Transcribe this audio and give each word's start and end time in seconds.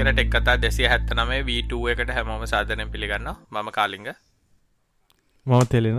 කෙන 0.00 0.10
ටෙක් 0.10 0.30
කතා 0.32 0.56
දෙසිය 0.56 0.88
හැත්ත 0.88 1.10
නමේ 1.12 1.44
වීටුව 1.44 1.86
එකට 1.92 2.10
හැමෝම 2.16 2.44
සාධනය 2.46 2.84
පිළිගන්න 2.88 3.28
මම 3.50 3.68
කාලිග. 3.70 4.06
මම 5.46 5.64
තෙලෙන. 5.66 5.98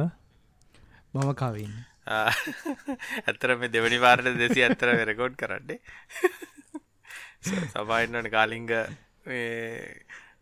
මම 1.14 1.32
කවින්න 1.36 1.76
ඇත්තර 3.28 3.54
මේ 3.56 3.70
දෙවනි 3.70 4.00
වාරට 4.02 4.30
දෙසි 4.40 4.64
ඇත්තර 4.64 4.90
වෙරකෝඩ් 5.00 5.36
කරන්නේ. 5.42 5.78
සබයින්නට 7.74 8.32
කාලිංග. 8.32 8.72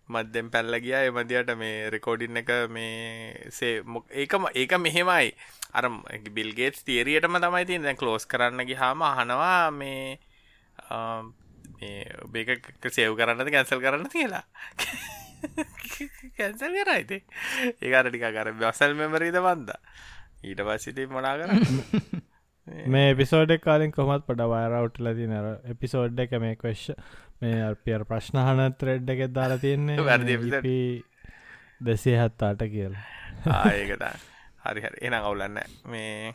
මධ්‍යෙන් 0.10 0.48
පැල්ල 0.50 0.80
ගිය. 0.80 0.96
එමදියට 1.02 1.52
මේ 1.58 1.90
රෙකෝඩින් 1.90 2.42
එක 2.44 2.54
මේ 2.70 3.52
සේ 3.52 3.84
ඒකම 4.16 4.48
ඒක 4.54 4.78
මෙහෙමයි. 4.80 5.36
අර 5.74 5.90
බිල්ගේට් 6.32 6.80
තේරියටම 6.86 7.38
තමයි 7.40 7.66
තින් 7.66 7.84
දැන් 7.84 8.00
කලෝස් 8.00 8.26
කරන්න 8.26 8.66
ගිහාම 8.66 9.04
අහනවා 9.04 9.68
මේ 9.74 10.18
බේක 12.30 12.50
සේව් 12.90 13.16
කරන්නද 13.16 13.52
කැන්සල් 13.52 13.82
කරන්න 13.82 14.10
කියලා. 14.10 14.44
කැන්සල් 16.38 16.80
කරයිති 16.80 17.20
ඒකට 17.20 18.10
ටික 18.10 18.26
කර 18.30 18.52
බසල් 18.56 18.96
මෙමරීද 18.96 19.38
බන්ද 19.40 19.76
ඊට 20.44 20.64
පස්සිට 20.66 21.00
මොනා 21.10 21.36
කර 21.38 21.54
මේ 22.94 23.12
එපිසෝඩක් 23.12 23.64
කාලින් 23.64 23.92
කොමත් 23.92 24.26
පඩ 24.28 24.50
වයරවට් 24.52 25.02
ලති 25.02 25.28
නර 25.28 25.48
එපිසෝඩ් 25.74 26.20
එක 26.20 26.36
මේ 26.44 26.58
කොශ්ෂ 26.58 26.92
මේ 27.42 27.62
අර්පියර් 27.64 28.06
ප්‍රශ්නහන 28.06 28.76
ත්‍රෙඩ් 28.80 29.14
එකෙත් 29.16 29.34
දාලා 29.34 29.62
තියන්නේ 29.64 29.98
වැරදි 30.10 30.78
දෙසේ 31.82 32.18
හත්තාට 32.20 32.66
කියලා. 32.68 33.06
ඒකත 33.74 34.04
හරි 34.66 34.82
හරි. 34.82 34.98
එන 35.02 35.14
අවුලන්න 35.16 35.60
මේ 35.86 36.34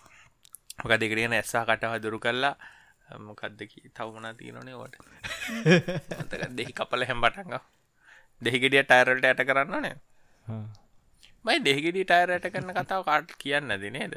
මොක 0.78 0.96
දෙකරෙන 1.00 1.36
ඇස්සා 1.38 1.66
කටහ 1.66 2.00
දුරු 2.02 2.18
කරලා 2.18 2.54
මොකක්දකි 3.20 3.90
තවමනා 3.90 4.34
තියනනේ 4.34 4.74
ෝට 4.74 4.96
දෙහි 6.58 6.72
කපල 6.72 7.04
හැම් 7.04 7.20
පටන්ග 7.20 7.60
දෙහිගෙඩිය 8.42 8.82
ටයිරල්ට 8.84 9.24
ඇට 9.24 9.44
කරන්න 9.44 9.82
නේ 9.82 9.96
මයි 11.44 11.60
දෙහිගෙඩි 11.60 12.04
ටයිරයට 12.04 12.46
කරන්න 12.48 12.72
කතාව 12.74 13.02
කාට් 13.04 13.32
කියන්න 13.38 13.74
ද 13.74 13.90
නේද? 13.90 14.14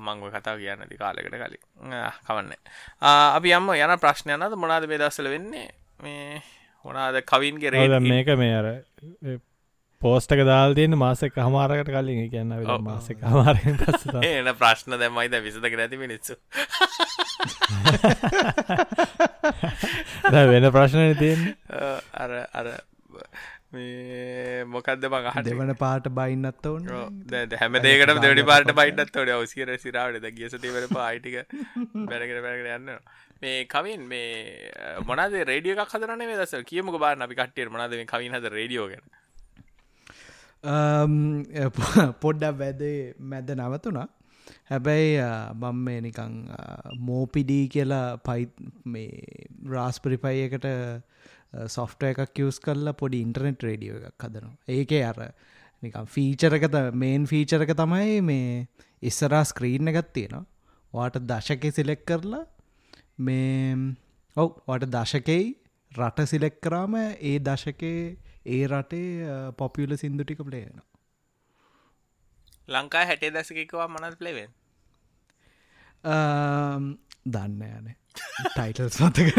මංගව 0.00 0.34
කතාව 0.34 0.58
කියන්න 0.60 0.84
ති 0.88 0.96
කාලෙකට 0.96 1.32
කලින්. 1.34 1.62
කවන්න. 2.26 2.52
අපි 3.00 3.54
අම්ම 3.54 3.72
යන 3.74 3.94
ප්‍රශ්නයනද 3.98 4.56
මොනාද 4.56 4.86
මේ 4.86 5.00
දස්සල 5.00 5.28
වෙන්නේ? 5.28 5.70
මේ 5.98 6.42
හොනාද 6.84 7.22
කවින්ගේ 7.24 7.70
රේ 7.70 8.00
මේක 8.02 8.28
මේ 8.36 8.54
අර 8.54 8.68
පෝස්ටක 10.02 10.44
දාල් 10.44 10.74
තියන්න 10.74 10.98
මාසක 10.98 11.38
හමාරකට 11.38 11.90
කලින්. 11.90 12.28
කියන්න 12.28 12.48
මාසක 12.82 13.16
පස්ස 13.80 14.06
එන 14.24 14.54
ප්‍රශ්න 14.56 14.98
දැමයිද 14.98 15.42
විසදක 15.42 15.76
නැති 15.76 15.98
මිනිස්සු. 15.98 16.34
වෙන 20.52 20.72
ප්‍රශ්නය 20.72 21.14
තියෙන් 21.16 21.56
අර 22.16 22.30
අර 22.52 22.66
මොකක්ද 24.66 25.06
බං 25.06 25.26
අහ 25.26 25.42
දෙවන 25.42 25.74
පාට 25.76 26.08
බයින්නත් 26.10 26.66
ඔවුන් 26.66 26.86
හැම 27.56 27.72
දේකට 27.80 28.18
දෙවනි 28.18 28.44
පාට 28.44 28.74
බයින්නත් 28.74 29.16
ොඩ 29.16 29.30
අවසිර 29.30 29.78
සිරාවට 29.78 30.20
ද 30.20 30.32
ගියසතිවර 30.32 30.88
පායිටික 30.90 31.46
බැරගෙන 32.04 32.42
බැරගෙන 32.42 32.74
යන්න 32.76 32.98
මේ 33.42 33.66
කවින් 33.66 34.06
මේ 34.06 34.70
මොනද 35.06 35.34
රේඩිය 35.44 35.76
එකක් 35.76 35.90
හදරන 35.90 36.22
දස 36.34 36.54
කියමක 36.64 36.98
බාන්න 36.98 37.22
අපි 37.22 37.34
කට්ටිය 37.34 37.68
මොනද 37.70 37.92
මේ 37.92 38.06
කවින් 38.06 38.34
හද 38.36 38.44
රඩියෝ 38.52 38.88
ගැන 38.88 39.02
පොඩ්ඩක් 42.22 42.58
වැදේ 42.58 42.98
මැද 43.18 43.48
නවතුනා 43.52 44.08
හැබැයි 44.70 45.16
මං 45.54 45.80
මේ 45.86 46.00
නිකං 46.00 46.36
මෝපිඩී 47.00 47.64
කියලා 47.68 48.06
පයි 48.18 48.46
මේ 48.86 49.46
රාස්පරිපයි 49.68 50.44
එකට 50.46 50.68
සොෆ්ට 51.68 52.02
එකක් 52.02 52.34
කිවස් 52.34 52.60
කරලා 52.60 52.94
පොඩි 52.94 53.20
ඉන්ටර්නෙට් 53.20 53.64
රඩියෝ 53.64 53.98
එකක් 54.02 54.26
හදනවා. 54.26 54.56
ඒකේ 54.68 55.02
අර 55.04 55.18
නිකම් 55.82 56.06
ෆීචරකත 56.06 56.78
මේන් 56.94 57.26
ෆීචරක 57.26 57.74
තමයි 57.74 58.20
මේ 58.22 58.68
ඉස්සරා 59.02 59.44
ස්ක්‍රීන් 59.44 59.88
එකත් 59.88 60.12
තියෙනවා. 60.12 60.44
වාට 60.92 61.18
දශක 61.22 61.74
සිලෙක් 61.74 62.06
කරලා 62.06 62.44
මේ 63.18 63.94
ඔව් 64.36 64.48
වට 64.66 64.90
දශකෙයි 64.90 65.46
රට 65.92 66.28
සිලෙක් 66.28 66.60
කරාම 66.60 66.94
ඒ 66.96 67.38
දශකේ 67.40 68.16
ඒ 68.46 68.66
රටේ 68.66 69.52
පොපියල 69.56 69.96
සිින්දු 69.96 70.24
ටික 70.24 70.42
ප්ලේන 70.42 70.82
ලංකා 72.68 73.04
හැටේ 73.06 73.30
දසකවා 73.30 73.88
මනත් 73.88 74.18
ප්ලේවෙන් 74.18 74.50
දන්න 77.26 77.62
යනේ 77.70 77.96
ටයිටල්ස් 78.46 78.98
මතක 79.00 79.30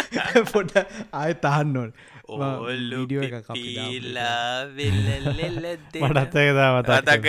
පොඩ 0.52 0.72
ආය 1.12 1.32
තහන්න 1.36 1.76
ඕල් 1.76 1.92
ඕල්ලිඩියෝ 2.28 3.24
එක. 3.24 3.34
කපිලා 3.46 4.66
මටත්තකදා 6.04 6.70
මතක 6.76 7.26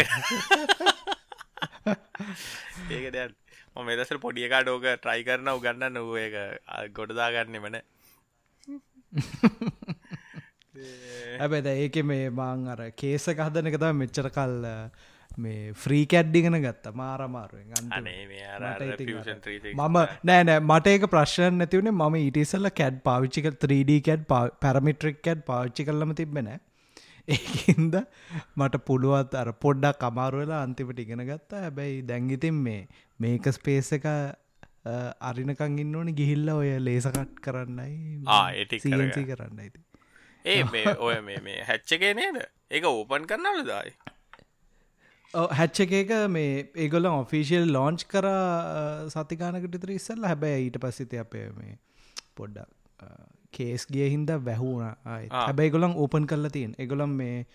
ඒක 2.91 3.05
දැන් 3.13 3.31
ම 3.75 3.85
මෙදසර 3.87 4.17
පොඩියකා 4.19 4.61
ඩෝක 4.63 4.85
ට්‍රයි 4.97 5.23
කරන 5.23 5.47
උගන්න 5.49 5.87
නොව 5.93 6.11
එක 6.19 6.35
ගොඩදාගන්න 6.93 7.79
හැබැද 11.39 11.71
ඒක 11.73 11.97
මේ 12.11 12.27
මාං 12.41 12.67
අර 12.73 12.81
කේස 13.03 13.25
හදන 13.31 13.71
එක 13.71 13.79
තම 13.83 14.03
මෙච්චර 14.03 14.29
කල් 14.37 14.55
මේ 15.43 15.59
ෆ්‍රී 15.81 16.05
කැඩ්ඩිගෙන 16.13 16.57
ගත්ත 16.65 16.93
මාරමාරුවෙන්. 17.01 17.69
මම 19.75 19.97
නෑනෑ 20.29 20.59
මට 20.59 20.95
ඒක 20.95 21.05
ප්‍රශ්න 21.13 21.61
නැතිවුණේ 21.61 21.95
මම 21.99 22.17
ඉටිසල්ල 22.23 22.69
කැඩ් 22.81 22.97
පාවිච්චික 23.07 23.47
3D 23.63 24.01
කැඩ් 24.09 24.27
පැරමිට්‍රික් 24.65 25.23
කැඩ් 25.27 25.47
පාවිච්චි 25.49 25.87
කල්ලම 25.89 26.13
තිබෙන 26.21 26.51
ඒහින්ද 27.27 27.95
මට 28.59 28.83
පුළුවත් 28.89 29.39
අර 29.41 29.49
පොඩ්ඩක් 29.65 30.03
අමාරුවෙලා 30.09 30.61
අන්තිපට 30.67 31.01
ඉගෙන 31.05 31.23
ගත්තා. 31.29 31.63
හැබැයි 31.65 32.05
දැංගිතින් 32.11 32.57
මේ 32.67 32.81
මේක 33.19 33.47
ස්පේස 33.57 33.91
එක 33.99 34.07
අරිනකං 35.29 35.79
ඉන්න 35.83 35.95
ඕනි 35.95 36.13
ගිහිල්ල 36.19 36.47
ඔය 36.57 36.69
ලේසකට් 36.87 37.33
කරන්නයි 37.45 37.93
ඒටි 38.61 38.81
කරන්න 39.31 39.59
ඇති 39.65 39.79
ඒ 40.45 40.63
මේ 40.71 40.95
ඔය 41.07 41.19
මේ 41.27 41.59
හැච්චගේ 41.69 42.13
නේද? 42.13 42.41
ඒක 42.71 42.87
ඕපන් 42.91 43.27
කරන්නල 43.31 43.63
දායි. 43.69 43.93
හැච්ච 45.33 45.81
එකක 45.85 46.13
මේ 46.35 46.53
ඒගොල 46.85 47.09
ඔෆිසිියල් 47.11 47.73
ලෝංච් 47.77 48.05
කර 48.13 48.29
සතිකානකට 49.15 49.79
ඉතර 49.79 49.95
ඉස්සල්ල. 49.97 50.29
හැබැයි 50.31 50.69
ඊට 50.69 50.79
පස්සිත 50.85 51.17
අපේ 51.25 51.47
මේ 51.57 51.75
පොඩ්ඩක් 52.35 52.69
කේස් 53.51 53.85
ගිය 53.87 54.07
හින්ද 54.15 54.31
වැැහුණ. 54.47 54.95
හැබැයි 55.37 55.75
ගොලන් 55.77 55.99
ඕපන් 56.05 56.27
කරලා 56.33 56.55
තියෙන්. 56.57 56.75
එගොලම් 56.79 57.15
මේ 57.21 57.45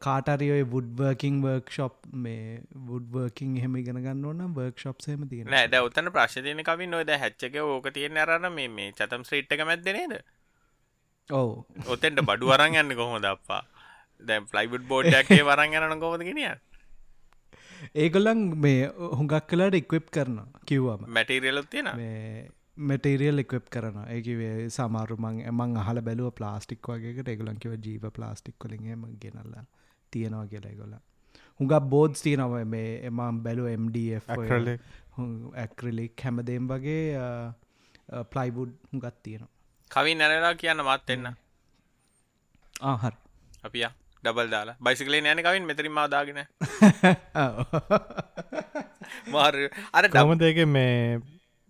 කාටරියෝය 0.00 0.62
වුඩ්වර්කින් 0.72 1.40
වර්ක්ෂොප් 1.42 1.96
මේ 2.24 2.60
වුඩ්වර්කින් 2.86 3.56
එහෙම 3.58 3.76
ඉගෙන 3.76 3.98
ගන්න 4.00 4.24
ඕන 4.24 4.54
වර්ක්ෂොප් 4.54 5.04
සේම 5.06 5.26
තියෙන 5.28 5.52
ද 5.72 5.80
උත්තන 5.88 6.08
ප්‍රශ්තියන 6.14 6.62
කවින් 6.68 6.90
නොද 6.90 7.12
හැච්චක 7.24 7.58
ඕක 7.64 7.90
තියෙන 7.92 8.16
අරන්න 8.24 8.48
මේ 8.52 8.92
චතම් 8.92 9.26
ශ්‍රීට්ක 9.28 9.64
මැද 9.70 9.90
නේද 9.98 10.14
ඔව. 11.30 11.64
ඔතෙන්ට 11.88 12.22
බඩු 12.22 12.46
වරන් 12.46 12.78
යන්න 12.82 12.96
කොහොම 12.96 13.20
දප්පා 13.22 13.62
දැම් 14.22 14.46
ෆලයිබුඩ් 14.46 14.84
බෝඩ්ඩක්ේ 14.88 15.42
වරන් 15.42 15.74
යන 15.74 16.00
කොමද 16.00 16.22
ගෙනිය 16.22 16.52
ඒගොල්ලන් 17.94 18.44
මේ 18.58 18.86
හුඟක් 19.16 19.48
කලාට 19.48 19.74
එක්වෙප් 19.74 20.06
කරන 20.10 20.38
කිව්වම. 20.66 21.08
මැටීරියලත් 21.08 21.68
තියෙන 21.70 21.90
මෙටේරියල් 22.82 23.38
එක්වෙප් 23.38 23.66
කරන 23.70 23.98
ඒකිවේ 24.06 24.68
සමාරුමං 24.70 25.42
එමං 25.50 25.76
අහල 25.82 26.00
බැලුව 26.00 26.30
ප්ලාස්ටික් 26.38 26.88
වගේකට 26.92 27.28
එගලන්කිව 27.28 27.76
ජීව 27.80 28.06
ප්ලාස්ටික් 28.12 28.56
කොලින්ම 28.58 29.04
ගෙනල්ලා 29.20 29.64
තියෙනවා 30.12 30.46
කියලා 30.46 30.74
ගොල 30.80 30.94
හුඟක් 31.60 31.90
බෝඩ්ස් 31.94 32.22
තියනව 32.22 32.56
මේ 32.66 32.90
එමම් 33.10 33.42
බැලු 33.44 33.68
MDF 33.74 34.32
ඇක්‍රලික් 35.56 36.24
හැමදේම් 36.24 36.68
වගේ 36.72 37.04
ප්ලයිබුඩ් 38.32 38.74
හුඟත් 38.90 39.22
තියෙනවා 39.22 39.55
කවින් 39.90 40.18
නැරලා 40.18 40.54
කියන්න 40.54 40.82
මත් 40.82 41.10
එන්න. 41.10 41.28
ආහර 42.82 43.14
අපිය 43.64 43.86
ඩබල් 44.24 44.50
දාලා. 44.50 44.76
බයිසිකලේ 44.80 45.20
නෑන 45.20 45.42
කවින්? 45.42 45.64
මෙතරින් 45.64 46.02
දාගෙන. 46.10 46.42
මාර 49.32 49.54
අර 49.92 50.08
ඩම 50.08 50.34
දෙක 50.38 50.58
මේ 50.68 51.20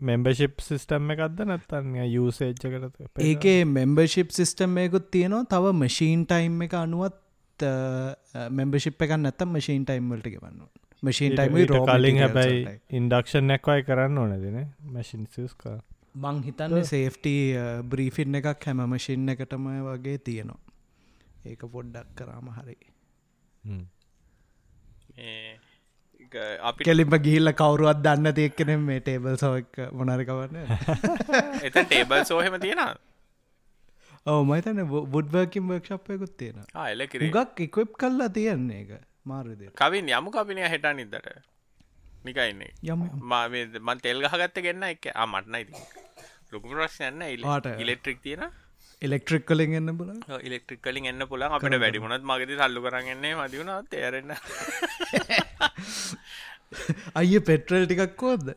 මෙම්බශිප් 0.01 0.61
සිිස්ටම් 0.61 1.13
එකක්ද 1.15 1.45
නැත්තන්න 1.45 2.01
යුසේච්චකට 2.07 3.23
ඒකේ 3.25 3.61
මෙම්බර්ශිප් 3.67 4.31
සිිස්ටම්මයකුත් 4.31 5.11
තියෙනවා. 5.11 5.45
තව 5.47 5.75
මශීන් 5.75 6.27
ටයිම් 6.27 6.63
එක 6.63 6.75
අනුවත් 6.77 7.67
මෙම්බශිප් 8.53 9.03
එක 9.03 9.17
නැත්තම් 9.19 9.55
මශීන් 9.55 9.85
ටයිම්වලට 9.85 10.29
ගවන්න 10.29 10.67
මශීන් 11.03 11.33
ටයිම 11.33 11.85
කලින් 11.87 12.19
හැබැයි 12.19 12.81
ඉන්ඩක්ෂන් 12.93 13.47
නැක්වයි 13.47 13.85
කරන්න 13.85 14.19
ඕන 14.19 14.35
දෙන 14.43 14.59
මැසින් 14.93 15.27
සිස්කා 15.29 15.79
මං 16.17 16.43
හිතන්න 16.43 16.85
සේෆ්ට 16.87 17.27
බ්‍රීෆින් 17.87 18.41
එකක් 18.41 18.65
හැම 18.65 18.83
මශින් 18.89 19.29
එකටම 19.29 19.71
වගේ 19.87 20.19
තියෙනවා. 20.21 20.61
ඒක 21.47 21.65
පොඩ්ඩක් 21.69 22.13
කරාම 22.17 22.53
හරි. 22.53 22.77
අපි 26.63 26.85
කෙලිම 26.85 27.19
ගිහිල්ල 27.19 27.53
කවරුවත් 27.55 28.01
දන්න 28.03 28.35
තියක්කන 28.35 28.73
මේ 28.83 29.01
ටේබල් 29.01 29.37
සෝක් 29.37 29.83
මොනරකවන්න 29.93 30.57
එත 31.63 31.75
ටේබල් 31.75 32.25
සෝහෙම 32.25 32.57
තියෙන 32.61 32.83
ඕ 34.27 34.41
මතන 34.45 34.81
බුඩ්වර්කින් 34.87 35.69
වර්ක්ෂප්යකුත් 35.69 36.37
තියෙන 36.37 36.65
එලකිරි 36.87 37.31
ගක් 37.31 37.69
ඉකොප් 37.69 37.93
කල්ලා 37.97 38.31
තියන්නේ 38.31 38.81
එක 38.81 38.91
මාරද 39.31 39.69
කවින් 39.75 40.11
යමු 40.11 40.33
කපිනය 40.33 40.67
හෙට 40.67 40.89
නිදට 40.95 41.31
නිකයින්නේ 42.27 42.73
යම 42.85 43.01
මන් 43.81 43.99
තෙල් 44.01 44.23
ගහගත්ත 44.23 44.61
ගන්න 44.61 44.85
එක. 44.85 45.11
මටන 45.27 45.57
ඉති 45.57 45.75
ලොකු 46.53 46.67
ප්‍රශ්යන්න 46.71 47.27
පාට. 47.43 47.69
ඉලෙක්ට්‍රික් 47.79 48.23
තියෙන 48.23 48.47
එලෙක්ට්‍රික් 49.03 49.45
කලින් 49.45 49.75
එන්න 49.75 49.93
බල 49.95 50.11
ඉලෙක්ට්‍රික් 50.43 50.81
කලින් 50.81 51.07
එන්න 51.07 51.29
පුලන් 51.29 51.47
අපට 51.51 51.79
වැඩිමුණත් 51.79 52.25
මගති 52.25 52.59
සල්ලු 52.59 52.83
කරගන්නේ 52.83 53.35
මතිවුණ 53.37 53.89
තේරෙන්න 53.89 54.37
අය 57.15 57.39
පෙට්‍රල් 57.41 57.85
ටිකක් 57.85 58.15
කෝද 58.17 58.49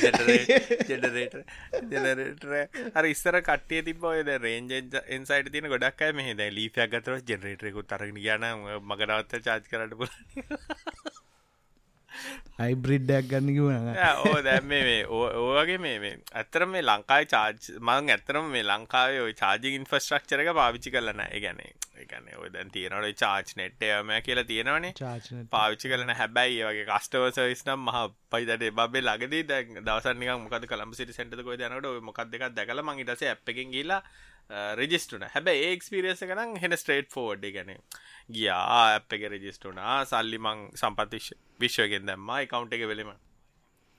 ජෙනරේට 0.00 1.36
ජෙනරේටර 1.92 2.50
අර 2.94 3.04
ඉස්සර 3.04 3.38
කටේ 3.42 3.84
තිබ 3.84 4.02
ඔයද 4.04 4.32
රේජ 4.38 4.74
එන්සයිට 5.10 5.52
තින 5.54 5.68
ගොඩක් 5.68 6.02
මෙහ 6.14 6.28
ලීපයක් 6.50 6.90
ගතර 6.90 7.22
ජෙනරේටරෙකු 7.24 7.86
තරග 7.86 8.18
ගන 8.18 8.48
මගරවත්ත 8.84 9.40
චාච් 9.46 9.70
කරට 9.70 9.94
පුල 9.94 10.12
අයිබ්‍රිඩ්ඩයක් 12.58 13.28
ගන්න 13.30 13.50
කිවන 13.54 13.90
ඕ 14.22 14.38
දැම් 14.42 14.64
මේ 14.66 14.94
ඕවගේ 15.08 15.78
මේ 15.80 16.14
ඇත්තර 16.34 16.66
මේ 16.68 16.82
ලංකායි 16.82 17.28
චාර්ජ් 17.28 17.68
මං 17.80 18.14
ඇත්තරම 18.14 18.48
මේ 18.50 18.64
ලංකාවේ 18.64 19.20
ඔය 19.22 19.34
චාජි 19.34 19.74
ඉන්ෆස්ට්‍රක්චර 19.76 20.42
එක 20.44 20.50
පාවිච්චි 20.58 20.94
කරලන 20.94 21.22
ගැන 21.38 21.62
එකන 21.98 22.30
ඔය 22.38 22.50
දැන් 22.50 22.70
තියෙනට 22.70 23.20
චාච් 23.20 23.52
නෙට්ටයම 23.56 24.10
කියලා 24.22 24.46
තියෙනවනේ. 24.46 24.92
පාවිච්චි 25.50 25.92
කරන 25.92 26.14
හැබැයි 26.14 26.58
ඒ 26.60 26.70
වගේ 26.70 26.88
කස්ටව 26.90 27.28
සවිස් 27.32 27.64
නම් 27.66 27.84
මහ 27.84 28.02
පයිදට 28.30 28.66
බේ 28.88 29.04
ලගදී 29.04 29.44
දැ 29.44 29.62
දවසනික 29.80 30.34
මොකද 30.40 30.66
කළම් 30.66 30.94
සිට 30.94 31.14
සෙන්ට 31.14 31.38
කොයි 31.42 31.58
දනට 31.58 31.94
මොකක් 32.02 32.24
දෙක් 32.28 32.48
දැකල 32.52 32.82
මංගේටස 32.82 33.24
ඇ්පකින් 33.24 33.70
ගිලා 33.70 34.02
රෙජිස්ටුන 34.74 35.24
හැබැයි 35.28 35.64
ඒක්ස්පිරියස 35.64 36.22
කනම් 36.22 36.54
හෙන 36.56 36.74
ස්ට්‍රේට් 36.74 37.10
ෆෝඩ් 37.12 37.42
ගැන 37.50 37.74
ගියා. 38.28 38.64
ඇප් 38.88 39.12
එක 39.12 39.28
රෙජිස්ටුනා 39.34 39.96
සල්ලි 40.04 40.38
මං 40.38 40.66
සම්පතිශ 40.74 41.30
විශ්වගෙන් 41.60 42.06
දැම්ම. 42.06 42.34
එකකවුන්් 42.38 42.72
එක 42.72 42.84
වෙලෙම 42.86 43.14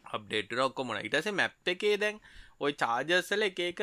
අප්ඩේට 0.05 0.59
ඔක්කොමන 0.59 1.01
ඉටස 1.01 1.31
මැප් 1.33 1.73
එකේ 1.75 1.95
දැන් 1.97 2.21
ඔය 2.59 2.75
චාජසල 2.75 3.47
එක 3.49 3.63
එක 3.71 3.81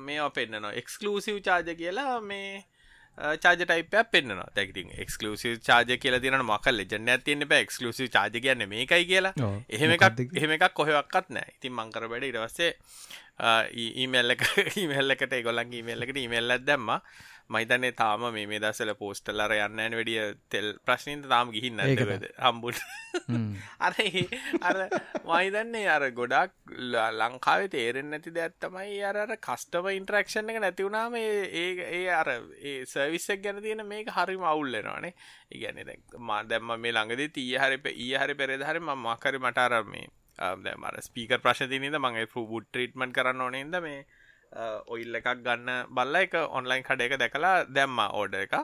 මේ 0.00 0.32
පෙන්න්නනවා 0.34 0.74
එක්ස්කලූසිව් 0.82 1.40
චාජ 1.42 1.74
කියලා 1.76 2.20
මේ 2.22 2.64
චාජ 3.36 3.56
ටයිප 3.60 3.94
පෙන්න්න 4.12 4.42
තැකති 4.54 4.84
එක්ස්කලසිව 4.96 5.58
චාජ 5.60 5.96
කියල 5.96 6.16
තින 6.20 6.36
මක 6.38 6.72
ලෙජන 6.72 7.08
ඇතින්න 7.08 7.44
බ. 7.44 7.52
එක්ස්කලසිව 7.54 8.10
චාජ 8.10 8.30
කියන්න 8.36 8.66
මේකයි 8.68 9.06
කියලා. 9.06 9.32
එහෙම 9.68 9.94
එකක් 9.96 10.20
එහෙම 10.34 10.54
එකක් 10.56 10.68
කොහෙවක්ත් 10.74 11.30
නෑ 11.30 11.56
ඉතින් 11.56 11.74
මංකර 11.74 12.06
වැඩ 12.06 12.28
ඉරවස්සේ 12.30 12.70
ඊමල්ල 14.02 14.36
ඊමල්ලකට 14.82 15.34
ගොලන් 15.42 15.74
ඊමල්ලකට 15.74 16.22
ඉමල්ලත් 16.22 16.66
දැම්ම 16.66 16.94
මයිතන්නේ 17.50 17.92
තාම 17.94 18.24
මේ 18.30 18.60
දසල 18.60 18.92
පෝස්ටල්ලර 18.94 19.54
යන්න 19.56 19.80
වැඩිය 19.92 20.24
තෙල් 20.48 20.68
ප්‍රශ්නින්ත 20.80 21.28
තාම 21.28 21.52
ගිහින්න 21.52 21.80
හම්බුට 22.38 22.80
අර 23.86 23.96
අර 24.62 24.78
මයිදන්නේ 25.24 25.86
අර 25.88 26.04
ගොඩක් 26.12 26.52
ලංකාවේ 27.18 27.70
තේරෙන් 27.70 28.10
නැති 28.10 28.32
දැත්තමයි 28.32 29.00
අර 29.04 29.20
කස්ටම 29.38 29.90
ඉන්ට්‍රක්ෂණ 29.92 30.52
එක 30.52 30.60
නැතිවුණාම 30.60 31.16
ඒ 31.16 31.72
ඒ 31.92 32.04
අර 32.12 32.32
ඒ 32.32 32.76
සර්විස්සක් 32.86 33.42
ගැන 33.42 33.62
තියෙන 33.62 33.84
මේක 33.86 34.12
හරිම 34.12 34.44
අවුල්ලෙනවානේ 34.44 35.14
ඉගැන 35.50 35.82
මා 36.22 36.42
දැම්ම 36.44 36.76
මේ 36.78 36.92
ළඟදි 36.92 37.32
තිය 37.32 37.58
හරි 37.58 37.82
ඊය 37.96 38.14
හරි 38.16 38.36
පෙරෙදහරි 38.36 38.80
ම 38.80 38.94
මකරි 39.06 39.40
මටාර 39.40 39.80
මේ 39.86 40.08
මර 40.76 41.02
ස්පීක 41.02 41.36
ප්‍රශ්තිනද 41.40 41.98
මගේ 41.98 42.26
පුබුට් 42.28 42.68
ට්‍රීට්මන් 42.68 43.12
කරන්න 43.12 43.40
ඕනෙද 43.42 43.82
මේ 43.82 44.00
ඔයිල් 44.88 45.14
එකක් 45.14 45.30
ගන්න 45.38 45.86
බල්ල 45.90 46.16
එක 46.16 46.34
ඔන්ලයින් 46.50 46.82
කඩ 46.82 47.00
එක 47.02 47.18
දැකලා 47.18 47.54
දැම්ම 47.66 47.98
ඕඩ 48.10 48.34
එක. 48.36 48.54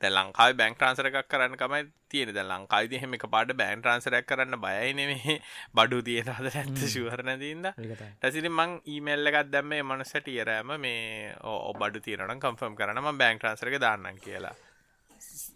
දැ 0.00 0.10
ලංකායි 0.10 0.54
බැංක් 0.54 0.76
ට්‍රන්සර 0.76 1.08
එකක් 1.08 1.28
කරන්න 1.28 1.56
කමයි 1.56 1.84
තියෙන 2.08 2.30
ද 2.30 2.42
ලංකායිති 2.42 3.00
හෙම 3.00 3.14
එක 3.14 3.24
පාට 3.26 3.52
බෑන් 3.52 3.80
ට්‍රන්සරක් 3.80 4.26
කරන්න 4.26 4.58
බයයි 4.58 4.92
නෙමේ 4.92 5.36
බඩු 5.76 6.02
තියෙනද 6.02 6.30
ඇත්ත 6.32 6.84
ශුවරණදීන්ද 6.86 7.70
ටැසිරි 7.72 8.50
මං 8.50 8.76
ඊමල්ල 8.86 9.32
එකත් 9.32 9.50
දැම්ම 9.50 9.74
මනසට 9.80 10.30
ඉරෑම 10.30 10.76
මේ 10.78 11.32
ඕ 11.44 11.72
බඩු 11.74 12.04
තියරන 12.04 12.36
කම්ෆර්ම් 12.38 12.76
කරනම 12.76 13.10
බැංක් 13.14 13.40
ට්‍රන්සරක 13.40 13.80
දාන්න 13.80 14.20
කියලා. 14.20 14.54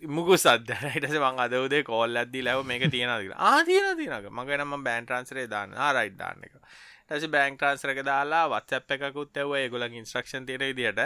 මුගු 0.09 0.37
සද්දරයිටස 0.39 1.17
මං 1.19 1.41
අදවදේ 1.41 1.83
කෝල් 1.85 2.17
ඇද්දි 2.17 2.43
ලැව 2.43 2.65
මේක 2.65 2.89
තියෙනද 2.89 3.35
ආතියන 3.47 3.91
තියනක 3.97 4.31
මගනම 4.33 4.77
බෑන් 4.83 5.07
ට්‍රන්සරේ 5.07 5.49
දාන්න. 5.49 5.75
ආරයිට් 5.79 6.17
දාන්න 6.17 6.47
එක 6.47 6.55
ටැසි 7.09 7.29
බෑංක් 7.29 7.57
ට්‍රන්සරක 7.57 8.01
දාලා 8.05 8.45
වත්සප් 8.49 8.91
එකකුත් 8.99 9.39
ඇව 9.39 9.55
ඒගොලන් 9.55 9.95
ඉන්ස්ට්‍රක්ෂන් 9.95 10.47
තියෙන 10.47 10.65
විදිට 10.71 11.01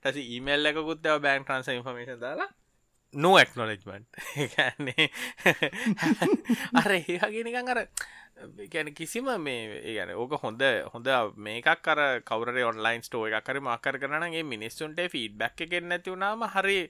ටැසි 0.00 0.22
ඊමල් 0.30 0.66
එකකුත් 0.66 1.06
ඇව 1.06 1.22
බෑංක් 1.22 1.46
ට්‍රන්ස 1.46 1.68
ඉන්ෆර්මේෂන් 1.70 2.20
දාලා. 2.20 2.50
නෝ 3.14 3.38
එක්නොලෙජ්මන්ට් 3.38 4.18
ඒන්නේ 4.56 5.06
අර 6.74 6.94
ඒහගෙනකං 6.94 7.70
අර 7.70 7.80
ගැන 8.68 8.90
කිසිම 8.92 9.30
මේ 9.38 9.78
ඒගැන 9.80 10.14
ඕක 10.16 10.34
හොඳ 10.42 10.62
හොඳ 10.92 11.10
මේකක් 11.38 11.88
අර 11.88 12.00
කවර 12.22 12.58
ඔන්ලයින් 12.64 13.02
ස්ටෝ 13.02 13.26
එකකර 13.30 13.60
මක්කර 13.60 13.98
කරනගේ 14.00 14.42
මිනිස්සුන්ට 14.44 15.00
ෆීඩ් 15.08 15.38
බැක් 15.38 15.60
එකෙන් 15.60 15.88
නැති 15.88 16.10
වුණාම 16.10 16.42
හරි 16.50 16.80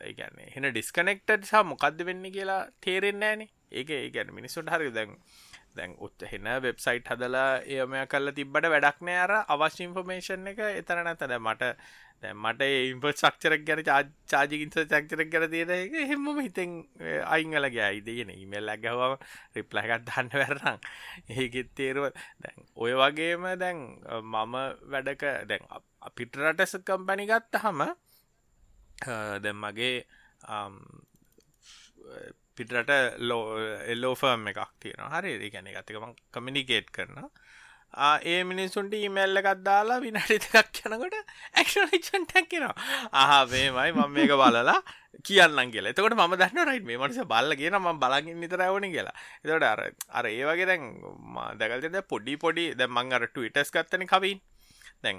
ඒගැන 0.00 0.44
හෙන 0.54 0.68
ඩිස්කනෙක්ට 0.68 1.36
සහ 1.40 1.64
මොකක්ද 1.64 2.04
වෙන්න 2.04 2.30
කියලා 2.30 2.60
තේරෙන්නේ 2.80 3.30
ෑනේ 3.30 3.50
ඒක 3.72 3.90
ඒගැන 3.92 4.34
මිනිස්සුන්ට 4.34 4.70
හරි 4.70 4.92
දැන් 4.92 5.16
දැන් 5.76 5.96
උත්ත 5.98 6.24
හෙන 6.30 6.48
වෙබ්සයිට් 6.62 7.10
හදලා 7.10 7.48
එයමය 7.74 8.06
කල්ල 8.06 8.32
තිබ්බට 8.32 8.68
වැඩක්නෑ 8.68 9.20
අර 9.20 9.34
අවශ්‍ය 9.48 9.86
ඉන්ෆර්මේෂන් 9.86 10.50
එක 10.52 10.64
එතර 10.70 11.02
නැතද 11.02 11.36
මට 11.38 11.74
මට 12.22 12.68
ඉම්ප 12.90 13.04
සක්චරක් 13.12 13.64
ගැන 13.64 13.82
චාජිකින්ස 14.26 14.76
චක්චරක් 14.84 15.30
කර 15.30 15.46
තියෙන 15.50 15.72
එක 15.76 15.96
හෙම 16.10 16.28
හිතෙන් 16.38 16.76
අයිංගලගේ 17.26 17.84
අයිදගෙන 17.84 18.30
ඉමල් 18.34 18.70
ඇගවම 18.70 19.16
රිප්ලහකත් 19.56 20.06
දන්න 20.06 20.30
වැරරං 20.34 20.78
ඒගෙත් 21.36 21.74
තේරුව 21.74 22.08
දැන් 22.40 22.64
ඔය 22.76 22.94
වගේම 22.94 23.50
දැන් 23.58 23.82
මම 24.22 24.56
වැඩක 24.88 25.26
දැන් 25.46 25.68
අපිටරටස 26.02 26.78
කම්පැනි 26.82 27.28
ගත්ත 27.28 27.64
හම 27.64 27.84
දැම් 29.40 29.60
මගේ 29.66 29.94
පිටට 32.56 32.92
ලෝ 33.20 33.42
එල්ලෝෆර්ම් 33.86 34.50
එකක් 34.52 34.62
තියෙන 34.80 35.04
හරි 35.14 35.50
ගැන 35.50 35.70
ගතිකම 35.70 36.10
කමිනිකේට් 36.32 36.90
කරන 36.90 37.22
ඒ 38.24 38.40
මිනිසුන්ට 38.44 38.94
ඉමල්ල 39.00 39.40
එකත් 39.40 39.62
දාලා 39.62 40.00
විනාඩි 40.00 40.38
දෙකක් 40.46 40.82
යනකොට 40.86 41.16
ඇක්ෂනචන්ටක් 41.54 42.50
කෙනවා 42.50 42.74
අහාමේමයි 43.14 43.90
මම 43.92 44.12
මේක 44.12 44.34
බලලා 44.34 44.78
කියන්න 45.22 45.70
කියල. 45.70 45.86
එතකොට 45.86 46.14
ම 46.14 46.34
දන්න 46.34 46.68
රයිට 46.68 46.86
මේ 46.86 46.98
මනස 46.98 47.20
බල්ල 47.24 47.54
කියෙන 47.56 47.78
ම 47.78 47.98
බලගින් 47.98 48.40
නිතරවන 48.40 48.86
කියලා. 48.88 49.14
එතට 49.44 49.62
අර 49.64 49.80
අර 50.10 50.26
ඒ 50.26 50.44
වගේ 50.44 50.66
දැන් 50.66 50.82
දැකල්තද 51.58 52.00
පොඩි 52.08 52.36
පොඩි 52.36 52.74
දැ 52.74 52.88
මං 52.88 53.12
අර 53.12 53.26
ටවිටස් 53.28 53.70
ගත්තන 53.70 54.06
කවින්. 54.06 54.40
දැන් 55.02 55.18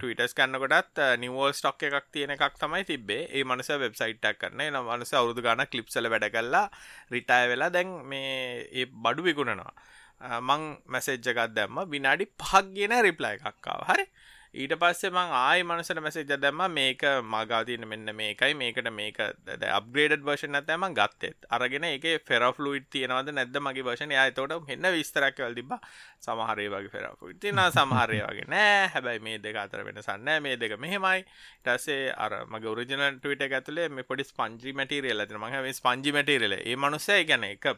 ටස් 0.00 0.34
කන්නකොටත් 0.34 1.02
නිවෝල් 1.18 1.52
ස්ටොක් 1.52 1.82
එකක් 1.82 2.10
තියෙන 2.12 2.34
එකක් 2.36 2.58
තමයි 2.60 2.84
තිබේ 2.84 3.22
ඒ 3.30 3.44
මනස 3.44 3.70
වෙබ්සයිට්ක් 3.76 4.40
කරන 4.40 4.62
න 4.64 4.80
මනස 4.80 5.14
අවුදු 5.14 5.42
ගන 5.42 5.64
කලිප්සල 5.66 6.10
වැඩ 6.10 6.28
කල්ලා 6.28 6.66
රිටය 7.10 7.40
වෙලා 7.48 7.70
දැන් 7.70 7.94
මේ 8.04 8.34
ඒ 8.72 8.86
බඩු 8.86 9.22
විකුණනවා. 9.22 9.72
මං 10.40 10.62
මැසෙජ්ජකත් 10.86 11.54
දැම්ම. 11.56 11.78
විනාඩි 11.88 12.26
පහක් 12.38 12.64
ගෙන 12.74 12.96
රිප්ලයි 13.02 13.36
එකක්කාව 13.38 13.86
හරි 13.88 14.06
ඊට 14.54 14.72
පස්සේ 14.74 15.10
මං 15.10 15.32
ආය 15.32 15.60
මනසට 15.62 16.00
මැසේජ 16.02 16.24
දැම්ම 16.36 16.62
මේක 16.70 17.02
මගාතියන 17.24 17.84
මෙන්න 17.86 18.10
මේකයි 18.12 18.54
මේකට 18.54 18.88
මේක 18.92 19.18
අප්ග්‍රේඩ 19.70 20.22
වර්ෂන් 20.22 20.58
ඇතෑම 20.58 20.86
ගත්තෙත් 20.92 21.46
අරගෙන 21.50 21.86
එක 21.86 22.06
ෆෙරෆලුයිට් 22.26 22.88
තියෙනවද 22.90 23.30
නැද්ද 23.30 23.60
මගේ 23.60 23.84
වර්ෂණ 23.84 24.14
අයතෝට 24.18 24.66
හෙන්න 24.68 24.88
විස්තරක්වල් 24.90 25.54
තිබ 25.54 25.74
සමහරය 26.20 26.66
වගේ 26.68 26.90
ෆෙරෆුයිට 26.90 27.40
තින 27.40 27.62
සමහරය 27.70 28.18
වගේ 28.22 28.48
නෑ. 28.48 28.88
හැබැයි 28.88 29.22
මේ 29.22 29.38
දෙක 29.38 29.56
අතර 29.56 29.84
වෙන 29.84 30.02
සන්න 30.02 30.42
මේ 30.42 30.56
දෙක 30.56 30.74
මෙහෙමයි. 30.78 31.22
ටසේ 31.62 32.10
අර 32.18 32.34
මගේ 32.46 32.72
ඔරිජනල් 32.72 33.06
ටවිට 33.12 33.46
ඇතුලේ 33.50 33.88
මේ 33.90 34.04
පොඩි 34.04 34.26
ස්පංජි 34.26 34.74
මටීරියල් 34.74 35.22
ඇතින 35.22 35.38
මහ 35.38 35.70
ස්පංජි 35.74 36.16
මටීරල 36.16 36.58
ඒ 36.58 36.76
මනුසය 36.76 37.22
ගැන 37.24 37.46
එක 37.46 37.70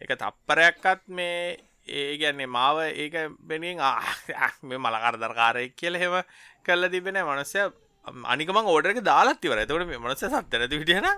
එක 0.00 0.14
තප්පරයක්කත් 0.16 1.10
මේ 1.10 1.58
ඒ 1.90 2.16
ගැන්නේ 2.16 2.46
මාව 2.48 2.80
ඒක 2.84 3.18
බෙනින් 3.42 3.82
මේ 4.62 4.78
මලකරදරකාරයෙක් 4.78 5.76
කියල 5.76 5.96
හෙම 5.96 6.16
කල්ල 6.64 6.88
තිබෙන 6.88 7.20
මනසය 7.22 7.68
අනිකම 8.26 8.58
ඕඩරක 8.64 9.00
දාලත්තිවර 9.02 9.60
තොට 9.64 9.86
මේ 9.86 9.98
මනස 9.98 10.24
සත්තරඇති 10.26 10.80
විටියන 10.80 11.08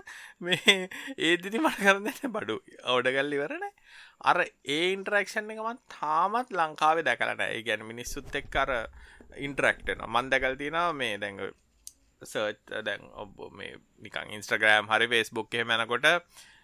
මේ 0.41 0.77
ඒදිති 1.21 1.59
මට 1.59 1.79
කරන්න 1.79 2.35
බඩු 2.35 2.57
අවඩ 2.85 3.11
කල්ලිවරන 3.11 3.67
අර 4.25 4.39
ඒ 4.43 4.83
ඉන්ටරක්ෂන් 4.93 5.51
එකමත් 5.51 5.83
තාමත් 5.95 6.53
ලංකාවේ 6.53 7.05
දැකලට 7.05 7.47
ඒ 7.47 7.63
ගැන 7.63 7.87
මිනිස්සුත් 7.87 8.35
එක් 8.35 8.57
අර 8.57 8.73
ඉන්ටරක්ටන 9.39 10.07
මන් 10.07 10.31
දැකල් 10.31 10.57
තින 10.57 10.79
මේ 10.95 11.19
දැඟ 11.19 11.43
සර්ච් 12.23 12.85
දැන් 12.85 13.07
ඔබ 13.17 13.37
මේ 13.53 13.77
නිකං 13.99 14.35
ඉන්ස්ට්‍රගෑම් 14.37 14.89
හරි 14.89 15.09
ෆේස්බුක් 15.09 15.55
එහෙ 15.55 15.65
මැනකොට 15.65 16.09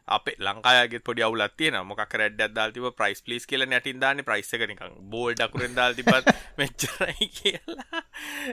අප 0.08 0.28
ලංකායගේ 0.38 1.00
පොඩි 1.00 1.22
අවුලත් 1.22 1.56
තියෙන 1.56 1.78
මොකක් 1.82 2.14
රැඩ් 2.14 2.40
අදදාල් 2.40 2.72
තිබ 2.72 2.86
ප්‍රයිස් 2.94 3.22
පලිස් 3.22 3.46
කියල 3.46 3.66
නැටින් 3.66 4.00
දාන්න. 4.00 4.22
ප්‍රයිස්සක 4.22 4.62
නිකං 4.62 4.94
බෝල්ඩ 5.10 5.42
අකුරෙන් 5.42 5.74
දාල් 5.74 5.94
තිබත් 5.94 6.30
මෙච්චරයි 6.58 7.28
කියලා. 7.30 8.02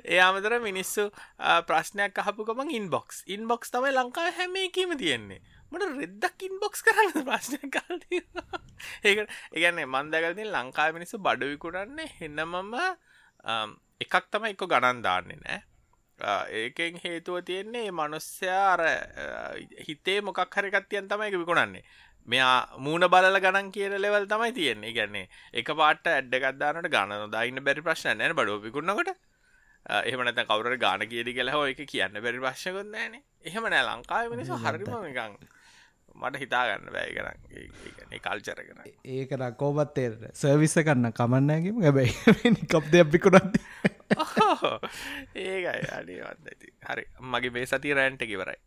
ඒ 0.06 0.20
අමතර 0.20 0.58
මිනිස්සු 0.60 1.10
ප්‍රශ්නයක් 1.68 2.18
අහපු 2.18 2.46
ගමන් 2.46 2.74
ඉන්බොක්ස් 2.74 3.24
ඉන්බොක්ස් 3.28 3.70
තමයි 3.70 3.94
ලංකා 3.94 4.32
හැම 4.40 4.56
එකීම 4.58 4.98
තියෙන්නේ. 4.98 5.42
මට 5.72 5.92
රෙද්දක් 5.92 6.48
ඉන්බොක්ස් 6.50 6.82
කරන්න 6.82 7.26
ප්‍රශ්නය 7.28 7.70
කාල 7.76 8.02
ඒ 9.04 9.14
ඒගැන්නේ 9.14 9.86
මන්දගලතින් 9.88 10.50
ලංකා 10.52 10.90
මිනිස්සු 10.94 11.20
බඩවිකුරන්නේ 11.20 12.10
හෙන්නමම 12.18 12.74
එකක් 14.02 14.16
තම 14.32 14.50
එක 14.50 14.66
ගණන් 14.66 15.06
දාන්නේ 15.06 15.40
නෑ 15.42 15.62
ඒකෙන් 16.20 17.00
හේතුව 17.04 17.44
තියෙන්නේ 17.46 17.92
මනුස්්‍යයා 17.92 18.74
අර 18.74 18.82
හිතේ 19.88 20.22
මොකක් 20.22 20.56
හරිකත්තියන් 20.56 21.08
තමයි 21.10 21.38
විකුණන්නේ. 21.38 21.84
මෙයා 22.28 22.78
මූුණ 22.78 23.10
බලල 23.10 23.40
ගණන් 23.40 23.72
කියන 23.72 24.02
ලෙවල් 24.02 24.28
තමයි 24.28 24.52
තියෙන්නේ. 24.54 24.94
ගැන්නේ 24.94 25.28
එක 25.54 25.74
පාට 25.76 26.08
ඇඩ්ඩගත්දානට 26.08 26.90
ගණන 26.90 27.32
දයින්න 27.32 27.64
බැරි 27.64 27.82
ප්‍රශ්න 27.82 28.18
නැන 28.18 28.36
බඩෝ 28.36 28.62
විකුණනකොට. 28.62 29.16
එහමනත 29.86 30.46
කවර 30.48 30.78
ගාන 30.78 31.08
කියඩි 31.10 31.34
කියලා 31.34 31.56
හෝ 31.58 31.66
එක 31.66 31.84
කියන්න 31.86 32.22
බැරි 32.22 32.40
ප්‍රශ්යකොත් 32.40 32.88
නෑන. 32.94 33.20
එහෙම 33.44 33.68
නෑ 33.74 33.84
ලංකාව 33.90 34.32
මිනිසු 34.32 34.60
හරිම 34.64 34.96
එකන් 35.10 35.36
මට 36.16 36.40
හිතාගන්න 36.44 36.88
බෑ 36.96 37.10
කරන්න 37.18 38.22
කල්චර 38.26 38.60
කර 38.68 38.92
ඒක 39.18 39.32
රකෝබත්තේ 39.42 40.32
සර්විස්ස 40.42 40.78
කන්න 40.88 41.12
කමන්නෑගේම 41.20 41.82
ගැබැයි 41.86 42.54
කප් 42.72 42.86
දෙයක් 42.94 43.12
පිකුණත් 43.16 43.58
ඒකයි 45.46 45.88
අඩිවත් 45.92 46.52
ඇති. 46.52 46.74
හරි 46.90 47.06
මගේ 47.32 47.54
මේ 47.58 47.66
සති 47.66 47.94
රෑන්ට 47.94 48.24
කිවරයි 48.26 48.60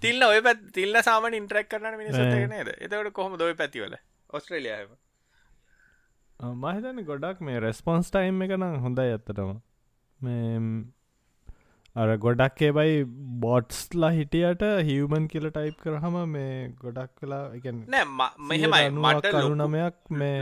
තිල්ල 0.00 0.26
ඔය 0.26 0.40
පැත් 0.40 0.66
තිල්ල 0.72 1.00
සාම 1.02 1.28
ඉන්ට්‍රක් 1.30 1.70
කරන 1.70 1.96
මිනිසට 2.00 2.50
නේද? 2.50 2.70
එතකට 2.78 3.12
කොහොම 3.12 3.38
දොයි 3.38 3.54
පැතිවල? 3.54 3.96
ඔස්ට්‍රලියයාම 4.30 4.96
මහිතන 6.62 7.04
ගොඩක් 7.04 7.40
මේ 7.40 7.60
රෙස්පොන්ස් 7.60 8.10
ටයිම් 8.10 8.42
එක 8.42 8.56
නම් 8.56 8.76
හොඳයි 8.80 9.14
ඇත්තටම. 9.14 9.56
මේ 10.20 10.58
අර 11.96 12.16
ගොඩක් 12.18 12.62
ඒබයි 12.62 13.04
බොට්ස්ලා 13.40 14.10
හිටියට 14.10 14.64
හිවමන් 14.88 15.28
කියල 15.28 15.50
ටයිප් 15.50 15.76
කරහම 15.80 16.16
මේ 16.28 16.54
ගොඩක් 16.80 17.12
කලා 17.20 17.44
නෑ 17.88 18.04
මෙහෙමයි. 18.50 18.90
මට 18.90 19.34
කරුණමයක් 19.36 20.00
මේ 20.12 20.38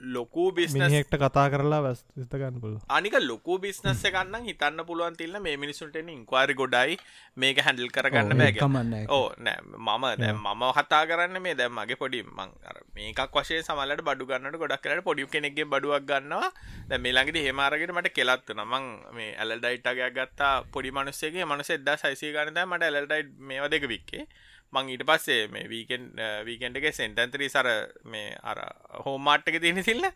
ලොකූ 0.00 0.52
බිස්නහෙක්ට 0.52 1.16
කතා 1.16 1.46
කරලා 1.48 1.94
ස්තගන්න 1.94 2.60
පුල 2.60 2.76
අනික 2.88 3.16
ලොකු 3.22 3.58
බිස්නස්ස 3.58 4.02
ගන්න 4.06 4.44
හිතන්න 4.44 4.84
පුළුවන් 4.84 5.16
තිල්න්න 5.16 5.42
මේ 5.42 5.56
මිනිසුන්ට 5.56 5.96
ඉන්ක්වාරි 5.96 6.54
ගොඩයි 6.54 6.98
මේක 7.36 7.60
හැඩල් 7.60 7.88
කරගන්න 7.90 8.36
බෑගමන්න 8.36 8.94
ඕ 9.10 9.32
නෑ 9.38 9.60
මම 9.62 10.04
දැ 10.16 10.32
මම 10.34 10.64
හතා 10.78 11.02
කරන්න 11.06 11.42
මේ 11.42 11.54
දැම් 11.54 11.72
මගේ 11.72 11.96
පොඩි 11.96 12.22
මං 12.24 12.52
මේකක් 12.96 13.36
වශය 13.36 13.60
සමලට 13.60 14.02
බඩු 14.02 14.26
ගන්නට 14.26 14.58
ගොඩක් 14.58 14.82
කරට 14.82 15.04
පොඩි 15.04 15.26
කෙනෙක්ගේ 15.28 15.66
බඩුවක් 15.66 16.04
ගන්නවා. 16.06 16.50
දැ 16.88 16.98
මේලාගට 16.98 17.38
හෙමාරගෙන 17.38 17.94
මට 17.94 18.12
කෙලත්තු 18.12 18.54
නමං 18.54 18.84
මේ 19.12 19.30
ඇලඩයිට්ටගයක් 19.36 20.14
ගත්තා 20.16 20.52
පොඩි 20.72 20.92
මනුස්සේගේ 20.92 21.44
මනස 21.46 21.70
එදා 21.70 21.96
සයිසි 21.96 22.32
ගන්නද 22.32 22.60
මට 22.64 22.90
ඇලඩයිට් 22.90 23.32
මේවා 23.42 23.70
දෙක 23.70 23.88
වික්කේ 23.88 24.24
මං 24.72 24.90
ඊට 24.90 25.04
පස්සේ 25.04 25.48
මේ 25.48 25.68
වීකෙන් 25.68 26.12
වීකෙන්ඩ 26.44 26.76
එක 26.76 26.92
සෙන්ටන්තරී 26.92 27.48
සර 27.48 27.68
මේ 28.04 28.36
අර 28.44 28.62
හෝමාට් 29.04 29.48
එක 29.48 29.60
තියෙන 29.60 29.84
සිල්ල 29.84 30.06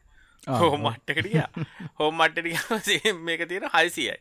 හෝමට්ටකටිය 0.47 1.43
හෝමට්ටටිය 1.99 3.13
මේක 3.15 3.49
තියෙන 3.49 3.71
හයිසියයි. 3.71 4.17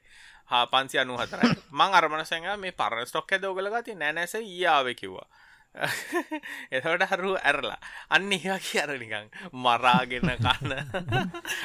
හා 0.46 0.66
පන්සි 0.68 1.00
අනු 1.00 1.18
හතර 1.18 1.44
මං 1.72 1.94
අරමණසැඟ 1.94 2.58
මේ 2.58 2.72
පරණ 2.74 3.06
ස්ටොක් 3.06 3.32
ඇද 3.32 3.46
ඔගලගති 3.46 3.96
නැනැස 3.96 4.36
යාව 4.36 4.94
කිව්වා. 4.96 5.28
එතවට 6.72 7.06
හරු 7.12 7.36
ඇරලා. 7.38 7.78
අන්න 8.10 8.32
ඒවා 8.32 8.60
කිය 8.60 8.82
අරනිකං 8.82 9.30
මරාගෙන 9.56 10.32
කන්න 10.38 10.74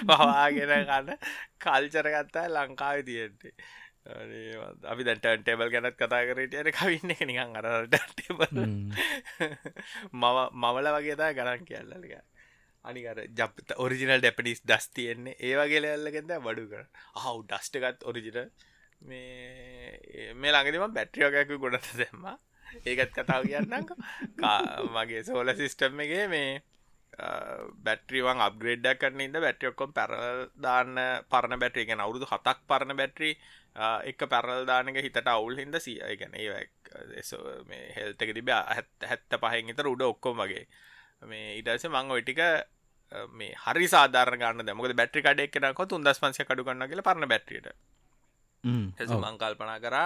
පවාගෙන 0.07 0.75
කන්න 0.91 1.17
කල්චරගත්තා 1.59 2.49
ලංකාව 2.49 3.03
තියෙන්නේ 3.03 3.55
අපි 4.05 5.07
දැන්ටන් 5.07 5.43
ටේබල් 5.43 5.71
ගැනත් 5.73 5.97
කතා 5.97 6.23
කරට 6.29 6.55
අර 6.61 6.69
කවින්න 6.79 7.13
එක 7.15 7.23
නිකං 7.31 7.57
අරට 7.57 7.95
මව 10.13 10.37
මවල 10.53 10.89
වගේතා 10.97 11.31
ගණන් 11.39 11.65
කියල්ලක 11.71 12.13
අනිකර 12.85 13.19
ජපත 13.39 13.79
ඔරිජිනල් 13.81 14.21
ඩැපිනිස් 14.21 14.61
දස් 14.69 14.87
තියෙන්නේ. 14.97 15.37
ඒවගේල 15.41 15.89
ඇල්ලගෙද 15.91 16.29
බඩු 16.47 16.65
කර 16.73 16.85
හව් 17.23 17.37
ඩස්ටගත් 17.49 18.05
ඔරිජිනල් 18.05 18.51
මේ 19.09 20.35
මේ 20.35 20.53
ළඟදිම 20.53 20.85
බැට්‍රියෝගැකු 20.99 21.59
ගොඩට 21.65 21.97
දෙෙම්ම. 22.03 22.29
ඒකත් 22.85 23.17
කතාව 23.17 23.49
කියන්නක 23.49 23.91
මගේ 24.97 25.25
සෝල 25.25 25.49
සිිස්ටම් 25.57 26.01
එකගේ 26.05 26.29
මේ 26.35 26.61
බැට්‍රිවන් 27.81 28.41
අප්ග්‍රේඩ්ඩක් 28.41 28.99
කරන්න 28.99 29.21
ඉද 29.23 29.37
බැට්‍රියොක්කොම් 29.39 29.93
පැර 29.93 30.13
දාන්න 30.59 30.99
පරණ 31.31 31.61
බැට්‍රිය 31.61 31.87
ගැන 31.87 32.01
අවුරුදු 32.01 32.27
හතක් 32.27 32.59
පරණ 32.67 32.97
බැට්‍රී 32.97 33.35
එක 34.05 34.27
පැරල් 34.27 34.67
දානක 34.67 34.99
හිතට 34.99 35.29
අවුල් 35.29 35.57
හිද 35.57 35.79
සිය 35.79 35.99
ගැන 36.17 36.35
හෙල්තක 37.95 38.31
තිබ 38.33 38.51
හැත්ත 38.51 39.39
පහෙන් 39.41 39.69
ඉතර 39.69 39.87
උඩ 39.87 40.03
ඔක්කොම 40.05 40.39
වගේ. 40.39 40.67
මේ 41.23 41.59
ඉටස 41.59 41.87
මං 41.87 42.11
ඔයිටික 42.11 42.43
මේ 43.31 43.55
හරි 43.57 43.87
සාධාර 43.87 44.35
ගන්න 44.35 44.67
දමක 44.67 44.95
බැට්‍රි 44.95 45.23
කඩ 45.23 45.47
එක්න 45.47 45.75
කො 45.75 45.87
තුන් 45.87 46.03
දස් 46.03 46.19
පන්සය 46.19 46.45
කඩු 46.45 46.65
කන්න 46.65 46.89
කියල 46.89 47.03
පරන 47.03 47.29
බැට්‍රියට 47.29 47.71
මංකල්පනා 48.65 49.79
කර 49.79 49.97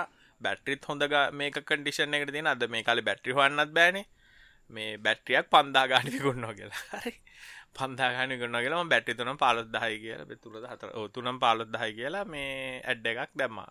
බැට්‍රිත් 0.41 0.85
හොඳ 0.85 1.03
මේ 1.33 1.51
කඩිෂන 1.53 2.15
එකට 2.15 2.33
තින 2.33 2.47
අද 2.47 2.69
මේ 2.69 2.83
කාල 2.83 3.01
බැට්‍රි 3.03 3.33
හන්නත් 3.33 3.73
බෑන 3.73 4.05
මේ 4.71 4.91
බැට්‍රියක් 4.99 5.51
පන්දා 5.51 5.87
ගානිකුන්නවා 5.87 6.55
කියලා. 6.55 6.85
හරි. 6.95 7.15
පන්දාගන 7.75 8.33
ගන්න 8.35 8.63
කියලම 8.63 8.89
බැටි 8.89 9.15
තුනම් 9.15 9.37
පාලොත් 9.37 9.69
දහයි 9.69 9.99
කියලා 9.99 10.39
තුරද 10.39 10.65
හතර 10.65 10.89
තුනම් 11.11 11.39
පාලොත් 11.39 11.71
දහයි 11.71 11.93
කියලා 11.95 12.25
මේ 12.27 12.49
ඇඩ්ඩ 12.85 13.07
එකක් 13.15 13.35
දැම්මා. 13.35 13.71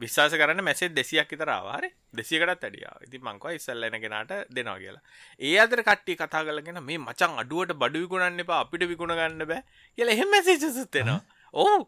විශවාස 0.00 0.32
කරන්න 0.32 0.60
මැසේ 0.60 0.90
දෙසියක් 0.90 1.32
ඉතරවාරි 1.32 1.90
දෙසියකටත් 2.12 2.66
ඇඩිය 2.66 2.88
ඉති 3.06 3.18
මංකව 3.20 3.54
ඉස්සල්ලන 3.58 3.96
කෙනට 4.04 4.34
දෙනවා 4.50 4.78
කියලා. 4.78 5.02
ඒ 5.40 5.56
අදර 5.58 5.82
කට්ටි 5.82 6.16
කතා 6.16 6.42
කලගෙන 6.42 6.82
මේ 6.82 6.98
මචන් 6.98 7.38
අඩුවට 7.42 7.72
බඩු 7.74 8.04
විකුණන්න 8.04 8.44
එපා. 8.44 8.60
අපිට 8.64 8.84
විකුණ 8.88 9.16
ගන්න 9.16 9.46
බෑ 9.46 9.62
කියල 9.98 10.08
එහෙම 10.08 10.28
මැසේචසුත්වෙනවා 10.28 11.20
ඕ 11.54 11.78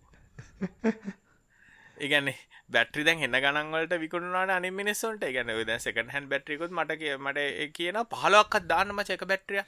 ඒගැන්නේ 1.98 2.38
බැට්‍රි 2.72 3.04
දැන් 3.04 3.24
එන්න 3.26 3.38
ගනන්වලට 3.44 3.94
විකුණුනාට 4.04 4.54
අනි 4.56 4.70
මිනිස්සොන්ට. 4.80 5.24
ගැන 5.36 5.52
ද 5.62 5.78
සකන් 5.78 6.14
hän 6.14 6.28
බැට්‍රිකුත් 6.32 6.72
මට 6.72 7.12
මට 7.18 7.68
කියන 7.76 8.00
පහලොක්කත් 8.14 8.68
දාන්නම 8.72 9.04
චක 9.04 9.28
බැට්‍රිය 9.32 9.64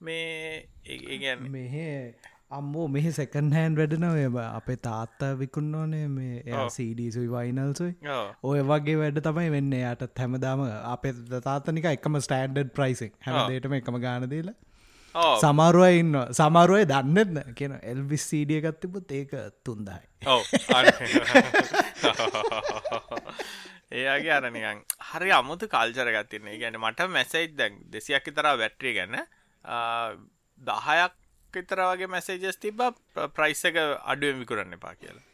මේ 0.00 0.68
ඒගැන් 0.86 1.48
මෙහ 1.50 1.74
අම්මෝ 2.50 2.86
මෙහ 2.94 3.04
සැකන් 3.18 3.52
හෑන් 3.56 3.76
වැඩනව. 3.80 4.38
අපේ 4.38 4.78
තාත්තා 4.88 5.32
විකුන්න 5.42 5.74
ඕනේ 5.74 6.06
මේ 6.08 6.58
සඩසුයි 6.68 7.28
වයිනල්සුයි 7.34 7.92
ඔය 8.44 8.64
වගේ 8.70 8.96
වැඩ 9.02 9.20
තමයි 9.28 9.52
වෙන්න. 9.56 9.76
යට 9.82 10.24
හැමදාම 10.24 10.64
අපේ 10.94 11.14
තාතනික 11.48 11.92
එකම 11.92 12.18
ස්ටෑන්ඩඩ් 12.26 12.74
ප්‍රයිසික් 12.78 13.14
හැමදේටම 13.28 13.78
එකම 13.80 14.00
ගානදීලා 14.06 14.58
සමාරුවයි 15.14 15.98
ඉන්න 15.98 16.16
සමාරුවය 16.32 16.84
දන්නෙත්න 16.86 17.54
කියන 17.54 17.76
එල්විස් 17.82 18.24
සීඩිය 18.30 18.60
ගත්තිපුත් 18.62 19.12
ඒක 19.12 19.32
තුන්දයි 19.64 20.00
ඒගේ 23.92 24.32
අරනිකන් 24.32 24.82
හරි 25.10 25.32
අමුතු 25.32 25.68
කල්චර 25.68 26.10
ගත්තින්නේ 26.12 26.58
ගැන 26.58 26.78
මට 26.78 27.08
මැසයිත් 27.08 27.56
දැන් 27.56 27.80
දෙසියක් 27.90 28.30
තරා 28.32 28.54
වැට්‍රිය 28.56 28.94
ගැන්න 28.94 29.16
දහයක් 30.60 31.14
විතර 31.54 31.82
වගේ 31.84 32.06
මැසේජස් 32.08 32.56
තිබ 32.58 32.80
ප්‍රයිස් 33.34 33.64
එක 33.64 33.76
අඩුවෙන් 33.80 34.40
විකුරන්න 34.40 34.78
එපා 34.78 34.94
කියලා 34.94 35.29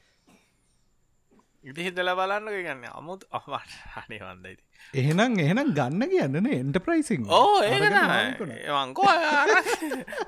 ඉති 1.67 1.87
හිතල 1.87 2.11
බලන්න 2.13 2.51
ගන්න 2.57 2.85
අමුත් 2.93 3.25
අමට 3.37 3.73
හනේ 3.95 4.21
වන්දයිති 4.21 4.63
එහෙනම් 4.95 5.39
එහෙනම් 5.39 5.73
ගන්න 5.75 6.03
කියන්නන 6.09 6.51
එන්ට 6.51 6.79
ප්‍රයිසිං 6.81 7.27
ඕ 7.31 7.57
ඒවංකෝ 7.63 9.17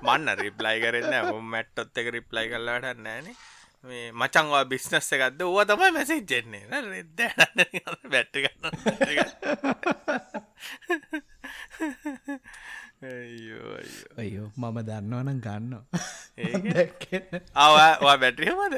මන්න 0.03 0.35
රිප්ලයි 0.39 0.83
කරන්න 0.83 1.47
මැට්ටොත් 1.47 1.95
එක 1.95 2.11
රිප්ලයි 2.11 2.51
කරලාට 2.51 2.99
නෑනේ 2.99 3.37
මේ 3.85 4.11
මචංවා 4.13 4.65
බිස්නස්ස 4.67 5.13
එකක්ද? 5.15 5.41
ඕව 5.41 5.63
තමයි 5.65 5.91
මැසි 5.93 6.17
ජෙන්නේ 6.25 6.83
රෙද්ද 6.85 7.21
බැට්ටි 8.11 8.43
ගන්න 8.43 8.65
අයෝ 14.19 14.49
මම 14.57 14.79
දන්නවනම් 14.83 15.39
ගන්න 15.41 15.73
අවා 17.57 18.17
බැට්‍රියමද 18.19 18.75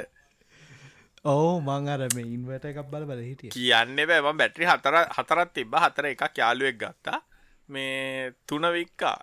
ඕ 1.25 1.61
මං 1.61 1.89
අර 1.89 2.03
මේ 2.15 2.29
ඉන්වට 2.29 2.65
එකක් 2.67 2.87
බල 2.91 3.05
බල 3.05 3.21
හිටිය. 3.21 3.51
කියන්න 3.51 3.97
බෑම 4.09 4.37
බැට්‍රි 4.37 4.65
හතර 4.67 4.97
හතරත් 5.11 5.53
තිබ 5.53 5.75
හතර 5.77 6.07
එකක් 6.07 6.39
යාලුවෙක් 6.39 6.79
ගත්තා. 6.79 7.21
මේ 7.69 8.33
තුන 8.47 8.65
වික්කා 8.69 9.17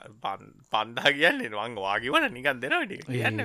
පන්දා 0.72 1.12
කියන්නේ 1.12 1.50
වන් 1.52 1.76
වාගේ 1.78 2.14
වන 2.14 2.30
නිකන් 2.32 2.62
දෙනවට 2.62 2.94
කියන්න. 3.08 3.40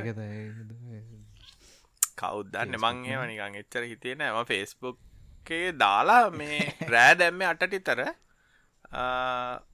කවුද්දන්න 2.19 2.77
මං 2.79 3.05
ඒම 3.07 3.25
නිකං 3.27 3.57
එච්චර 3.57 3.85
හිතේ 3.85 4.15
නෑම 4.15 4.45
ෆෙස්බුක්කේ 4.47 5.73
දාලා 5.75 6.25
මේ 6.33 6.61
රෑ 6.93 7.15
දැම්ම 7.15 7.43
අටටිතර 7.45 8.05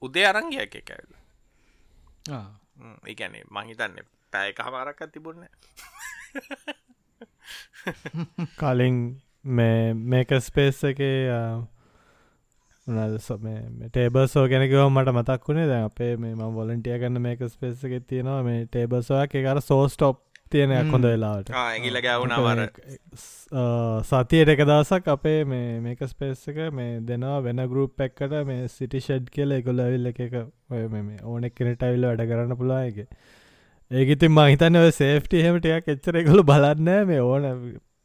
උදේ 0.01 0.25
අරංගිය 0.25 0.63
එක 0.63 0.93
ආ. 2.31 2.45
එකනේ 3.05 3.43
මහිතන්න 3.51 3.99
පැයක 4.33 4.59
හමාරක්ක 4.61 5.01
තිබුන්න 5.11 5.43
කලින් 8.57 9.01
මේ 9.45 9.93
මේක 9.93 10.33
ස්පේස් 10.41 10.83
එක 10.83 11.03
ටේබර්සෝ 12.87 14.47
ගැනකව 14.47 14.81
මට 14.85 15.13
මතක් 15.13 15.47
වුණේ 15.47 15.67
දැ 15.67 15.83
අපේ 15.83 16.15
මේ 16.17 16.33
ම 16.33 16.55
වොලන්ටිය 16.55 16.97
ගන්න 16.97 17.21
මේක 17.21 17.45
ස්පේස 17.49 17.85
එක 17.85 18.07
තියෙනවා 18.07 18.41
මේ 18.43 18.65
ටේබර්සෝයක් 18.65 19.35
එකර 19.35 19.61
සෝස්ටොප් 19.63 20.25
තියෙනයක් 20.51 20.91
හොඳ 20.91 21.05
වෙලාට 21.05 21.49
ඇගිල 21.55 21.99
ගැවුණවර 22.01 22.61
සතියට 24.03 24.51
එක 24.55 24.63
දසක් 24.65 25.11
අපේ 25.13 25.43
මේ 25.45 25.75
මේක 25.79 26.01
ස්පේස් 26.09 26.47
එක 26.49 26.61
මේ 26.73 26.95
දෙනවා 27.03 27.41
වෙන 27.41 27.61
ගරුප් 27.67 28.01
එක්කට 28.01 28.33
මේ 28.47 28.67
සිටි 28.69 29.01
ෂඩ් 29.01 29.29
කියල 29.35 29.53
එකොල 29.59 29.83
ඇවිල්ල 29.83 30.09
එක 30.11 30.21
ඕනෙක් 31.25 31.55
කෙනෙට 31.55 31.85
ඇවිල්ල 31.85 32.09
වැඩ 32.09 32.25
කරන්න 32.25 32.57
පුලා 32.57 32.81
එක 32.87 33.05
ඒකඉතින් 33.91 34.31
මහිතන්න 34.31 34.91
සේෆ්ටි 34.93 35.39
හෙමටයක් 35.41 35.87
එච්චර 35.89 36.17
එකකොළු 36.19 36.43
බලන්න 36.45 37.07
මේ 37.07 37.21
ඕන 37.23 37.45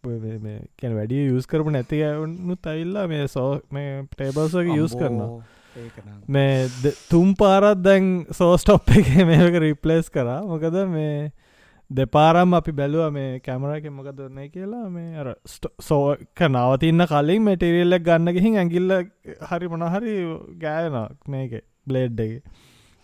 කැන 0.04 0.94
වැඩිය 0.96 1.26
යස් 1.30 1.46
කරපු 1.46 1.74
නැති 1.74 2.00
ඇවුණු 2.02 2.56
තයිල්ලා 2.58 3.04
මේ 3.06 3.26
සෝ 3.28 3.50
මේ 3.70 3.90
ටේබල්සක 4.12 4.70
යස් 4.76 4.96
කරනවා. 4.96 5.42
මේ 6.28 6.94
තුම් 7.10 7.34
පාරත් 7.34 7.84
දැන් 7.84 8.10
සෝස්ටොප් 8.32 8.92
එක 8.96 9.12
මේක 9.30 9.60
රිප්ලේස් 9.60 10.08
කරා. 10.08 10.40
මොකද 10.44 10.80
මේ 10.88 11.32
දෙපාරම් 11.90 12.54
අපි 12.54 12.72
බැලුව 12.72 13.12
මේ 13.12 13.40
කැමරක 13.40 13.92
මොක 13.92 14.08
දන්න 14.14 14.50
කියලා. 14.50 14.84
මේ 14.88 15.16
අර 15.16 15.34
සෝක 15.82 16.46
නවතින්න 16.48 17.06
කලින් 17.06 17.44
මෙටිරිල්ලක් 17.44 18.04
ගන්න 18.04 18.32
ගිහින් 18.32 18.56
ඇගිල්ල 18.58 19.00
හරි 19.50 19.68
මොනහරි 19.68 20.16
ගෑනක් 20.60 21.28
මේක 21.28 21.60
බ්ලේඩ් 21.86 22.20
එක 22.20 22.40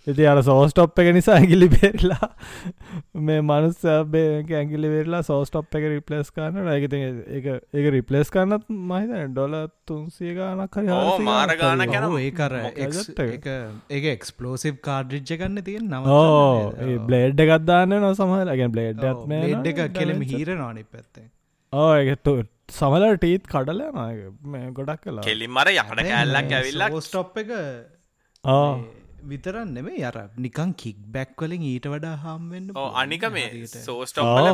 ඉති 0.06 0.24
අර 0.24 0.38
සෝස්ටොප් 0.42 0.98
එක 1.02 1.08
නිසා 1.14 1.34
ඇගිලි 1.38 1.66
බේරලා 1.72 2.28
මේ 3.26 3.40
මනුස් 3.42 3.80
ඇගිලි 3.86 4.88
වෙරලා 4.92 5.20
සෝස්ටොප් 5.22 5.76
එක 5.78 5.84
රිපලස් 5.92 6.30
කරන්න 6.32 6.70
ඇගති 6.72 7.00
එක 7.80 7.88
රිපලස් 7.96 8.32
කරන්නත් 8.32 8.64
මහිත 8.90 9.12
ඩොල 9.30 9.56
තුන්සිය 9.86 10.32
ගානක් 10.38 10.78
හරි 10.78 10.88
ඕ, 10.88 11.18
400 11.18 11.26
මාර 11.26 11.52
ගානක් 11.56 11.82
හරි. 11.84 11.98
යනවා. 11.98 12.08
ඔව්, 12.08 12.16
ඒකර 12.20 12.52
එක? 13.26 14.08
එක්ස්පලෝසිව් 14.14 14.78
කාඩ්රිජ්ජ 14.82 15.34
ගන්න 15.34 15.64
තියෙන 15.64 15.92
ඕ 16.14 16.70
බ්ලේඩ් 17.06 17.44
එකත්දාන්න 17.46 17.92
නො 17.98 18.14
සමහලගෙන් 18.14 18.72
බ්ලේඩ් 18.72 19.04
ලේඩ් 19.34 19.68
එක 19.74 19.82
කෙලෙම 19.92 20.24
හීර 20.30 20.54
නොනි 20.56 20.86
පැත්තේ 20.86 21.28
ඕ 21.72 21.90
එකතු 22.04 22.34
සමල 22.72 23.04
ටීත් 23.16 23.44
කඩල 23.48 23.84
මේ 24.48 24.72
ගොඩක් 24.72 25.04
කලා 25.04 25.26
කෙලින් 25.28 25.52
මර 25.52 25.74
යකට 25.74 26.02
කැල්ලක් 26.08 26.56
ඇවිල්ලක් 26.58 26.98
ස්ටොප් 27.02 27.38
එක 27.44 27.52
ඕ 28.44 28.64
විතරන් 29.24 29.74
නෙමේ 29.74 30.00
යර 30.02 30.16
නිකන් 30.38 30.72
කික් 30.76 30.96
බැක් 31.08 31.36
වලින් 31.38 31.62
ඊට 31.64 31.86
වඩා 31.88 32.16
හම්වෙන්න 32.18 32.72
අනික 32.94 33.24
මේ 33.30 33.66
සෝස්ටොප්ල. 33.66 34.48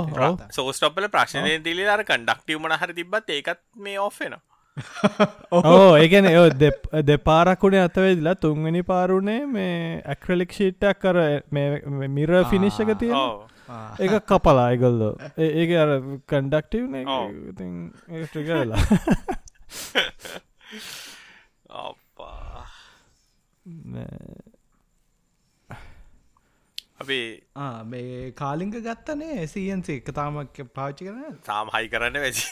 සෝස්ටොප්ල 0.52 1.08
ප්‍රශ්නය 1.08 1.56
තිලි 1.62 1.88
අර 1.88 2.04
කන්ඩක්ටව 2.04 2.61
මන 2.61 2.76
හරි 2.78 2.94
තිබත් 2.94 3.30
ඒකත් 3.30 3.61
මේ 3.78 3.99
ඔෆ්ෙන 4.00 4.37
ඕ 5.52 5.96
ඒගැන 6.02 6.26
ඔ 6.37 6.44
දෙපාරක්කුණේ 7.04 7.82
අතවෙදිලා 7.82 8.35
තුන්වැනි 8.37 8.82
පාරුණේ 8.85 9.40
මේ 9.49 9.76
ඇක්‍රලික් 10.06 10.52
ෂීට්ටක් 10.52 11.00
කර 11.00 11.18
මිර 12.11 12.30
ෆිනිශ්ක 12.50 12.93
තිය 12.99 13.12
ඒක 14.00 14.12
කපලා 14.26 14.67
අයිගොල්ලෝ 14.67 15.12
ඒක 15.38 15.71
අර 15.76 15.90
කන්ඩක්ටව්. 16.26 16.84
ට්‍රිගලා 18.26 18.82
අපා 21.80 22.67
අපි 27.00 27.19
මේ 27.93 28.32
කාලිංග 28.32 28.75
ගත්තනේ 28.89 29.47
සීන්සේ 29.54 29.99
එක 30.00 30.09
තාමක් 30.21 30.61
පාච්චි 30.78 31.09
කරන 31.09 31.41
තාම 31.50 31.73
හයි 31.75 31.87
කරන්න 31.95 32.17
වැසි 32.25 32.47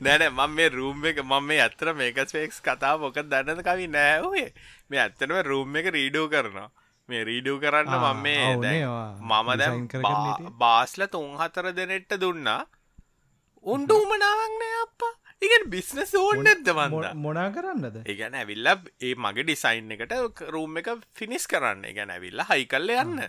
නැන 0.00 0.22
මම 0.30 0.54
මේ 0.54 0.68
රූම් 0.70 1.04
එක 1.04 1.18
මම 1.24 1.46
මේ 1.50 1.60
ඇත්තර 1.60 1.92
මේක 2.00 2.18
ස්පේක්ස් 2.30 2.58
කතා 2.60 2.94
මොක 2.98 3.18
දන්නද 3.32 3.62
කවි? 3.68 3.86
නෑහේ 3.88 4.48
මේ 4.90 5.00
ඇත්තනම 5.04 5.38
රූම් 5.50 5.76
එක 5.76 5.86
රීඩෝ 5.98 6.26
කරනවා. 6.28 6.68
මේ 7.08 7.22
රීඩෝ 7.30 7.56
කරන්න 7.62 7.88
මේ 8.22 8.40
ඔවා 8.46 9.04
මම 9.44 9.48
හිටියේ. 9.52 10.56
බාස්ල 10.62 11.06
තුන් 11.14 11.30
හතර 11.40 11.66
දෙනෙට්ට 11.78 12.20
දුන්නා. 12.24 12.62
උන්ට 13.64 13.90
උමනාවක් 13.92 14.52
නෑ 14.62 14.76
අප්පා 14.84 15.14
ඉගෙන් 15.42 15.66
බිස්නස් 15.70 16.14
ඕන්න 16.16 16.46
ඇද 16.48 16.68
වන්ද 16.68 17.14
මොනා 17.24 17.48
කරන්නද? 17.54 17.98
ඒගැන 18.04 18.36
ඇවිල්ල 18.42 18.68
ඒ 18.68 19.14
මගේ 19.14 19.44
ඩිසයින් 19.44 19.90
එකට 19.96 20.46
රූම් 20.54 20.78
එක 20.80 20.88
ෆිනිස් 21.14 21.48
කරන්න. 21.50 21.84
ගැන 21.96 22.14
ඇවිල්ල 22.14 22.46
හයි 22.50 22.70
කල්ල 22.70 22.94
යන්න 22.94 23.26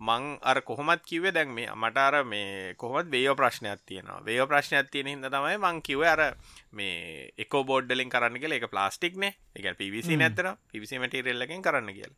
මං 0.00 0.38
අර 0.50 0.62
කොහොමත් 0.64 1.02
කිවේ 1.04 1.32
දැන් 1.36 1.50
මේ 1.52 1.68
මට 1.76 1.98
අර 2.00 2.24
මේ 2.24 2.72
කොහොමත් 2.80 3.10
වේෝ 3.12 3.36
ප්‍රශ්නයක් 3.36 3.82
තියෙනවා. 3.86 4.24
වේෝ 4.24 4.46
ප්‍රශ්නයක් 4.48 4.88
තියෙන 4.90 5.10
හිද 5.12 5.28
තමයි 5.28 5.58
මං 5.60 5.82
කිව 5.82 6.04
අර 6.08 6.22
මේ 6.72 7.28
එක 7.36 7.52
බෝඩ්ඩලින් 7.70 8.12
කරන්න 8.14 8.40
කියල. 8.40 8.56
එක 8.56 8.70
ප්ලාස්ටික්නේ 8.72 9.36
එක 9.54 9.76
පිවිසි 9.76 10.16
නැතන 10.16 10.56
පිවිසි 10.72 10.98
මටරෙල්ලකින් 10.98 11.66
කරන්න 11.66 11.92
කියලා. 11.92 12.16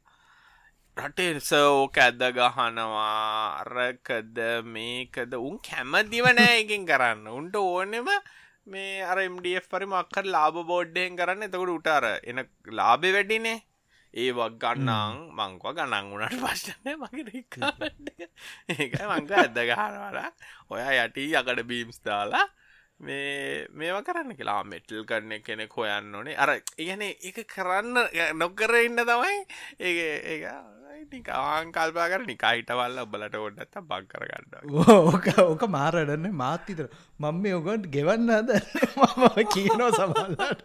රටේ 0.97 1.41
සෝක 1.41 1.99
ඇද 1.99 2.23
ගහනවා. 2.39 3.65
අරකද 3.65 4.39
මේකද 4.77 5.35
උන් 5.41 5.59
කැමතිව 5.59 6.31
නෑ 6.39 6.63
එකින් 6.63 6.87
කරන්න. 6.87 7.27
උන්ට 7.27 7.57
ඕනෙම 7.57 8.15
මේ 8.67 9.03
අර 9.03 9.19
MDF 9.25 9.69
පරි 9.69 9.87
මක්කර 9.87 10.27
ලාබ 10.37 10.57
බෝඩ්ඩයෙන් 10.71 11.19
කරන්න. 11.19 11.47
එතකොට 11.49 11.77
උටාර 11.77 12.05
එන 12.23 12.43
ලාබෙ 12.79 13.13
වැඩිනේ. 13.17 13.59
ඒවක් 14.15 14.57
ගන්නං 14.63 15.21
මංකව 15.39 15.75
ගණන් 15.77 16.11
වුනට 16.13 16.35
පශ්න 16.43 16.97
මගේ 17.03 17.45
ඒකයි 18.69 19.07
මංක 19.11 19.31
ඇද 19.43 19.57
ගහනවල. 19.71 20.19
ඔය 20.71 20.83
යටි 21.05 21.31
යකට 21.33 21.63
බීම්ස් 21.71 22.03
දාලා 22.05 22.47
මේ 23.01 23.67
මේවා 23.73 24.03
කරන්න 24.03 24.37
කියලා. 24.37 24.61
මෙටල් 24.65 25.05
කරන්න 25.05 25.43
කෙනෙක් 25.43 25.73
හොයන්න 25.77 26.15
ඕනේ. 26.15 26.37
අර 26.37 26.51
ඉගන 26.79 27.03
එක 27.03 27.43
කරන්න 27.49 27.99
නොකර 28.39 28.79
ඉන්න 28.83 29.03
තමයි 29.03 29.35
ඒ 29.81 30.53
ආන් 31.33 31.73
කල්පා 31.73 32.07
කර 32.13 32.23
නිකාහිටවල්ල 32.27 32.99
ඔබලට 33.03 33.35
ඔොඩත් 33.37 33.79
බක් 33.89 34.05
කරගන්න 34.13 34.71
ඕක 35.11 35.27
ඕක 35.45 35.65
මාරඩන්න 35.77 36.29
මාත්තිතර 36.35 36.87
මං 37.19 37.41
මේ 37.43 37.55
ඔගොන්ට 37.55 37.89
ගෙවන්නද 37.97 38.53
මම 38.53 39.41
කියනෝ 39.55 39.91
සමල්ලට 39.99 40.63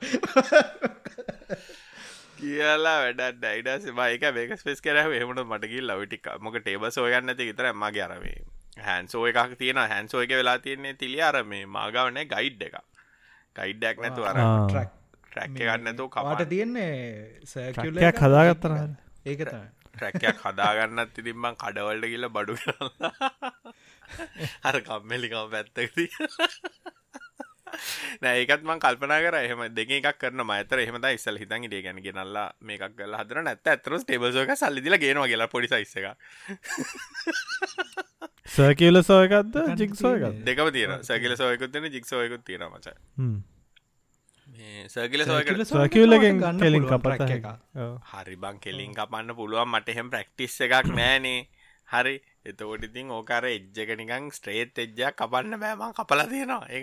කියලා 2.38 2.98
වැඩ 3.04 3.24
ඩයිඩස් 3.40 3.90
මයික 4.00 4.28
මේක 4.38 4.54
ස්පෙස් 4.62 4.84
කරහ 4.86 5.10
එහමට 5.20 5.44
මටකිල් 5.46 5.90
ලවිටික් 5.92 6.30
මොක 6.40 6.60
ටේබ 6.62 6.86
සෝයගන්න 6.92 7.34
ඇති 7.34 7.50
විතර 7.50 7.72
මගේ 7.74 8.06
අරමේ 8.08 8.38
හැන්සෝ 8.80 9.24
එකක් 9.28 9.58
තියෙන 9.58 9.82
හැන්සෝ 9.86 10.22
එක 10.22 10.32
වෙලා 10.32 10.60
තියන්නේ 10.60 10.94
තිලි 10.96 11.22
අර 11.22 11.44
මේ 11.46 11.66
මාගවනේ 11.68 12.26
ගයිඩ් 12.28 12.62
එක 12.64 12.78
ගයිඩ්ඩක් 13.56 14.04
නැතු 14.04 14.26
අර 14.26 14.38
ට්‍රක් 14.38 14.98
ට්‍රැක්ක 15.28 15.58
ගන්නතු 15.62 16.10
වාට 16.10 16.28
කවට 16.28 16.50
තියෙන්නේ 16.50 16.94
සැකියුල 17.46 17.96
ට්‍රක්කයක් 17.96 18.22
හදාගත්තන 18.24 18.76
ඒක 19.26 19.42
තමයි. 19.42 19.68
ට්‍රැක්කයක් 19.94 20.44
හදාගන්නත් 20.44 21.20
ඉතින්බං 21.22 21.58
කඩවල්ට 21.58 22.06
කියල 22.06 22.30
බඩු 22.30 22.56
අර 24.68 24.76
කම්මෙලිකම 24.82 25.52
පැත්තකදී 25.54 26.10
නෑඒකත් 28.24 28.64
මං 28.64 28.80
කල්පනා 28.80 29.20
කර. 29.26 29.38
එහම 29.42 29.64
දෙක 29.74 29.92
එකක් 30.00 30.20
කරන 30.20 30.44
මතර 30.44 30.84
එහම 30.84 31.00
ඉස්සල් 31.10 31.40
හිතන් 31.42 31.68
ඉඩේ 31.68 31.82
ගැන 31.82 32.02
ගෙනල්ලා 32.04 32.48
මේකක් 32.62 32.96
ගල 32.96 33.18
හදර 33.20 33.44
නැත්ත 33.44 33.68
ඇතර 33.68 33.98
ටේබසෝක 34.00 34.56
සල්ලිදිල 34.56 34.98
ගෙනවා 35.00 35.28
කියලා 35.28 35.50
පොඩි 35.50 35.68
සයිස්ස 35.68 35.98
එක 35.98 36.08
සර්කල 38.48 39.02
සෝයකක්ද 39.04 39.62
ජික්සෝයකත් 39.76 40.42
දෙකම 40.46 40.72
තියෙන 40.72 41.04
සැකිල 41.04 41.36
සෝයකුත්තින 41.36 41.92
ජික්සෝයකුත් 41.92 42.44
තියෙන 42.46 42.68
මච. 42.70 42.88
සර්කිල 44.88 45.26
සෝයක 45.26 45.52
සර්කියලගෙන් 45.66 46.40
ගන්න 46.40 46.60
කෙලින් 46.60 46.88
track 46.88 47.30
එකක්. 47.30 47.48
හරි 48.12 48.36
බං 48.38 48.60
කෙලින් 48.60 48.96
කපන්න 48.96 49.36
පුළුවන්. 49.36 49.70
මට 49.70 49.90
එහෙම 49.90 50.10
ප්‍රක්ටිස් 50.10 50.60
එකක් 50.62 50.94
නෑනේ. 50.94 51.48
හරි 51.90 52.16
එතකොට 52.48 52.84
ඉතින් 52.88 53.12
ඕකර 53.12 53.46
එජ්ජක 53.50 53.90
නිකං 54.00 54.28
ස්ට්‍රේත් 54.32 54.82
එජ්ජයක් 54.84 55.16
කපන්න 55.16 55.60
බෑමං 55.64 55.96
කපල 55.98 56.22
තියෙනවා. 56.32 56.66
ඒ 56.70 56.82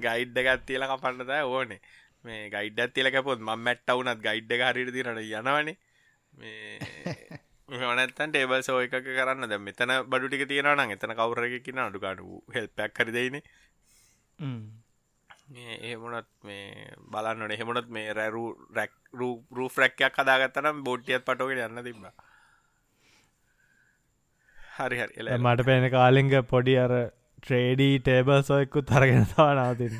ගයිඩ්ඩ 0.00 0.38
ගත් 0.46 0.62
තියල 0.68 0.86
කපන්න 0.86 1.26
දෑ 1.30 1.44
ඕනේ. 1.46 1.80
මේ 2.24 2.42
ගයිඩ්ඩත් 2.50 2.94
තියලක 2.94 3.18
පොත් 3.24 3.40
ම 3.40 3.50
මැට්ට 3.60 3.90
වුනත් 3.92 4.22
ගයිඩ්ඩ 4.22 4.64
හරිට 4.68 4.94
තිරට 4.94 5.10
යනවනේ. 5.10 5.76
මේ 6.32 6.78
මනත්තන් 7.68 8.30
ටේබල් 8.30 8.62
සෝ 8.62 8.80
එකක 8.80 8.96
කරන්න. 9.10 9.48
ද 9.48 9.60
මෙතන 9.60 9.94
බඩු 10.06 10.26
ටික 10.28 10.48
තියෙනවන 10.48 10.96
එතන 10.96 11.16
කවරකින 11.20 11.84
අඩුකාඩු 11.84 12.42
හෙල්පැක් 12.54 12.92
කරදයිනේ 12.94 13.42
එහෙමුණත් 15.48 16.28
මේ 16.42 16.94
බලන්නට 17.08 17.52
එහෙමුණත් 17.52 17.88
මේ 17.88 18.12
රැරු 18.12 18.44
රැක් 18.74 18.92
රූ 19.12 19.68
ෆ්‍රැක්යක් 19.68 20.18
හදාගත්තනම් 20.18 20.82
බෝට්ටියත් 20.84 21.24
පටෝගෙන 21.24 21.62
යන්න 21.66 21.84
තිබ 21.84 22.00
හරි 24.76 24.98
හරි. 25.00 25.38
මට 25.38 25.66
පේන 25.68 25.88
කාලිංග 25.90 26.34
පොඩි 26.50 26.76
අර 26.78 26.92
ට්‍රේඩී 27.42 27.96
ටේබල් 28.00 28.42
සොයක්කු 28.42 28.82
තරගෙන 28.82 29.26
තවා 29.32 29.50
නවතින් 29.56 29.96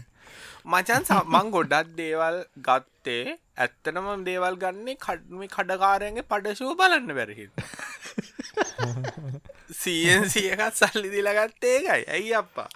මචන් 0.66 1.04
මං 1.30 1.50
ගොඩක් 1.50 1.90
දේවල් 1.98 2.38
ගත්තේ 2.66 3.36
ඇත්තනම 3.58 4.08
දේවල් 4.24 4.56
ගන්නේ 4.62 4.96
කඩ්මි 5.04 5.46
කඩකාරයන්ගේ 5.52 6.28
පඩශෝ 6.32 6.72
බලන්න 6.80 7.12
බැරහි 7.18 7.46
සන්සිය 9.72 10.48
එකත් 10.54 10.82
සල්ලි 10.82 11.12
දිලගත්තේ 11.14 11.76
එකයි 11.78 12.02
ඇයි 12.08 12.34
අප්පා? 12.40 12.68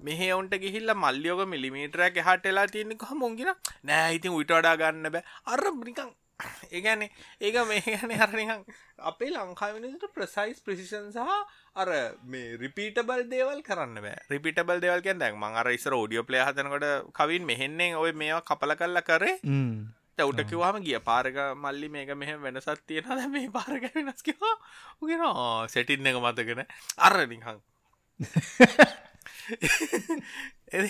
මෙහ 0.00 0.20
ඔන්ට 0.34 0.54
ගිහිල්ල 0.64 0.94
මල්ලියෝක 0.96 1.42
මිලිමීටරයක් 1.52 2.20
හටලා 2.26 2.66
තියන්නේ 2.74 3.00
කොහ 3.02 3.12
මොංගින 3.22 3.50
නෑ 3.84 4.14
ඉතින් 4.18 4.36
වඩා 4.36 4.76
ගන්න 4.76 5.12
බෑ. 5.14 5.24
අර 5.46 5.60
නිකං 5.80 6.10
ඒගැන 6.70 7.02
ඒක 7.04 7.56
මේගැන 7.66 8.12
හරනිකං 8.14 8.62
අපේ 9.02 9.30
ලංකාවිනිට 9.30 10.04
ප්‍රසයිස් 10.14 10.62
ප්‍රසිෂන් 10.62 11.10
සහ 11.10 11.36
අර 11.74 11.90
මේ 12.24 12.56
රිපීටබල් 12.56 13.24
දේවල් 13.26 13.62
කරන්න 13.62 14.08
රිපිටබල් 14.30 14.82
දෙවල්කෙන් 14.84 15.18
දැන් 15.18 15.38
මං 15.38 15.58
අර 15.60 15.70
ඉස්සර 15.70 15.94
ෝඩියෝ 15.94 16.24
ප්ලේ 16.24 16.44
හතනකොට 16.44 16.88
කවින් 17.12 17.46
මෙහෙන්නේ 17.46 17.94
ඔය 17.96 18.12
මේවා 18.14 18.44
කපල 18.44 18.76
කල්ල 18.76 19.02
කරේ. 19.02 19.38
තැවුට 20.18 20.42
කිවවාම 20.44 20.78
ගිය 20.82 20.98
පාරක 21.00 21.38
මල්ලි 21.56 21.88
මේක 21.88 22.14
මෙහ 22.14 22.30
වෙනසත් 22.38 22.86
තියෙනද 22.86 23.26
මේ 23.30 23.50
පාරක 23.50 23.90
වෙනස් 23.96 24.22
කිවා 24.22 24.54
උගෙන 25.02 25.26
සැටින් 25.68 26.06
එක 26.06 26.18
මතගෙන 26.18 26.64
අර 26.98 27.18
නිහං 27.26 27.60
එ 30.72 30.80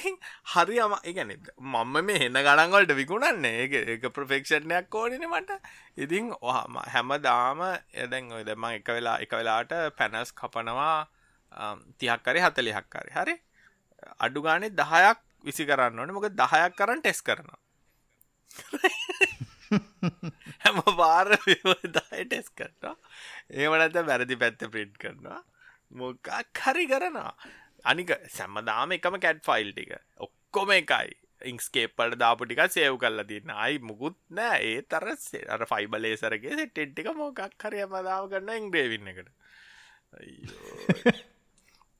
හරි 0.53 0.79
අම 0.81 0.94
එකන 1.03 1.31
මම 1.33 1.99
මේ 2.07 2.18
හෙන්න 2.23 2.38
ගඩන්ගොල්ට 2.38 2.94
විකුණන්නේ. 2.94 3.66
ඒ 3.66 3.94
එක 3.94 4.09
ප්‍රෆෙක්ෂණයක් 4.11 4.88
කෝඩන 4.90 5.27
මට. 5.31 5.61
ඉතින් 5.97 6.33
ඔහම 6.42 6.81
හැම 6.87 7.14
දාම 7.21 7.62
එදැන් 7.97 8.33
ඔය 8.33 8.44
දෙම 8.44 8.66
එක 8.71 8.90
වෙලා 8.90 9.18
එක 9.21 9.33
වෙලාට 9.33 9.75
පැනස් 9.97 10.35
කපනවා 10.35 10.97
තිහක්කරි 11.99 12.40
හතලිහක්කාරි 12.40 13.14
හරි 13.14 13.37
අඩු 14.18 14.42
ගානේ 14.42 14.75
දහයක් 14.75 15.25
විසි 15.44 15.66
කරන්න 15.66 15.99
ඕන. 15.99 16.12
මොක 16.12 16.31
දහයක් 16.35 16.79
කරන්න 16.79 17.03
ටෙස් 17.03 17.23
කරන 17.23 17.51
හැම 20.64 20.83
පාර 20.97 21.29
දය 21.29 22.25
ටෙස් 22.25 22.49
කරනවා. 22.51 22.97
ඒමනත 23.53 24.03
වැරදි 24.11 24.37
පැත්ත 24.37 24.66
ප්‍රින්ට් 24.73 24.99
කරනවා. 24.99 25.40
මොකක් 25.92 26.29
හරි 26.64 26.87
කරනවා. 26.87 27.33
අනික 27.85 28.11
සැම්මදාම 28.29 28.93
එකම 28.93 29.19
කැට් 29.19 29.43
ෆයිල් 29.43 29.73
ටික. 29.73 29.95
ඔක්කොම 30.19 30.71
එකයි. 30.73 31.14
ඉංස්කේපට 31.43 32.17
දාපු 32.17 32.45
ටික 32.45 32.62
සේව් 32.69 32.99
කල්ලා 32.99 33.25
තින්න 33.25 33.51
අයි 33.57 33.79
මුකුත් 33.81 34.17
නෑ. 34.31 34.61
ඒ 34.64 34.83
තරස්සේ 34.85 35.47
අර 35.47 35.64
ෆයිබලේසරගේ 35.64 36.57
සෙටෙට්ටික 36.57 37.11
මොකක් 37.14 37.41
හරි 37.61 37.85
මදාව 37.87 38.29
කරන්න 38.29 38.57
ඉංග්‍රේවින්න 38.57 39.09
එකට. 39.09 39.31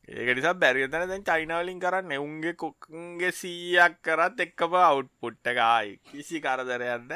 ඒක 0.09 0.29
නිසා 0.35 0.55
බැරිතන 0.57 1.07
දැන් 1.07 1.25
චයිනාවලින් 1.25 1.81
කරන්න. 1.81 2.13
එවුන්ගේ 2.13 2.55
කොක්ගේ 2.55 3.33
සීයක් 3.33 4.01
කරත් 4.03 4.41
එක්කම 4.41 4.75
අවුට් 4.83 5.13
පුට්ටකයි 5.21 6.01
කිසි 6.05 6.41
කරදරයන්න 6.41 7.15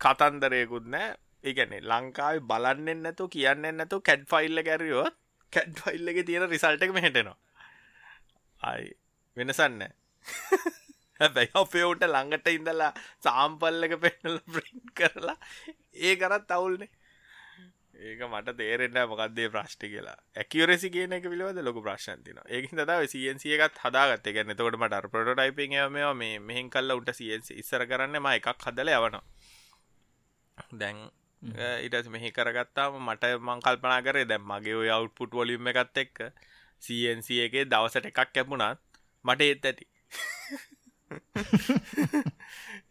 කතන්දරයකුත් 0.00 0.86
නෑ. 0.88 1.16
ඒගැනෙ 1.44 1.78
ලංකාව 1.82 2.44
බලන්නෙන් 2.44 3.02
නැතු 3.02 3.26
කියන්න 3.28 3.66
නැතු 3.74 4.00
කැඩ් 4.02 4.24
ෆයිල්ල 4.28 4.62
කැරියොත් 4.62 5.14
කැඩ් 5.52 5.78
ෆයිල්ල 5.78 6.10
එක 6.12 6.26
තියෙන 6.26 6.44
රිසල්ට 6.48 6.82
එක 6.82 6.92
මෙහෙටෙනවා 6.92 7.38
අයි 8.62 8.92
වෙනසන්න 9.36 9.82
හැබැයි 11.20 11.52
අපේෝට 11.54 12.06
ළඟට 12.06 12.48
ඉඳලා 12.50 12.92
සාම්පල්ලක 13.20 13.94
පෙන්නල 14.04 14.40
ප්‍රින්් 14.46 14.82
කරලා 14.94 15.36
ඒ 16.00 16.14
කරත් 16.16 16.50
අවුල්නේ. 16.50 16.90
ඒක 18.00 18.20
මට 18.24 18.56
තේරෙන්න 18.56 18.98
මොකක්දේ 19.04 19.48
ප්‍රශ්ටි 19.50 19.90
කියලා. 19.92 20.16
ඇකිවරෙසි 20.36 20.90
කියන 20.90 21.12
එක 21.12 21.28
පිළිවද 21.28 21.60
ලොක 21.60 21.80
ප්‍රශ්න්තින 21.82 22.40
ඒක 22.48 22.68
තදාව 22.72 23.06
සියන්සිය 23.06 23.56
එකත් 23.58 23.80
හදාගත්ත. 23.84 24.28
ගැන 24.30 24.54
තකොට 24.54 24.78
මට 24.78 25.12
පොටයිපිං 25.12 25.76
මෙවා 25.90 26.14
මේ 26.14 26.38
මෙහින් 26.40 26.70
කල්ල 26.70 26.96
උට 26.96 27.12
සියන්සි 27.14 27.58
ඉස්සර 27.62 27.86
කරන්න 27.86 28.16
ම 28.18 28.30
එකක් 28.30 28.52
හදල 28.58 28.92
යවනවා. 28.94 29.24
දැන් 30.74 31.08
ඉට 31.82 32.08
මෙහි 32.08 32.32
කරගත්තාම 32.32 32.96
මට 33.00 33.34
මං 33.38 33.60
කල්පනා 33.60 34.00
කරේ 34.02 34.24
දැම් 34.26 34.44
මගේ 34.44 34.76
ඔය 34.76 34.90
අවුට්පුට් 34.90 35.32
වොලිම් 35.32 35.68
එකත් 35.68 36.00
එක්ක 36.04 36.18
CNC 36.86 37.28
එකේ 37.46 37.64
දවසට 37.72 38.10
එකක් 38.10 38.32
කැපුණත් 38.34 38.80
මට 39.24 39.40
ඒත් 39.48 39.64
ඇති. 39.70 39.86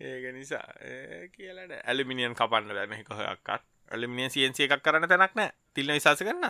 ඒක 0.09 0.25
නිසා 0.37 0.65
කියලට 1.35 1.73
ඇලිමිනියන් 1.79 2.35
කපන්න 2.39 2.73
බැම 2.77 2.95
කොහයක්කත් 3.09 3.63
ඇලිමිනියන් 3.91 4.33
CNC 4.35 4.67
එකක් 4.67 4.83
කරන්න 4.85 5.09
තැනක් 5.11 5.37
නෑ. 5.39 5.51
තිල්න 5.73 5.93
විශස 5.95 6.23
කරන්න 6.23 6.45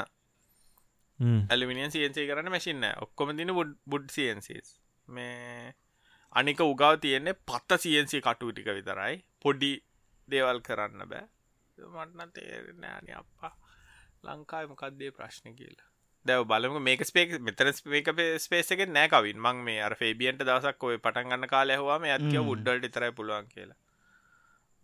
ඇලිමිනියන් 1.54 1.93
CNC 1.95 2.28
කරන්න 2.30 2.54
මැසින්න 2.56 2.88
ඔක්කොම 3.06 3.36
දින 3.38 3.54
බුඩ් 3.60 3.75
බුඩ් 3.93 4.08
CNCස් 4.15 4.69
මේ 5.08 5.73
අනික 6.41 6.60
උගව 6.65 6.84
තියෙන්නේ 7.04 7.39
පත්ත 7.49 7.82
CNC 7.84 8.13
කටු 8.25 8.52
ටික 8.52 8.69
විතරයි. 8.78 9.15
පොඩි 9.41 9.71
දේවල් 10.30 10.60
කරන්න 10.67 11.08
බෑ. 11.12 11.25
මටන 11.78 12.32
තේරෙන 12.36 12.84
ෑන 12.84 13.08
අපා 13.21 13.54
ලංකායි 14.23 14.67
මොකක්දේ 14.71 15.12
ප්‍රශ්න 15.17 15.56
කියලා 15.60 15.89
දැව 16.25 16.45
බලම 16.45 16.79
මේක 16.82 17.03
ස්පේක් 17.03 17.36
මෙතන 17.39 17.71
මේක 17.86 18.10
ස්පේස 18.38 18.71
එක 18.71 18.82
නෑකවින් 18.89 19.39
මං 19.39 19.62
මේ 19.63 19.79
අර 19.82 19.95
ෆේබියන්ට 19.95 20.41
දවසක් 20.41 20.84
ඔය 20.84 20.97
පටන් 20.97 21.29
ගන්න 21.29 21.47
කාල 21.47 21.69
ඇහවාම 21.69 22.08
ඇත්ක 22.08 22.36
උඩ්ඩල්ට 22.43 22.89
තරයි 22.89 23.12
පුළුවන් 23.12 23.47
කියලා. 23.47 23.77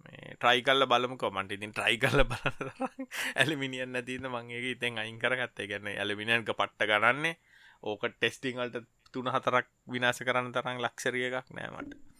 මේ 0.06 0.36
ට්‍රයි 0.36 0.64
කල්ල 0.64 0.88
බලම 0.88 1.18
කොමට 1.18 1.52
ඉතින් 1.52 1.74
ට්‍රයි 1.74 2.00
කල්ල 2.00 2.24
බල 2.26 2.72
ඇලිමිනිියන් 3.40 3.92
නැතින්න 3.92 4.30
මංගේ 4.30 4.72
ඉතෙන් 4.72 4.98
අයින් 4.98 5.20
කරගත්තේ. 5.20 5.68
ගැන්න 5.68 5.92
ඇලිමිනියන්ක 5.94 6.52
පට්ට 6.54 6.90
ගණන්නේ 6.90 7.36
ඕක 7.84 8.10
ටෙස්ටිංවල්ට 8.10 8.84
තුන 9.14 9.30
හතරක් 9.30 9.72
විනාස 9.88 10.20
කරන්න 10.22 10.54
තරම් 10.54 10.80
ලක්ෂරිය 10.80 11.32
එකක් 11.32 11.52
නෑමට 11.52 12.15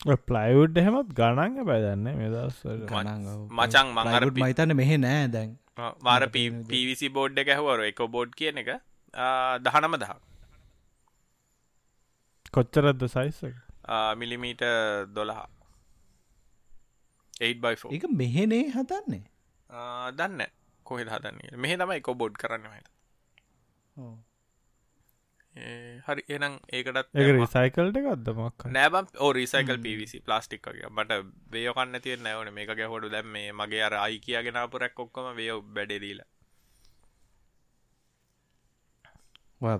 ප්ලයිවුඩ් 0.00 0.80
එහෙමත් 0.82 1.10
ගණන්ග 1.20 1.56
බැදන්න 1.70 2.06
මෙදස් 2.20 2.58
මචං 3.58 3.88
මංහර 3.98 4.26
මහිතන්න 4.40 4.76
මෙහෙ 4.80 4.96
නෑ 5.04 5.28
දැන්. 5.34 5.50
මාර 6.06 6.22
පිවිසි 6.34 7.08
බෝඩ් 7.18 7.42
එක 7.42 7.48
ඇහවර 7.56 7.84
එක 7.90 8.00
බෝඩ් 8.16 8.30
කියන 8.40 8.62
එක. 8.64 8.70
දහනම 9.66 9.94
දහ 10.02 10.12
කොච්චරද්ද 12.56 13.02
සයිස 13.16 13.38
මිලිමීට 14.20 14.62
දොළහා. 15.16 15.48
8බයි 17.40 17.96
එක 17.96 18.04
මෙහෙනේ 18.20 18.66
හතන්නේ 18.74 19.24
දන්න 20.18 20.42
කොහෙ 20.86 21.04
හදන්නේ 21.04 21.56
මෙහ 21.64 21.72
තම 21.80 21.92
එක 21.96 22.08
බොඩ් 22.20 22.34
කරන්න 22.42 22.66
හත 22.74 22.88
හරි 25.54 26.22
එනම් 26.28 26.54
ඒකටත් 26.70 27.10
ඒ 27.14 27.32
රිසයිකල්ට 27.32 27.98
එකක්දමක් 27.98 28.64
නෑබම් 28.70 29.10
ඕ 29.18 29.32
රිසයිකල් 29.32 29.78
පිවිසි 29.78 30.20
ප්ලාස්ටික් 30.20 30.66
වගේ. 30.66 30.90
බට 30.90 31.18
වේයකන්න 31.52 32.00
තිය 32.00 32.16
නැවන 32.18 32.52
මේක 32.52 32.72
ගැහොඩු 32.74 33.10
දැම් 33.10 33.28
මේ 33.30 33.52
මගේ 33.54 33.82
අර 33.82 33.94
අයි 33.96 34.18
කියගෙන 34.20 34.58
පුරැක් 34.70 34.98
ඔක්කොම 34.98 35.28
වයෝ 35.36 35.58
බැඩෙදීලා 35.70 36.30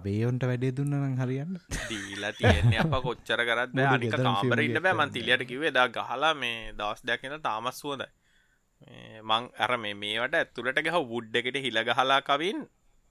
වේයොන්ට 0.01 0.45
වැඩේ 0.45 0.73
දුන්නන 0.73 1.19
හරියන්න. 1.19 1.59
දීලා 1.89 2.33
තියන්නේ 2.35 2.79
අප 2.81 2.95
කොච්චර 3.03 3.43
කරත් 3.43 3.75
අනික 3.87 4.15
කාමරඉන්න 4.19 4.79
බෑ. 4.81 4.95
මන්තිලියට 4.97 5.45
කිවේ 5.45 5.73
දා 5.73 5.89
ගහලා 5.91 6.35
මේ 6.37 6.73
දවස් 6.73 7.03
දැකෙන 7.05 7.37
තාමස් 7.43 7.81
සුවදයි 7.81 8.09
මං 9.23 9.51
අර 9.59 9.77
මේ 9.79 9.95
මේට 9.97 10.35
ඇතුළට 10.35 10.81
ගහ 10.83 11.05
වුඩ් 11.05 11.37
එකට 11.37 11.59
හිල 11.59 11.85
ගහලා 11.85 12.21
කවින් 12.23 12.67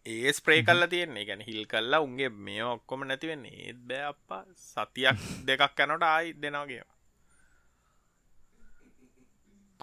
ඒ 0.06 0.34
ස්ප්‍රේ 0.34 0.64
කල්ලා 0.64 0.88
තියෙන්නේ. 0.88 1.26
ගැන 1.26 1.42
හිල් 1.42 1.66
කල්ලා 1.66 2.02
උන්ගේ 2.02 2.30
මේ 2.30 2.64
ඔක්කොම 2.66 3.08
නැතිවෙන්නේ 3.08 3.68
ඒත් 3.68 3.80
බෑ 3.88 4.04
අප 4.06 4.32
සතියක් 4.66 5.24
දෙකක් 5.48 5.86
යනට 5.86 6.04
ආයි 6.06 6.36
දෙනවාගේ 6.42 6.84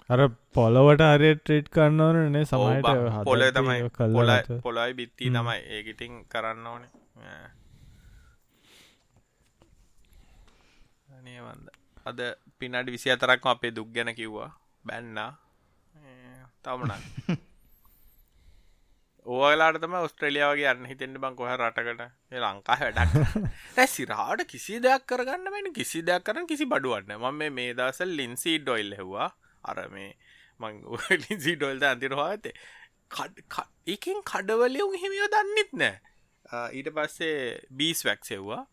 අර 0.09 0.21
පොලොවට 0.53 1.01
අරය 1.03 1.29
ට්‍රේට් 1.35 1.67
කරන්න 1.71 2.01
ඕනනේ 2.01 2.45
සමයිට 2.45 2.87
පොල 3.25 3.43
තමයි 3.49 3.89
පොලයි 3.97 4.59
පොලයි 4.59 4.93
බිත්ති 4.93 5.29
තමයි. 5.29 5.59
ඒකිටිං 5.67 6.25
කරන්න 6.25 6.67
ඕනේ. 6.67 6.91
අනේවන්ද 11.11 11.69
අද 12.05 12.19
පිනඩි 12.59 12.91
විසි 12.91 13.11
අතරක්ම 13.11 13.47
අපේ 13.49 13.71
දුක් 13.71 13.93
ගැන 13.93 14.15
කිව්වා. 14.15 14.51
බැන්නා. 14.83 15.31
තවමනක් 16.63 17.03
ඕලාටම 19.25 19.93
ඔස්ට්‍රලියාවගේ 19.95 20.67
අන්න 20.67 20.85
හිතෙන්ට 20.85 21.17
බං 21.17 21.35
කොහ 21.35 21.49
රටකට. 21.51 22.01
ලංකා 22.33 22.77
වැඩක් 22.79 23.87
සිරාට 23.87 24.45
කිසි 24.47 24.79
දෙයක් 24.79 25.05
කරගන්න 25.05 25.51
මෙන 25.51 25.73
කිසි 25.73 26.01
දෙයක් 26.01 26.23
කරන 26.23 26.47
කිසි 26.47 26.65
බඩුවන්න 26.65 27.17
ම 27.19 27.53
මේ 27.53 27.73
දසල් 27.73 28.15
ලින්සී 28.15 28.59
ඩොයිල් 28.59 28.95
හෙවා 28.95 29.29
අර 29.63 29.87
මේ 29.89 30.15
මං 30.59 30.81
ලින්සි 31.23 31.55
ඩොල්ද 31.55 31.83
අන්තිරවා 31.83 32.29
ඇතේ 32.29 32.55
එකින් 33.87 34.23
කඩවලියුම් 34.23 34.93
හිමියෝ 34.95 35.29
දන්නෙත් 35.29 35.71
නෑ. 35.73 35.95
ඊට 36.71 36.89
පස්සේ 36.89 37.61
බීස් 37.71 38.05
වැක්සෙව්වා 38.05 38.65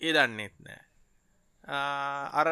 ඒ 0.00 0.12
දන්නෙත් 0.12 0.54
නෑ. 0.60 0.82
අර 2.34 2.48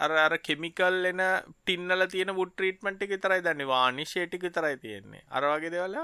අර 0.00 0.10
අර 0.24 0.34
කෙමිකල් 0.48 0.96
එන 1.10 1.22
ටින්නල 1.62 2.02
තියෙන 2.14 2.30
බුඩ් 2.38 2.52
ට්‍රීට්මන්ට් 2.54 3.02
එක 3.04 3.10
විතරයි 3.14 3.42
දන්නේ. 3.46 3.70
වානිෂය 3.74 4.26
ටික 4.26 4.46
විතරයි 4.48 4.76
තියෙන්නේ. 4.84 5.24
අර 5.30 5.42
වගේ 5.50 5.72
දේවල් 5.74 5.96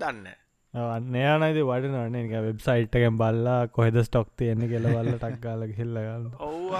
දන්න 0.00 0.26
අන්න 0.74 1.16
යනයිද 1.22 1.58
වටනන්නේ 1.70 2.22
එක 2.26 2.44
වෙබ්සයිට්ටකෙන් 2.46 3.16
බල්ලා 3.22 3.58
කොහෙද 3.76 3.96
ස්ටොක් 4.06 4.28
තියෙන්නේ 4.38 4.70
කෙල 4.70 4.86
බල්ල 4.94 5.10
ටක්ගාල 5.24 5.66
හිල්ලගන්න 5.80 6.30
ඔව් 6.46 6.72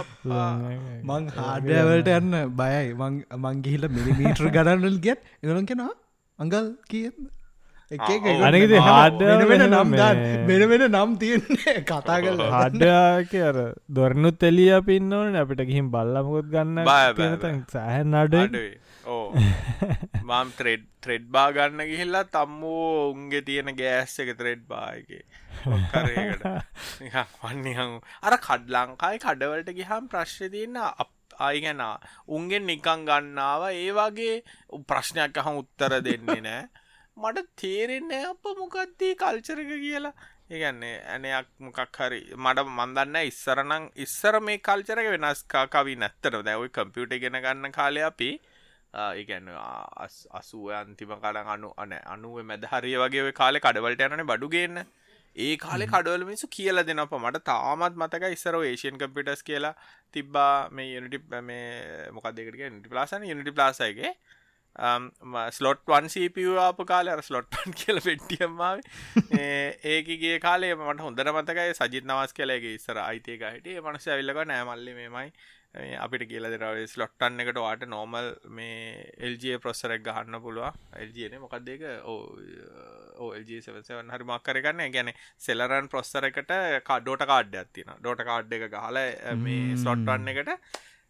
මං 1.11 1.29
හාඩවලට 1.37 2.09
යන්න 2.15 2.39
බයයි. 2.61 2.95
මං 3.43 3.63
ගිහිල 3.67 3.85
මිලිමීටර් 3.97 4.49
ගඩන්නල් 4.57 4.99
ගැත් 5.07 5.21
එගලන් 5.43 5.69
කෙනවා 5.71 5.95
අංගල් 6.39 6.67
කියන්න 6.91 7.29
අනකති 7.93 8.79
හාඩ 8.81 9.21
වෙන 9.21 9.65
නම් 9.67 9.93
වෙන 10.47 10.63
වෙන 10.69 10.85
නම් 10.89 11.11
තියන්නේ. 11.19 11.75
කතා 11.89 12.19
කල 12.21 12.41
හාඩ්ඩ 12.49 13.35
අර 13.43 13.59
දොරනුත් 13.91 14.43
එලිය 14.43 14.73
පින්නවන 14.83 15.37
අපිට 15.37 15.65
ගිහිම් 15.69 15.91
බල්ලමකොත් 15.91 16.49
ගන්න 16.49 17.65
සෑහන් 17.69 18.15
අඩ 18.15 18.35
මම් 20.23 20.51
ත්‍රෙඩ් 20.57 20.85
ත්‍රෙඩ් 21.01 21.25
බා 21.29 21.49
ගන්න 21.53 21.85
ගිහිල්ලා 21.85 22.25
තම්මෝ 22.33 23.13
උන්ගේ 23.13 23.43
තියෙන 23.43 23.73
ගෑස් 23.75 24.19
එක 24.19 24.37
ත්‍රෙඩ් 24.39 24.63
බායගේ 24.67 25.25
වන්නහම් 27.41 27.99
අර 28.23 28.39
කඩ් 28.39 28.77
ලංකායි 28.77 29.25
කඩවලට 29.25 29.75
ගිහම් 29.75 30.09
ප්‍රශ්්‍ය 30.09 30.49
තියන්න 30.49 30.81
අයිගැන 31.41 31.83
උන්ගෙන් 32.29 32.67
නිකං 32.67 33.05
ගන්නාව. 33.05 33.63
ඒ 33.73 33.91
වගේ 33.93 34.37
ප්‍රශ්නයක් 34.89 35.37
අහම් 35.37 35.59
උත්තර 35.59 35.93
දෙන්නේ 36.01 36.41
නෑ 36.41 36.63
මට 37.17 37.49
තේරෙන්නේ 37.57 38.23
අප 38.27 38.45
මොකක්දී 38.57 39.15
කල්චරක 39.17 39.73
කියලා. 39.79 40.15
ඒගන්නේ 40.51 40.95
ඇනයක් 41.09 41.49
මොකක් 41.61 41.99
හරි. 41.99 42.23
මට 42.37 42.65
මන්දන්න 42.69 43.17
ඉස්සරනං 43.25 43.91
ඉස්සර 43.97 44.41
මේ 44.41 44.59
කල්චරක 44.61 45.13
වෙනස්කා 45.15 45.67
කවි 45.69 45.97
නැත්තර 45.97 46.43
දැවයි 46.43 46.71
කම්පියුට 46.71 47.21
ගෙන 47.21 47.39
ගන්න 47.39 47.73
කාලය 47.73 48.03
අපි 48.03 48.31
ඒගැන්න 48.95 49.49
අසුව 50.33 50.73
අන්තිම 50.73 51.13
කඩ 51.17 51.47
අනු 51.49 51.73
අන 51.77 51.93
අනුව 52.07 52.43
මැද 52.45 52.67
හරිය 52.67 52.99
වගේ 52.99 53.33
කාලෙ 53.35 53.61
කඩවලට 53.61 54.05
යනන 54.09 54.27
බඩුගන්න 54.27 54.83
ඒ 55.37 55.57
කාලෙ 55.57 55.87
කඩවල 55.87 56.25
මිසු 56.25 56.49
කියල 56.49 56.83
දෙනප 56.83 57.15
මට 57.15 57.45
තාමත් 57.45 57.97
මතක 57.97 58.33
ඉස්සර 58.37 58.59
ඒෂන් 58.61 58.99
කම්පිටස් 58.99 59.43
කියලා 59.43 59.75
තිබ්බා 60.15 60.69
මේ 60.71 60.99
යනිටි 60.99 61.43
මේ 61.43 62.11
මොකක් 62.11 62.29
දෙකට 62.33 62.61
නිටි 62.69 62.89
ප්ලාසන 62.89 63.25
යනිටි 63.25 63.53
ප්ලාසයිගේ 63.53 64.13
ස්ලොට් 65.51 65.83
වන් 65.87 66.09
සප 66.09 66.45
ආප 66.59 66.85
කාල 66.87 67.09
අර 67.09 67.23
ස්ලොට්ටන් 67.23 67.75
කියල 67.81 68.01
පෙට්ටියම්මාව 68.01 68.81
ඒකගේ 69.95 70.39
කාලේ 70.41 70.75
මට 70.75 71.01
හොඳර 71.01 71.33
මතකයි 71.33 71.75
සජිත් 71.75 72.05
නවස් 72.05 72.33
කලේගේ 72.33 72.75
ඉස්සර 72.75 72.99
අයිතයක 72.99 73.43
හිටිය. 73.47 73.81
මනස 73.81 74.09
ඇවිල්ලක 74.09 74.47
නෑමල්ලි 74.47 74.95
මෙමයි. 74.95 75.33
අපිට 75.99 76.25
කියල 76.29 76.45
දෙරව 76.45 76.81
ස්ලොට්ටන් 76.87 77.41
එකට 77.41 77.59
වාට 77.59 77.85
නෝමල් 77.89 78.27
මේ 78.51 79.09
එල්ජේ 79.19 79.59
ප්‍රොස්සරක් 79.59 80.03
ගහන්න 80.05 80.41
පුළුව 80.43 80.69
එල්ජන 80.99 81.37
මොකක්දක 81.41 81.85
ඕල්ජසවන් 83.19 84.13
හරි 84.13 84.27
මක්කරගන්න 84.27 84.93
ගැන 84.93 85.13
සෙලරන් 85.39 85.89
ප්‍රොස්සර 85.89 86.29
එකට 86.29 86.53
කඩෝට 86.85 87.25
කාඩ්ඩ 87.25 87.57
ඇත්තින 87.57 87.93
ඩෝට 87.95 88.25
කාඩ් 88.25 88.53
එක 88.53 88.69
ගහල 88.71 89.01
මේ 89.39 89.77
ස්ලොට්ටන්න 89.77 90.33
එකට 90.35 90.53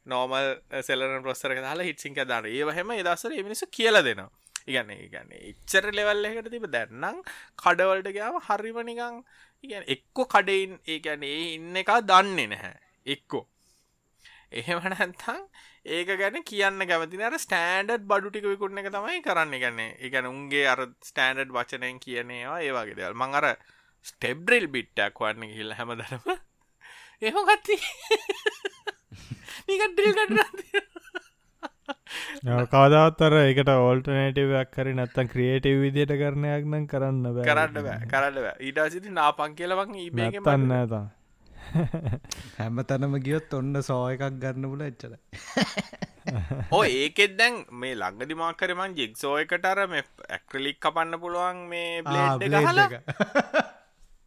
නෝමල් 0.07 0.49
සෙලන 0.83 1.19
ප්‍රස්සර 1.23 1.55
දාලා 1.59 1.89
හිටසිංක 1.89 2.23
දර 2.25 2.49
ඒවහෙම 2.51 2.91
එදසර 2.93 3.35
මිනිසු 3.41 3.67
කියල 3.69 3.99
දෙනවා. 4.01 4.31
ඉගන්න 4.67 4.91
ඉගන්න 4.97 5.33
එච්චර 5.41 5.89
ලෙවල් 5.93 6.27
එකට 6.27 6.51
තිබ 6.51 6.67
දැන්නම් 6.69 7.23
කඩවලට 7.59 8.13
ගාම 8.15 8.39
හරිමනිකං 8.41 9.23
ඉගැන 9.65 9.85
එක්කො 9.89 10.27
කඩයින් 10.27 10.79
ඒගැන 10.87 11.25
ඒ 11.25 11.43
ඉන්න 11.55 11.77
එක 11.77 11.93
දන්නේ 12.05 12.49
නැහැ. 12.49 12.75
එක්කෝ. 13.07 13.45
එහෙමනැන්තං 14.53 15.43
ඒක 15.89 16.11
ගැන 16.15 16.39
කියන්න 16.45 16.87
කැමතින 16.87 17.23
අර 17.23 17.39
ස්ටෑන්ඩ් 17.39 17.95
බඩු 18.05 18.31
ටික 18.31 18.47
විකුණ 18.47 18.79
එක 18.79 18.91
තමයි 18.91 19.23
කරන්න. 19.23 19.55
ගන්නේ 19.57 19.91
එකන 20.01 20.27
උන්ගේ 20.27 20.67
අර 20.69 20.87
ස්ටෑන්ඩ් 21.03 21.51
වචනයෙන් 21.51 21.99
කියනේවා 21.99 22.61
ඒවාගේ 22.61 22.99
දෙවල්. 22.99 23.17
මං 23.17 23.39
අර 23.41 23.49
ස්ටෙබ්ඩ්‍රල් 24.07 24.67
බිට්ටක් 24.69 25.21
වන්න 25.21 25.51
කියල්ල 25.51 25.79
හැමදරම 25.79 26.29
එහො 27.27 27.47
ගත්ති 27.49 27.77
නිකටල් 29.69 30.13
කට 30.13 30.41
කවදවත්තර 32.73 33.35
එකට 33.41 33.71
ඕල්ටනේටවක් 33.73 34.71
කර 34.75 34.87
නත්තන් 34.93 35.27
ක්‍රියේටව 35.33 35.77
විදියට 35.85 36.13
කරණයක් 36.21 36.65
නම් 36.67 36.85
කරන්න 36.89 37.23
බෑ. 37.29 37.45
කරන්න 37.49 37.75
බෑ 37.87 38.07
කරන්න 38.07 38.37
ඊට 38.61 38.79
සිති 38.93 39.11
නාපන් 39.13 39.55
කියලවන් 39.59 39.95
ඉබේගන්න 40.03 40.73
ඇත 40.73 40.93
හැම 42.59 42.77
තැනම 42.89 43.15
ගියොත් 43.27 43.55
ඔන්න 43.55 43.75
සෝ 43.83 44.09
එකක් 44.15 44.25
ගන්න 44.39 44.65
පුල 44.73 44.83
එච්චර 44.89 45.13
ඕ 46.71 46.85
ඒකෙත් 46.97 47.33
දැන් 47.39 47.55
මේ 47.75 47.95
ලංඟදි 47.97 48.35
මාකරමන් 48.37 48.97
ජෙක්සෝ 48.99 49.39
එකටර 49.39 49.87
මේ 49.89 50.03
ඇක්‍රලික් 50.31 50.79
කපන්න 50.81 51.21
පුළුවන් 51.23 51.57
මේ 51.69 52.03
බ්ලේඩ් 52.03 52.55
හලා 52.61 52.89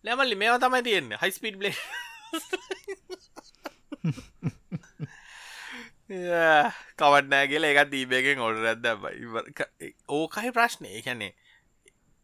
නැමල්ලි 0.03 0.35
මේවා 0.35 0.59
තමයි 0.59 0.83
තියෙන්නේ. 0.83 1.17
හයිස්පිඩ් 1.21 1.57
බ්ලේ 1.57 1.75
කවන්නෑ 6.07 7.47
කියලා 7.47 7.73
එකත් 7.73 7.91
දීබයගෙන් 7.91 8.41
ඔඩ 8.41 8.61
ඇද 8.65 8.85
ඕකයි 10.09 10.51
ප්‍රශ්නය 10.53 10.93
එකැනේ 10.99 11.33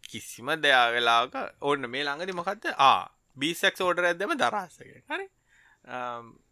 කිසිම 0.03 0.53
දෙයාවෙලාක 0.61 1.37
ඔන්න 1.63 1.89
මේ 1.89 2.05
ළඟදි 2.05 2.37
මොකක්ද 2.39 2.71
ආ 2.77 3.09
බීසෙක් 3.37 3.81
ෝඩර 3.81 4.09
ඇදම 4.09 4.33
දරස්සක 4.37 4.89
හරි. 5.09 5.27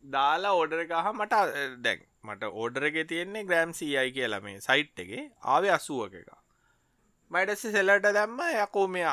දාලා 0.10 0.54
ඕඩර 0.54 0.86
එකහ 0.86 1.10
මට 1.14 1.42
දැන් 1.80 2.06
මට 2.24 2.52
ඕඩරක 2.54 2.98
තියෙන්නේ 3.08 3.46
ග්‍රෑම් 3.46 3.74
සීයි 3.74 4.12
කියලා 4.12 4.42
මේ 4.42 4.62
සයිට් 4.62 5.00
එක. 5.00 5.12
ආවේ 5.46 5.72
අසුවක 5.72 6.16
එක 6.16 6.32
මයිටස 7.32 7.68
සෙල්ලට 7.68 8.10
දැම්ම 8.10 8.42
යකෝ 8.64 8.88
මේ 8.88 9.06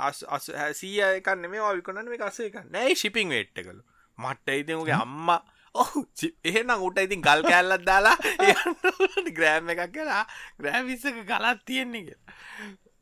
සීය 0.75 1.03
එකන්න 1.09 1.51
මේ 1.51 1.75
විකනන 1.75 2.09
මේ 2.09 2.23
අසේ 2.25 2.49
එක 2.49 2.57
නෑ 2.71 2.95
ශිපිං 2.95 3.29
වේට්ට 3.29 3.61
කළු 3.61 3.83
මට්ට 4.19 4.57
ඉතිමුගේ 4.63 4.97
අම්මා 4.99 5.41
එහෙනම් 6.45 6.83
උට 6.89 6.99
ඉතින් 7.05 7.23
ගල් 7.27 7.43
කෑල්ලත් 7.51 7.85
දාලා 7.91 8.17
ග්‍රෑම් 9.39 9.71
එකක් 9.75 9.85
කියලා. 9.95 10.25
ග්‍රෑම් 10.61 10.85
විස්සක 10.91 11.23
ගලත් 11.31 11.61
තියෙන්නේ 11.65 12.17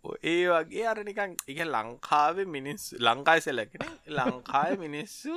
ඒ 0.04 0.44
වගේ 0.52 0.86
අරනිකන් 0.92 1.32
එක 1.48 1.60
ලංකාවේ 1.74 2.48
මිනිස් 2.56 2.82
ලංකායි 3.06 3.44
සෙලකෙන 3.46 3.86
ලංකාය 4.16 4.76
මිනිස්සු 4.84 5.34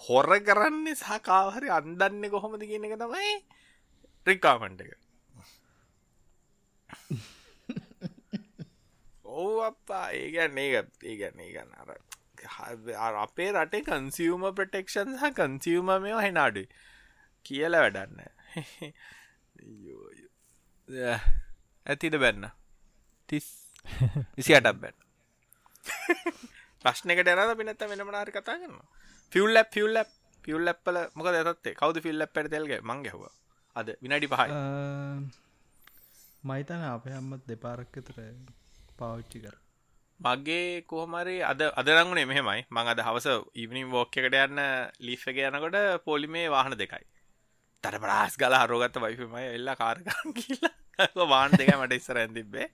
හොර 0.00 0.30
කරන්නේ 0.48 1.00
සහකාහරි 1.02 1.68
අන්දන්න 1.78 2.24
කොහොමද 2.34 2.62
කියන 2.70 2.86
එක 2.88 2.96
තමයි 3.02 3.32
රිකාමන්ට 4.26 4.80
එක. 4.84 4.92
ඕ 9.24 9.56
අපා 9.70 10.06
ඒගැන්න 10.20 10.58
ඒ 10.58 10.70
ඒගැන්න 11.10 11.42
ඒගන්න 11.46 11.74
අර 11.82 11.90
අපේ 13.24 13.50
රටේ 13.54 13.82
කන්සිවම 13.88 14.44
ප්‍රටෙක්ෂන් 14.58 15.10
සහ 15.16 15.34
කන්සිවම 15.38 15.90
මෙෝ 16.04 16.20
හෙනාඩු 16.26 16.62
කියල 17.46 17.74
වැඩන්න. 17.82 18.16
ඇතිට 21.86 22.16
බැන්න? 22.24 22.48
තිස්. 23.28 23.46
විසිටක් 24.36 24.80
බැන්න. 24.82 24.98
ප්‍රශ්නකට 26.84 27.28
එන 27.32 27.56
පිනත 27.58 27.82
වෙන 27.90 28.02
මනාර 28.08 28.30
කතා 28.30 28.56
කරන්න 28.60 28.80
ෆියල් 29.32 29.52
ලැප් 29.56 29.68
ෆියල් 29.74 29.92
ලැප් 29.96 30.10
පියල් 30.44 30.62
ලැප්පල 30.66 30.98
මොක 31.14 31.28
දත්තේ 31.36 31.74
කවද 31.80 32.02
ෆිල් 32.06 32.18
ලැප් 32.20 32.32
පැටතල්ගේ 32.34 32.80
මංගහව 32.90 33.22
අද 33.76 33.88
විනාඩි 34.02 34.28
පහයි. 34.32 34.50
මයිතන 36.44 36.82
අපේ 36.88 37.16
අම්මත් 37.18 37.42
දෙපාරක්කතර 37.50 38.16
පාවිච්චි 38.98 39.38
කර. 39.44 39.56
මගේ 40.20 40.82
කොහමරි 40.84 41.36
අද 41.42 41.60
අදරංගුණේ 41.74 42.26
මෙහෙමයි. 42.26 42.66
මං 42.68 42.90
අද 42.92 43.00
හවස 43.00 43.26
ඉවනිම් 43.54 43.88
වෝක් 43.90 44.12
එකට 44.14 44.36
යන්න 44.36 44.60
ලිෆ් 45.00 45.22
එක 45.26 45.38
යනකොට 45.46 46.04
පොලිමේ 46.04 46.48
වාහන 46.48 46.76
දෙකයි. 46.76 47.04
තර 47.84 47.96
බ්‍රාස් 47.98 48.36
ගල 48.36 48.56
හරෝගත්ත 48.56 48.98
වයිෆමයි 48.98 49.46
එල්ලා 49.54 49.76
කාරකම් 49.76 50.34
කියලා 50.36 51.26
වාන් 51.32 51.56
දෙක 51.56 51.72
මට 51.76 51.96
ඉස්සර 51.96 52.20
ඇතිබේ 52.20 52.68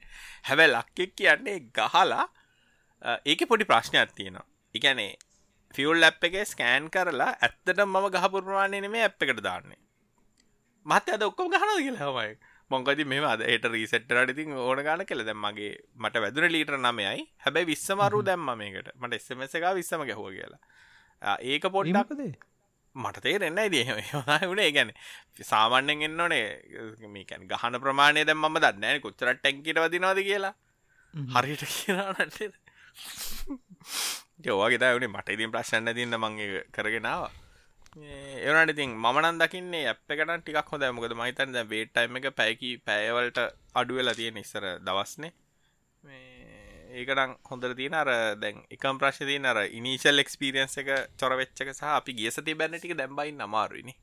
හැබැ 0.48 0.68
ලක්කෙක් 0.68 1.14
කියන්නේ 1.14 1.58
ගහලා 1.70 2.26
ඒක 3.24 3.46
පොඩි 3.48 3.64
ප්‍රශ්නයක් 3.64 4.12
තියෙනවා. 4.12 4.46
එකනේ 4.74 5.12
ෆියල් 5.74 6.00
ලැප් 6.00 6.24
එක 6.24 6.36
ස්කෑන් 6.46 6.90
කරලා 6.90 7.32
ඇත්තට 7.38 7.84
මම 7.84 8.10
ගහපුරවාණය 8.14 8.80
නෙමේ 8.80 9.06
ඇප් 9.06 9.22
එකට 9.22 9.42
දාන්නේ. 9.42 9.80
මත 10.86 11.14
අද 11.14 11.22
ඔක්කොම 11.22 11.50
ගහනද 11.50 11.78
කියලා 11.78 12.10
හමයි. 12.10 12.34
මොංකති 12.70 13.04
මෙම 13.06 13.24
අද 13.24 13.42
එට 13.46 13.64
රීසෙට්ටරට 13.74 14.32
ඉතින් 14.34 14.52
ඕන 14.58 14.82
ගාන 14.86 15.04
කෙල 15.06 15.22
දැම්මගේ 15.28 15.70
මට 16.02 16.22
වැදුර 16.24 16.48
ලීටර 16.50 16.76
නමයයි. 16.78 17.22
හැබැයි 17.44 17.70
විස්සමරු 17.72 18.22
දැම්ම 18.28 18.50
මේකට. 18.62 18.90
මට 18.96 19.14
එස්සමස 19.20 19.54
එක 19.54 19.66
විස්සම 19.78 20.02
ගැහුව 20.10 20.28
කියලා. 20.34 20.60
ඒක 21.52 21.64
පොඩ්ඩක්දේ 21.76 22.34
මට 22.96 23.22
තේරෙන්න 23.22 23.60
ද 24.58 24.70
ගැන 24.76 24.90
සාමාන්‍යෙන් 25.52 26.02
එන්නනේ 26.08 27.06
මේකැන් 27.14 27.48
ගහන 27.48 27.80
ප්‍රමාණය 27.80 28.24
දැම් 28.24 28.44
ම 28.44 28.58
දන්න 28.58 29.02
කොච්චරට 29.04 29.40
ටැන්කිට 29.40 29.82
වදිනවාද 29.84 30.20
කියලා. 30.28 30.54
හරිට 31.36 31.62
කියනට 31.70 32.40
යෝවාගේ 34.46 34.94
වනේ. 34.98 35.08
මට 35.08 35.28
ඉතින් 35.36 35.52
ප්‍රශ්න්න 35.54 35.94
තින්න 35.94 36.16
මංගේ 36.18 36.64
කරගෙනාව 36.72 37.30
ඒවනට 37.96 38.72
ඉතින් 38.74 38.92
මනන් 38.98 39.38
දකින්නේ 39.40 39.88
අප 39.88 40.10
එකන 40.10 40.32
ටිකක් 40.38 40.72
හොඳ 40.72 40.84
මොකද 40.92 41.14
මහිතන් 41.16 41.56
වේටයිම 41.70 42.18
එක 42.20 42.28
පැයකි 42.34 42.70
පැයවලට 42.84 43.38
අඩුවෙලා 43.74 44.14
තියෙන 44.14 44.36
ඉස්සර 44.36 44.64
දවස්නේ. 44.80 45.32
ඒකටං 46.92 47.32
හොඳර 47.50 47.74
තියන 47.74 47.94
අර 47.94 48.10
දැන් 48.36 48.58
එකම් 48.70 48.98
ප්‍රශ්න 49.00 49.30
තියන 49.30 49.46
අර 49.46 49.62
ඉනිශල් 49.70 50.22
එක්ස්පිරියන්ස 50.24 50.76
එක 50.78 50.90
චොරවෙච්චක 51.16 51.72
සහ 51.72 51.84
අපි 51.92 52.12
ගිය 52.12 52.30
සති 52.30 52.54
බැන්නටික 52.54 52.94
දැම්බයි 52.94 53.32
නමාරුවනි 53.34 53.94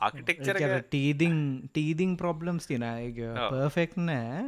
ආකිටෙක්චර 0.00 0.58
ටීදිං 0.84 1.36
ටීදිං 1.68 2.16
ප්‍රොබ්ලම්ස් 2.16 2.66
තිනයක 2.66 3.18
පර්ෆෙක්් 3.48 3.98
නෑ 4.00 4.42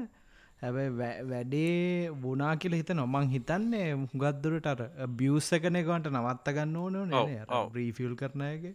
හැබැයි 0.64 1.18
වැඩේ 1.24 2.10
වනා 2.22 2.54
කියල 2.56 2.78
හිත 2.80 2.94
නොමං 2.94 3.28
හිතන්නේ 3.30 3.90
හුගත්දුරට 4.14 4.70
අර 4.72 4.80
බියස් 5.18 5.52
එකට 5.52 5.76
නවත්ත 6.12 6.56
ගන්න 6.56 6.80
ඕන 6.80 7.68
බ්‍රීෆිල් 7.72 8.16
කරනයගේ 8.16 8.74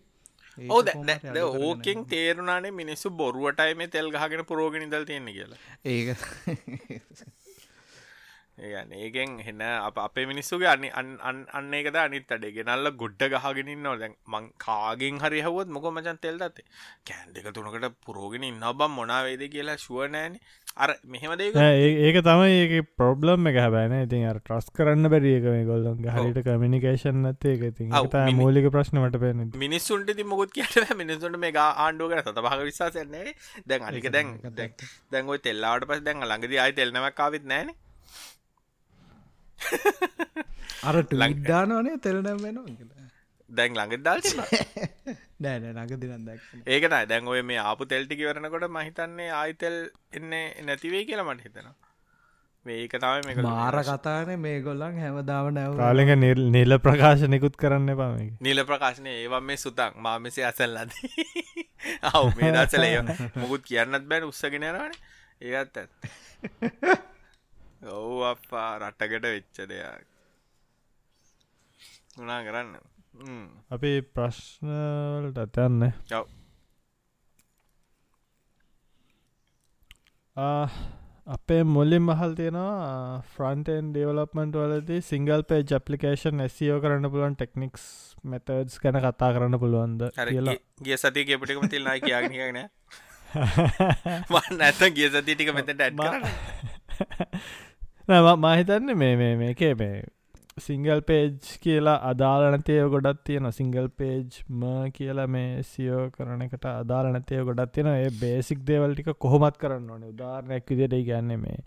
ඕ 0.67 0.81
ද 0.83 1.41
ඕකෙන් 1.41 2.05
තේරුණනේ 2.05 2.71
මිනිස්සු 2.73 3.09
බොරුවටයි 3.13 3.75
මේ 3.75 3.87
තෙල් 3.87 4.11
ගහගෙන 4.11 4.45
පුරෝගෙන 4.45 4.89
දල් 4.91 5.05
තියෙන්නේ 5.05 5.33
කියලා. 5.33 5.59
ඒක 5.85 6.17
ඒකෙන් 8.59 9.39
හෙන 9.39 9.61
අප 9.61 9.97
අපේ 9.99 10.25
මිනිස්සුගේ 10.25 10.69
අනි 10.69 10.89
අන්න 10.93 11.73
එකද 11.73 11.97
අනිත් 11.97 12.31
අඩේ 12.31 12.51
ගෙනල්ල 12.51 12.91
ගොඩ්ඩ 12.93 13.35
ගහගෙනින් 13.35 13.83
නො 13.83 13.95
දැන් 13.95 14.15
මං 14.27 14.49
කාගෙන් 14.59 15.19
හරි 15.19 15.41
හවත් 15.41 15.69
මොක 15.69 15.87
මචන් 15.91 16.19
තෙල් 16.19 16.37
දත්තේ 16.37 16.67
කෑන් 17.05 17.33
දෙක 17.35 17.49
තුනකට 17.51 17.89
පුරෝගෙන 18.05 18.43
ඉන්න 18.43 18.65
බම් 18.73 18.95
මොනාවේද 18.95 19.43
කියලා 19.49 19.77
ශුවනෑන 19.79 20.39
අර 20.77 20.89
මෙහෙමද 21.07 21.43
ඒක 21.43 22.19
තමයි 22.21 22.59
ඒක 22.59 22.93
ප්‍රොබ්ලම් 22.95 23.51
එක 23.51 23.59
හැබැන 23.59 23.97
ඉතින් 23.97 24.27
අර 24.27 24.39
ට්‍රස් 24.41 24.69
කරන්න 24.73 25.11
බැරිියක 25.15 25.49
මේ 25.49 25.65
ගොල්ලන් 25.65 26.07
හරිට 26.09 26.39
කමිනිකේෂන් 26.45 27.25
නත්තේ 27.25 27.73
ති 27.73 27.89
මූලික 28.35 28.69
ප්‍රශ්නමට 28.71 29.19
පෙන 29.19 29.43
මිනිස්සුන්ට 29.57 30.15
ති 30.15 30.25
මුකුත් 30.25 30.55
කියට 30.55 30.95
මිනිසුන්ට 30.95 31.39
මේ 31.39 31.53
ආණ්ඩුව 31.59 32.13
කර 32.13 32.23
සත 32.23 32.47
භාග 32.47 32.63
විශවාසන්නේ 32.63 33.35
දැන් 33.65 33.91
අනික 33.91 34.09
දැන් 34.11 34.33
දැන් 35.11 35.35
ඔය 35.35 35.39
තෙල්ලාට 35.41 35.87
පස් 35.89 36.03
දැන් 36.03 36.25
ළඟද 36.25 36.57
අයි 36.59 36.75
තෙල්නමක්කාවිත් 36.75 37.47
නෑනේ 37.47 37.77
අර 40.87 40.95
ලංදානවනේ 41.13 41.97
තෙල්නම් 41.99 42.39
වෙනවා 42.39 43.07
දැන් 43.49 43.75
ළඟ 43.77 44.03
දාල් 44.03 44.21
නෑන 45.39 45.67
නඟ 45.67 45.93
දිනන් 45.97 46.25
දැක් 46.25 46.41
ඒකන 46.67 46.97
දැන් 47.07 47.27
ඔය 47.27 47.43
මේ 47.43 47.59
ආපු 47.63 47.87
තෙල්ටි 47.87 48.23
වරනකොට 48.23 48.67
මහිතන්නේ 48.71 49.29
ආයිතෙල් 49.33 49.77
එන්නේ 50.13 50.45
නැතිවේ 50.63 51.05
කියලා 51.05 51.29
මට 51.29 51.47
හිතෙනවා. 51.47 51.77
මේක 52.65 52.93
තමයි 52.93 53.21
මේ 53.27 53.43
මාර 53.43 53.77
කතාන 53.83 54.31
මේ 54.37 54.57
ගොල්ලන් 54.61 54.97
හැමදාව 54.97 55.51
නැව 55.51 55.77
කාලෙක 55.77 56.11
නිල 56.49 56.77
ප්‍රකාශනයකුත් 56.79 57.55
කරන්න 57.55 57.91
පම 57.93 58.17
නිල 58.41 58.63
ප්‍රකාශනය 58.65 59.11
ඒවා 59.13 59.41
මේ 59.41 59.57
සුතක් 59.57 59.95
මා 59.97 60.17
මෙසේ 60.19 60.45
අසල් 60.45 60.75
ලද 60.75 60.91
අව් 62.03 62.27
මේ 62.37 62.51
දසල 62.51 62.85
මුකුත් 63.35 63.63
කියන්නත් 63.63 64.09
බැන 64.09 64.23
උත්සගෙනරන 64.23 64.91
ඒත් 65.41 65.77
ඇත් 65.77 65.91
ඔව් 67.81 68.21
අපා 68.25 68.69
රටකට 68.79 69.25
වෙච්ච 69.25 69.57
දෙයක්. 69.65 70.05
උනා 72.17 72.43
කරන්න? 72.43 72.73
අපි 73.69 73.91
ප්‍රශ්නවලට 74.13 75.39
ඇතන්න 75.39 75.83
චව් 76.05 76.25
අපේ 81.27 81.63
මුල්ලින් 81.65 82.03
මහල් 82.03 82.33
තියෙනවා 82.33 83.21
ෆ්‍රන්ටන් 83.31 83.89
ඩේවලප්මන්ට් 83.91 84.59
වලදී 84.61 85.01
සිංගල් 85.01 85.43
පේ 85.43 85.61
ජප්ලිකේෂන් 85.63 86.45
ඇසියෝ 86.45 86.79
කරන්න 86.79 87.11
පුළුවන් 87.11 87.35
ටෙක්නික්ස් 87.35 87.85
මෙතඩ්ස් 88.25 88.79
ගැන 88.79 88.99
කතා 88.99 89.31
කරන්න 89.35 89.59
පුළුවන්ද 89.59 90.01
කියලා. 90.09 90.57
ගිය 90.81 90.97
සති 90.97 91.25
කෙපටිකම 91.25 91.67
තිල්නා 91.69 91.97
කියගනන 91.99 92.59
නැත 94.59 94.81
ගිය 94.91 95.09
සති 95.09 95.21
ටික 95.29 95.53
මෙතට 95.53 95.75
ඇඩ් 95.79 95.99
මහිතන්න 98.09 98.95
මේ 98.95 99.15
මේ 99.15 99.35
මේකේ 99.35 99.73
මේ 99.75 100.03
සිංගල් 100.57 101.01
පේජ් 101.01 101.27
කියලා 101.61 101.97
අදාලනතය 102.03 102.77
ගොඩත් 102.89 103.19
තියෙන 103.23 103.51
සිංගල් 103.51 103.87
පේජ්ම 103.97 104.63
කියලා 104.93 105.27
මේ 105.27 105.61
සියෝ 105.63 106.09
කරන 106.09 106.41
එකට 106.41 106.65
අදාලනතය 106.65 107.43
ගොඩත් 107.43 107.71
තියෙන 107.71 107.89
ඒ 107.93 108.09
බේසික් 108.21 108.65
දේවල්ටික 108.65 109.11
කොහොමත් 109.17 109.57
කරන්න 109.57 109.91
ඕනේ. 109.91 110.09
උදාරණයක් 110.09 110.65
විදිට 110.67 111.05
ගැන්න 111.05 111.35
මේ 111.39 111.59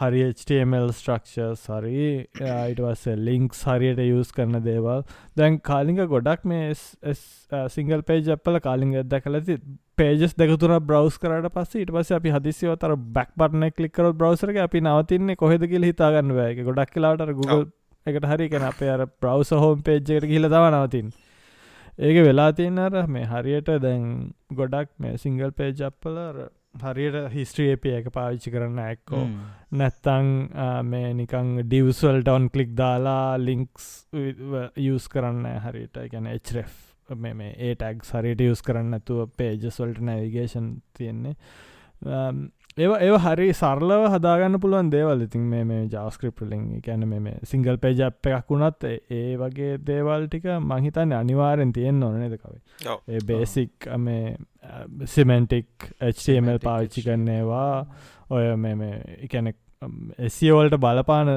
හරි 0.00 0.22
HTML 0.26 0.88
ස්ට්‍රක්ෂර් 0.92 1.52
සරි 1.58 2.04
අයිටවස 2.50 3.04
ලිංක්ස් 3.20 3.62
හරියට 3.64 4.02
යස් 4.04 4.32
කරන 4.32 4.58
දේවල්. 4.64 5.04
දැන් 5.36 5.60
කාලිඟ 5.60 6.02
ගොඩක් 6.08 6.44
මේ 6.46 6.74
සිංගල් 7.68 8.04
පේජ් 8.04 8.30
අපල 8.36 8.60
කාලිංග 8.60 8.94
ඇද 8.96 9.16
කලති 9.24 9.58
පේජස් 9.96 10.36
දෙකතුර 10.36 10.76
බ්‍රවස් 10.82 11.18
කරට 11.18 11.50
පස්ස 11.54 11.80
ඉට 11.80 11.92
පස 11.92 12.12
අපි 12.18 12.36
හදිසිව 12.36 12.76
තර 12.76 12.96
බැක් 13.10 13.34
පටන 13.36 13.72
කලිකර 13.72 14.12
බ්‍රවසරක 14.14 14.60
අපි 14.62 14.84
නවතින්නේ 14.86 15.40
කොහෙද 15.42 15.66
කියල 15.72 15.88
හිතාගන්න 15.88 16.36
වැෑක 16.36 16.62
ගොඩක් 16.68 16.94
කියලාට 16.94 17.26
Google 17.32 17.66
එකට 18.06 18.26
හරි 18.26 18.48
කැන 18.48 18.68
අපේ 18.68 18.92
අර 18.92 19.04
බ්‍රවස 19.16 19.52
හෝම් 19.56 19.82
පේජ්ජකට 19.82 20.30
කියල 20.30 20.48
තව 20.48 20.70
නවතින් 20.70 21.10
ඒක 22.00 22.22
වෙලා 22.22 22.48
තියන්නර 22.52 23.02
මේ 23.08 23.26
හරියට 23.26 23.68
දැන් 23.82 24.06
ගොඩක් 24.54 24.96
මේ 24.98 25.18
සිංගල් 25.18 25.52
පේජ් 25.52 25.84
අප්පලර 25.90 26.40
හරියට 26.74 27.32
හිස්ට්‍රියප 27.32 27.86
එක 27.90 28.10
පාවිච්චි 28.14 28.50
කරන්න 28.54 28.78
ඇක්කෝ. 28.78 29.24
නැත්තං 29.72 30.28
මේ 30.90 31.14
නිකං 31.14 31.50
ඩිවස්වල් 31.62 32.22
ටවන් 32.22 32.46
කලික් 32.54 32.76
දාලා 32.76 33.36
ලිංක්ස් 33.38 33.88
යස් 34.76 35.08
කරන්න 35.08 35.46
හරියට. 35.66 35.98
ගැන 36.12 36.26
එච්රෙෆ් 36.26 36.78
මේ 37.16 37.50
ඒ 37.58 37.74
ටැක් 37.74 38.04
සරිට 38.06 38.40
යස් 38.46 38.62
කරන්න 38.62 38.94
ඇතුව 38.94 39.32
පේජස්වල්ට 39.36 40.00
නැවිගේෂන් 40.00 40.70
තියෙන්නේ 40.96 41.34
ඒ 42.02 42.86
ඒ 42.98 43.16
හරි 43.18 43.46
සරලව 43.52 44.04
හදාගන්න 44.08 44.58
පුළුවන් 44.60 44.90
දේවල්. 44.92 45.22
ඉතින් 45.22 45.46
මේ 45.46 45.64
මේ 45.64 45.80
ජාස්ක්‍රප්ලිින් 45.86 46.66
කැන 46.82 47.06
මේ 47.08 47.34
සිංගල් 47.44 47.76
පේජ 47.76 48.02
අප් 48.06 48.28
එකක් 48.28 48.52
වුණත් 48.54 48.86
ඒ 48.88 49.36
වගේ 49.36 49.72
දේවල් 49.84 50.26
ටික 50.26 50.46
මහිතන්න 50.66 51.12
අනිවාරෙන් 51.12 51.72
තියෙන් 51.72 52.02
ඕන 52.02 52.20
නදකවේ 52.20 52.60
ඒ 53.08 53.24
බේසික් 53.26 53.88
මේ 53.98 54.36
සිමෙන්ටික් 55.06 55.90
HTML 56.10 56.62
පාවිච්චි 56.62 57.02
කරන්නේවා 57.02 57.86
ඔය 58.30 58.46
මේ 58.56 58.92
එකැන 59.18 59.52
එසිවල්ට 60.20 60.78
බලපාන 60.78 61.34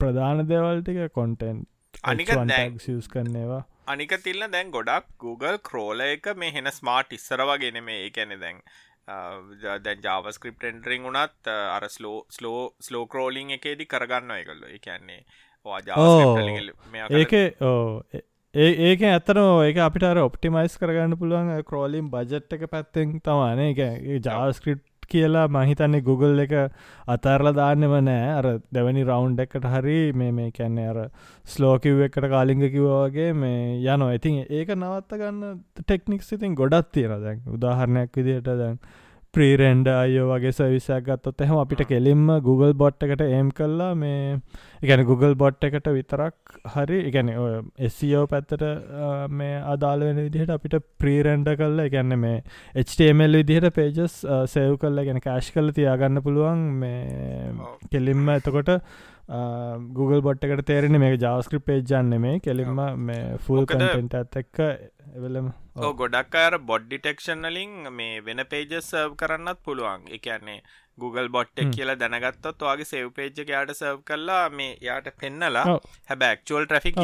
ප්‍රධාන 0.00 0.44
දේවල්ටික 0.48 1.00
කොන්ටෙන්් 1.12 1.64
අනික 2.04 2.30
ස් 2.78 3.08
කරන්නේවා 3.08 3.62
අනික 3.86 4.12
තිල්න්න 4.22 4.50
දැන් 4.50 4.70
ගොඩක් 4.70 5.06
Google 5.18 5.58
ක්‍රෝල 5.62 6.00
එක 6.00 6.28
මේ 6.36 6.52
හෙන 6.52 6.70
ස්මාර්ට් 6.72 7.12
ඉස්සර 7.12 7.42
වගෙන 7.44 7.78
මේ 7.84 8.00
ඒකැනෙ 8.04 8.38
දැන් 8.38 8.58
දැන් 9.06 10.00
ජාවස්ක්‍රප් 10.02 10.64
ෙන්ටරිං 10.70 11.02
වුනත් 11.02 11.50
අර 11.50 11.88
ස්ලෝ 11.88 12.16
ස්ලෝ 12.28 12.62
ස්ලෝ 12.80 13.04
ක්‍රෝලිං 13.06 13.52
එකේදි 13.56 13.86
කරගන්න 13.86 14.32
එකල්ල 14.38 14.64
එකන්නේ 14.70 15.20
ඒක 17.16 17.34
ඕ 17.62 18.02
ඒක 18.54 19.02
ඇතන 19.04 19.40
ඒක 19.62 19.78
අපිට 19.84 20.08
ඔප්ටිමයිස් 20.24 20.76
කරගන්න 20.80 21.18
පුළුවන් 21.20 21.54
ක්‍රෝලිම් 21.70 22.10
බජට් 22.10 22.58
එක 22.58 22.66
පැත්තෙන් 22.70 23.16
තමානේ 23.20 23.70
එක 23.72 23.80
ජාස්ක්‍රප් 24.26 24.82
කියලා 25.06 25.46
මහිතන්නේ 25.48 26.02
Google 26.02 26.44
එක 26.44 26.54
අතරල 27.08 27.52
දාන්නම 27.54 27.96
නෑ. 28.08 28.28
අර 28.38 28.46
දෙවැනි 28.72 29.04
රවුන්් 29.04 29.38
එකට 29.38 29.66
හරි 29.66 29.98
මේ 30.12 30.32
මේ 30.32 30.50
කැන්නේ 30.50 30.88
අර 30.88 31.00
ස්ලෝකිව් 31.46 32.04
එකට 32.08 32.28
කාලිංග 32.34 32.62
කිවවාගේ 32.66 33.32
මේ 33.34 33.80
යනො 33.86 34.12
ඉතින් 34.12 34.44
ඒක 34.50 34.76
නවත්ත 34.76 35.20
ගන්න 35.22 35.64
ටෙක්නික් 35.80 36.22
ඉතින් 36.32 36.54
ගොඩත් 36.54 36.92
තියෙන 36.92 37.22
දැන්. 37.22 37.42
උදාහරණයක් 37.48 38.16
විදියට 38.16 38.52
දැන් 38.54 38.78
ප්‍රීරෙන්ඩ 39.34 39.88
අයෝ 39.92 40.26
වගේ 40.28 40.52
සවිසයක් 40.52 41.02
ගත්තොත් 41.06 41.42
එහෙම 41.44 41.56
අපිට 41.56 41.82
කෙලින්ම 41.88 42.22
Google 42.46 42.74
බොට් 42.74 43.02
එකට 43.06 43.22
ඒම් 43.26 43.48
කල්ලා 43.58 43.88
මේ 43.94 44.20
එකැන 44.78 45.02
Google 45.08 45.34
බොට් 45.34 45.66
එකට 45.68 45.90
විතරක් 45.90 46.54
හරි 46.74 47.00
එකැන 47.02 47.32
එස්ෝ 47.80 48.22
e 48.22 48.30
පැත්තට 48.32 48.64
මේ 49.32 49.58
අදාල 49.72 50.06
වෙන 50.08 50.20
විදිහට 50.20 50.54
අපිට 50.56 50.76
ප්‍රීරෙන්ඩ 51.02 51.50
කල්ල 51.54 51.84
එකන්න 51.84 52.16
මේ 52.18 52.38
HTML 52.76 53.40
විදිහට 53.40 53.68
පේජස් 53.74 54.16
සේව් 54.46 54.78
කල්ල 54.78 55.02
ගැන 55.02 55.20
කෑශ් 55.20 55.52
කල 55.52 55.70
තියාගන්න 55.72 56.22
පුළුවන්. 56.22 56.64
මේ 56.76 57.52
කෙලින්ම 57.92 58.32
එතකොට 58.36 58.72
Google 59.92 60.22
බොට් 60.22 60.44
එකට 60.44 60.66
තේරෙන 60.66 60.98
මේ 60.98 61.14
ජාස්ක්‍රප් 61.18 61.66
පේජ්ජන්න 61.66 62.18
මේ 62.20 62.40
කෙලින්ම 62.40 62.82
මේ 63.04 63.38
ෆුල් 63.38 63.64
කටෙන්ට 63.66 64.14
ඇත් 64.14 64.42
එක්ක 64.42 64.66
එවලම 65.12 65.54
ඕ 65.76 65.92
ගොඩක් 65.92 66.34
අර 66.36 66.58
බොඩ් 66.62 66.84
ඩිටෙක්ෂන්ලින් 66.86 67.76
මේ 67.92 68.24
වෙන 68.26 68.42
පේජ 68.50 68.74
සර්ව් 68.80 69.14
කරන්නත් 69.16 69.62
පුළුවන්. 69.62 70.10
එකන්නේ 70.10 70.60
Google 70.98 71.28
බොට්ටෙක් 71.28 71.70
කියලා 71.74 71.96
දැනගත්තත් 72.02 72.62
වගේ 72.62 72.86
සෙව් 72.90 73.08
පේජ් 73.16 73.40
යාට 73.50 73.72
සර්ව් 73.72 73.98
කල්ලා 74.10 74.44
මේ 74.50 74.70
යාට 74.80 75.08
පෙන්නලා 75.22 75.64
හැබැක්චුවල් 76.10 76.64
ට්‍රෆික් 76.70 77.00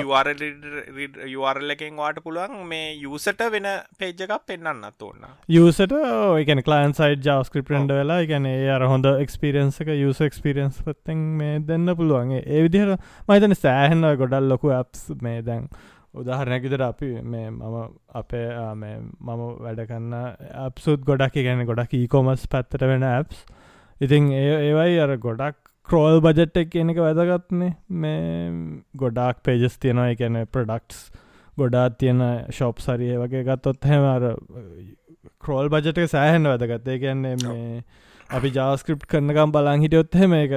යුවරල් 1.35 1.75
එකෙන් 1.75 2.01
වාට 2.03 2.23
පුළුවන් 2.27 2.57
මේ 2.71 2.89
යුසට 3.03 3.45
වෙන 3.57 3.69
පේජ් 4.01 4.25
එකක් 4.27 4.35
පෙන්න්නන්නත් 4.51 5.07
ඕන්න 5.09 5.29
යුසට 5.57 5.95
එකන 6.43 6.65
කලන් 6.69 6.97
සයි් 7.01 7.21
ජාස්ක්‍රප්‍රන්ඩ 7.29 7.97
වෙලා 8.01 8.21
එකන 8.27 8.49
අර 8.77 8.87
හොඳ 8.95 9.11
එක්ස්පිරියන්සක 9.13 9.93
යුස 9.97 10.25
එක්ස්පිරියන්ස් 10.29 10.81
පත්තෙන් 10.89 11.29
මේ 11.41 11.61
දෙන්න 11.71 11.97
පුළුවන්. 12.01 12.37
ඒ 12.41 12.63
විදිහට 12.67 13.11
මහිතන 13.29 13.59
සෑහෙන්න 13.63 14.13
ගොඩල් 14.23 14.53
ලොකු 14.55 14.73
ඇප්ස් 14.79 15.05
මේ 15.21 15.45
දැන් 15.49 15.69
උදාහරණැකිතර 16.15 16.83
අපි 16.83 17.11
මේ 17.25 17.51
මම 17.51 17.77
අපේ 18.15 18.47
මම 18.75 19.43
වැඩකන්න 19.59 20.15
ඇප්සුත් 20.61 21.05
ගොඩක් 21.05 21.37
ගැන 21.41 21.67
ගොඩක් 21.67 21.95
ඊකොමස් 21.95 22.47
පැත්තට 22.49 22.87
වෙන 22.87 23.07
ඇප්ස් 23.07 23.45
ඉතින් 24.01 24.33
ඒ 24.35 24.57
ඒවයි 24.61 24.99
අර 25.01 25.17
ගොඩක් 25.19 25.63
ක්‍රෝල් 25.89 26.21
බජට් 26.21 26.57
එක 26.57 26.71
කියන 26.71 26.91
එක 26.91 26.99
වැදගත්නේ. 26.99 27.75
මේ 27.89 28.53
ගොඩාක් 28.97 29.43
පේජස් 29.43 29.79
තියෙනවා. 29.79 30.09
එකැන 30.09 30.39
ප්‍රඩක්ස් 30.47 31.01
ගොඩාත් 31.59 31.99
තියෙන 31.99 32.23
ශොප් 32.51 32.81
සරිය 32.81 33.19
වගේ 33.19 33.45
ගත්තොත් 33.45 33.85
හෙම 33.85 34.07
අර 34.07 34.25
ක්‍රෝල් 35.41 35.69
බජට 35.69 36.09
සෑහෙන් 36.09 36.45
වැදගත්තේ 36.45 36.99
කියන්නේ 36.99 37.37
මේ 37.37 37.83
අපි 38.31 38.51
ජාස්ක්‍රප් 38.57 39.03
කරනකම් 39.11 39.53
බලන් 39.55 39.83
හිටියොත්හෙම 39.85 40.35
එක 40.39 40.53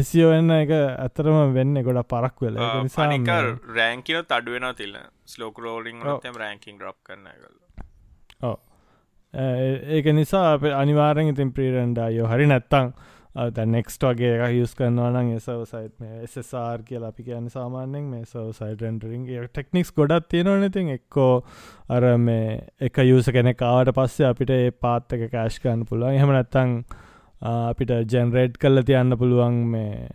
එසිෝන්න 0.00 0.50
එක 0.56 0.70
ඇතරම 0.76 1.54
වෙන්න 1.54 1.82
ගොඩ 1.86 2.02
පරක් 2.12 2.46
වෙල. 2.46 2.58
නිසානික 2.82 3.28
රෑංකිනොත් 3.76 4.32
අඩුවෙන 4.38 4.66
තිල්ල 4.76 4.96
ස්ලෝක 5.26 5.58
රෝලිං 5.58 6.02
රෑංකින් 6.02 6.80
්‍රප් 6.80 6.98
කරන 7.04 7.28
කල 7.34 8.56
ඒක 9.96 10.06
නිසා 10.14 10.44
අප 10.54 10.62
අනිවාරෙන් 10.82 11.30
ඉතින් 11.34 11.52
ප්‍රීරන්ඩායෝ 11.52 12.28
හරි 12.32 12.46
නැත්තං 12.46 12.92
නෙක්ස්ට 13.66 14.02
වගේ 14.02 14.30
එක 14.36 14.52
හිස් 14.52 14.74
කරනවා 14.74 15.08
නම් 15.12 15.32
එසව 15.34 15.64
සයිට් 15.66 15.94
මේ 16.00 16.22
එසසාර් 16.22 16.82
කියලා 16.82 17.10
අපි 17.10 17.24
කියන්න 17.24 17.50
සාමාන්‍යෙන් 17.50 18.06
මේ 18.06 18.24
සව 18.24 18.46
සයිටන්ටරින් 18.52 19.26
ටෙක්නික්ස් 19.48 19.92
ගොඩත් 19.92 20.28
තියෙනවන 20.28 20.64
ඉතින්. 20.64 20.88
එක්කෝ 20.90 21.32
අර 21.88 22.08
මේ 22.18 22.56
එක 22.80 22.98
යුස 23.04 23.30
කෙනෙ 23.30 23.54
කාවට 23.56 23.94
පස්සේ 23.94 24.28
අපිට 24.28 24.50
ඒ 24.52 24.70
පාත් 24.78 25.12
එක 25.12 25.28
කෑශ් 25.30 25.60
කරන්න 25.60 25.84
පුළුවන්. 25.84 26.14
එහෙම 26.14 26.30
නැත්තං 26.30 26.74
අපිට 27.42 27.94
ජෙනරේඩ් 28.08 28.58
කල්ල 28.58 28.82
තියන්න 28.82 29.16
පුළුවන් 29.16 29.62
මේ 29.68 30.08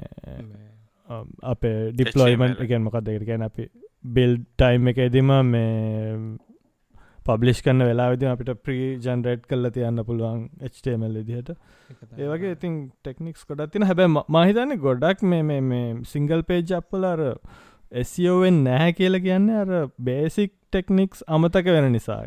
අපේ 1.43 1.91
ඩිප්ලොයිමන්ට 1.93 2.61
එකෙන් 2.61 2.83
මොකක් 2.83 2.99
දෙකට 3.01 3.27
ගැන 3.27 3.43
අපි 3.43 3.69
බිල් 4.13 4.37
ටයිම් 4.57 4.87
එක 4.87 4.97
එදිම 4.99 5.31
මේ 5.45 6.17
පබ්ලිෂ් 7.25 7.61
කන්න 7.61 7.85
වෙලා 7.85 8.09
විදි 8.11 8.29
අපිට 8.29 8.63
ප්‍රී 8.63 8.87
ජන්රේට් 8.99 9.43
කල්ල 9.47 9.69
තියන්න 9.71 10.03
පුළුවන් 10.07 10.41
HTML 10.69 11.19
දිහට 11.23 11.51
ඒවගේ 12.19 12.55
ඉතින් 12.55 12.79
ටෙක්නික්ස් 12.99 13.45
කොඩත් 13.49 13.71
තින 13.73 13.87
හැබැ 13.89 14.09
මහිතන්න 14.29 14.77
ගොඩක් 14.79 15.23
මේ 15.25 15.61
මේ 15.63 15.85
සිංගල් 16.05 16.43
පේජ් 16.43 16.73
අප්පලර 16.79 17.23
එසිෝවෙන් 18.01 18.59
නැහැ 18.65 18.91
කියල 18.99 19.15
කියන්න 19.23 19.49
අර 19.61 19.71
බේසික් 20.09 20.51
ටෙක්නික්ස් 20.73 21.19
අමතක 21.35 21.67
වෙන 21.73 21.87
නිසා. 21.95 22.21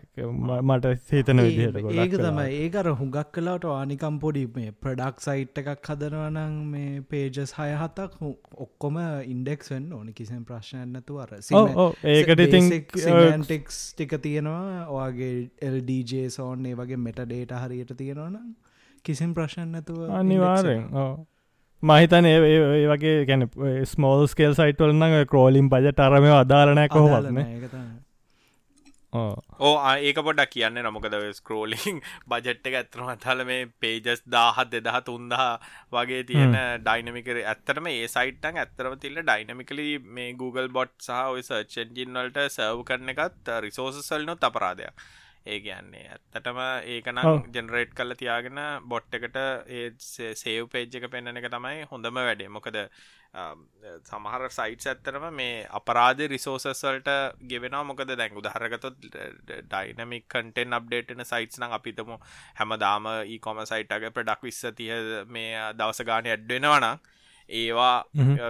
මට 0.71 0.91
හිතන 1.13 1.43
විදිහට 1.45 1.79
ඒක 2.03 2.13
තමයි. 2.21 2.45
ඒකර 2.59 2.89
හුඟක් 3.01 3.33
කලාට 3.37 3.65
ආනිකම් 3.71 4.19
පොඩි 4.25 4.45
මේ 4.57 4.75
ප්‍රඩක් 4.85 5.25
සයිට් 5.25 5.59
එකක් 5.63 5.91
හදනවනං 5.91 6.55
මේ 6.75 7.01
පේජස් 7.15 7.55
හය 7.59 7.69
හතක් 7.81 8.31
ඔක්කොම 8.67 9.01
ඉන්ඩෙක්ස් 9.35 9.73
වෙන්න 9.75 9.89
ඕනි. 9.99 10.13
කිසිම 10.21 10.45
ප්‍රශ්නයක් 10.51 10.87
නැතු 10.93 11.19
අර 11.25 11.35
ඒකට 11.35 12.45
ඉතින් 12.47 12.71
ටෙක්ස් 13.43 13.81
ටික 13.97 14.15
තියෙනවා. 14.29 14.87
ඔයාගේ 14.99 15.35
එල්ඩජේ 15.71 16.29
සෝන් 16.39 16.71
ඒ 16.73 16.77
වගේ 16.83 17.03
මෙට 17.09 17.21
ඩේට 17.25 17.57
හරියට 17.65 17.97
තියෙනවනම් 18.03 18.53
කිසිම් 19.05 19.35
ප්‍රශ්න 19.35 19.73
නැතුව 19.75 19.99
අනිවාරෙන් 20.21 20.87
මහිතන 21.83 22.27
ඒ 22.27 22.87
වගේ 22.89 23.27
ගැන 23.27 23.45
ස්මෝල් 23.87 24.27
ස්කේල් 24.29 24.55
සයිටවල්න්න 24.55 25.21
ක්‍රෝලිම් 25.27 25.71
පජ 25.71 25.93
ටරම 25.93 26.27
අදාරණය 26.33 26.89
කොහොත්න 26.89 27.41
ඕ 29.61 29.75
ඒක 30.01 30.19
පොඩක් 30.21 30.51
කියන්න 30.51 30.81
නොමකද 30.81 31.17
ස්ක්‍රෝලිං 31.35 32.01
බජට් 32.27 32.71
එක 32.71 32.79
ඇත්තනම 32.81 33.13
තල 33.19 33.45
මේ 33.45 33.69
පේජස් 33.79 34.25
දාහත් 34.29 34.73
දෙදහ 34.73 34.99
තුන්දහ 35.05 35.37
වගේ 35.93 36.25
තියෙන 36.25 36.57
ඩයිනමිකර 36.81 37.43
ඇත්තරම 37.45 37.91
ඒ 37.93 38.09
සයිට්ටන් 38.09 38.63
ඇත්තරම 38.65 38.97
තිල්ල 38.99 39.21
ඩයිනමිකලි 39.23 39.87
මේ 40.11 40.33
Google 40.35 40.69
බොට් 40.71 40.97
සහ 41.03 41.23
ඔය 41.29 41.45
සර්චෙන්ජින්වලට 41.45 42.43
සර්ව් 42.49 42.83
කරන 42.85 43.15
එකත් 43.15 43.55
රිසෝසසල්නොත් 43.61 44.51
අපරාධයක් 44.51 45.07
ඒ 45.47 45.59
කියන්නේ. 45.61 46.05
ඇත්තටම 46.09 46.59
ඒකනම් 46.93 47.53
ජෙනරේට් 47.55 47.93
කල්ල 47.95 48.15
තියාගෙන 48.15 48.61
බොට් 48.85 49.15
එකට 49.15 49.39
ඒ 49.39 49.87
සේව් 50.37 50.69
පේජ් 50.69 50.89
එක 50.93 51.07
පෙන්න්න 51.11 51.41
එක 51.41 51.49
තමයි 51.51 51.87
හොඳම 51.91 52.21
වැඩේ. 52.21 52.51
මොකද 52.51 52.79
සමහර 54.05 54.45
සයිට් 54.51 54.87
ඇත්තරම 54.87 55.27
මේ 55.33 55.57
අපරාධ 55.71 56.23
රිසෝසස්වල්ට 56.27 57.11
ගෙවෙන 57.45 57.77
මොකද 57.87 58.13
දැන් 58.13 58.39
උදහරගතොත් 58.41 58.97
ඩයිනමික් 59.09 60.25
කටෙන් 60.29 60.79
අප්ඩේටන 60.79 61.25
සයිටස් 61.25 61.61
නං 61.61 61.77
අපිතම 61.79 62.15
හැම 62.55 62.79
දාම 62.79 63.11
ඒකොම 63.17 63.61
සයිට්ගේ 63.67 64.13
ප්‍රඩක් 64.13 64.49
විස්ස 64.49 64.65
තිය 64.79 64.97
මේ 65.29 65.69
දවස 65.75 66.03
ගාන 66.05 66.31
ඇඩ්වෙනවනම් 66.33 67.05
ඒවා 67.49 68.05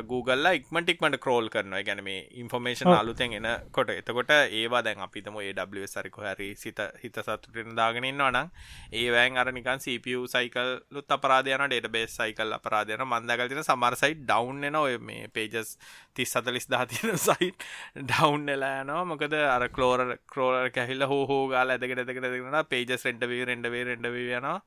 Google 0.08 0.54
ඉක්මටික්මට 0.54 1.18
කරෝල් 1.18 1.48
කරනවා. 1.48 1.82
ගැන 1.82 2.02
මේ 2.04 2.28
ඉන්ෆර්මේෂන් 2.34 2.88
අලුතෙන් 2.90 3.32
එන 3.32 3.48
කොට 3.70 3.90
එතකොට 3.90 4.30
ඒවා 4.30 4.82
දැන් 4.82 5.00
අපිතම 5.00 5.36
ඒ 5.38 5.86
සරිකො 5.86 6.22
හැරි 6.22 6.54
සිත 6.56 6.80
හිත 7.02 7.18
සතුටෙන 7.18 7.76
දාගෙනන්නවා 7.76 8.30
නම් 8.30 8.48
ඒවෑන් 8.92 9.36
අරනිකන් 9.36 9.78
CPU 9.78 10.26
සයිකල් 10.26 10.70
ලුත් 10.90 11.10
අපරාධයන 11.10 11.66
ඩේට 11.66 11.90
බේස් 11.90 12.16
සයිකල් 12.16 12.52
අපරාධයන 12.52 13.04
මන්දගල්තින 13.06 13.62
සමරසයි 13.62 14.14
ඩවන්් 14.22 14.64
එන 14.64 14.76
ඔය 14.76 14.98
මේ 15.00 15.28
පේජස් 15.30 15.76
තිස් 16.14 16.32
සතලිස් 16.32 16.68
දහතින 16.68 17.16
සයිට් 17.18 17.68
ඩවන්් 18.02 18.48
එලානවා 18.48 19.04
මොකද 19.04 19.38
අර 19.46 19.68
කලෝර 19.70 20.04
කරෝල 20.26 20.70
කැහිල්ල 20.70 21.06
හෝ 21.06 21.40
ගාල 21.48 21.70
ඇදකට 21.70 22.04
ඇදකට 22.04 22.26
දෙෙන 22.26 22.60
පේජස් 22.66 23.08
රෙන්ඩවේ 23.08 23.44
රෙන්ඩවේ 23.44 23.84
රෙන්ඩව 23.84 24.20
යනවා 24.20 24.58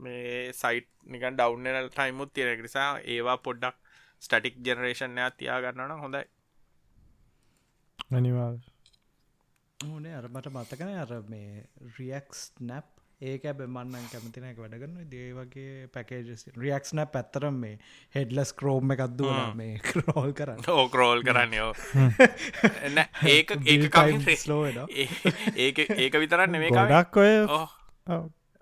මේ 0.00 0.52
සයිට් 0.54 0.90
නිකන් 1.06 1.38
ඩවන්නල් 1.38 1.88
ටයිමුත් 1.90 2.34
තියෙන 2.34 2.62
නිසා 2.62 2.90
ඒවා 3.06 3.38
පොඩ්ඩක් 3.38 3.76
ස්ටටික් 4.22 4.60
ජනරේෂන්යක් 4.60 5.38
තියාගන්නවන 5.38 6.04
හොඳයි. 6.04 6.24
අනිවා 8.12 8.52
ඕනේ 9.80 10.14
අරමට 10.14 10.48
මතකන 10.52 10.96
අර 11.02 11.12
මේ 11.28 11.66
රියක්ස් 11.98 12.40
නැප් 12.62 12.88
ඒක 13.20 13.44
ඇබ 13.44 13.58
මන්නන් 13.66 14.08
කැමතිනක 14.12 14.60
වැඩගන්න 14.62 15.08
දේවගේ 15.12 15.88
පැකේජස් 15.94 16.44
රියක්ස් 16.56 16.94
නැප් 16.96 17.16
ඇත්තරම් 17.20 17.58
මේ 17.62 17.78
හෙඩ්ලස් 18.14 18.52
කරෝම් 18.56 18.94
එකක්ද 18.94 19.22
මේ 19.56 19.78
කරෝල් 19.88 20.32
කරන්න. 20.32 20.64
ඕ 20.74 20.84
කරෝල් 20.88 21.24
කරන්න 21.26 21.56
යෝ 21.58 21.72
ඒක 23.28 23.56
ඒක 23.66 23.98
ස්ලෝ 24.44 24.62
ඒක 25.64 25.82
ඒක 25.86 26.20
විතරන්න 26.24 26.60
මේ 26.64 26.72
ගඩක් 26.72 27.22
ඔය 27.24 27.34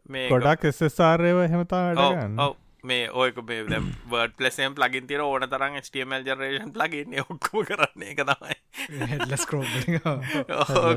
මේ 0.09 0.30
ගොඩක් 0.30 0.64
එස්සාරයව 0.70 1.44
හෙමතා 1.52 1.84
වැඩගන්න 1.88 2.40
මේ 2.84 3.09
ඔයක 3.12 3.38
මේ 3.42 3.62
වර්ඩ 4.09 4.34
පලසම් 4.38 4.76
ලගින් 4.78 5.06
තිර 5.06 5.20
ඕන 5.20 5.44
තරම් 5.50 5.78
ස්ටමල් 5.80 6.22
ජරේෂන් 6.24 6.70
ලගින් 6.74 7.16
ඔක්කම 7.24 7.64
කරන්නේ. 7.70 8.12
එක 8.12 8.20
තමයි. 8.22 8.56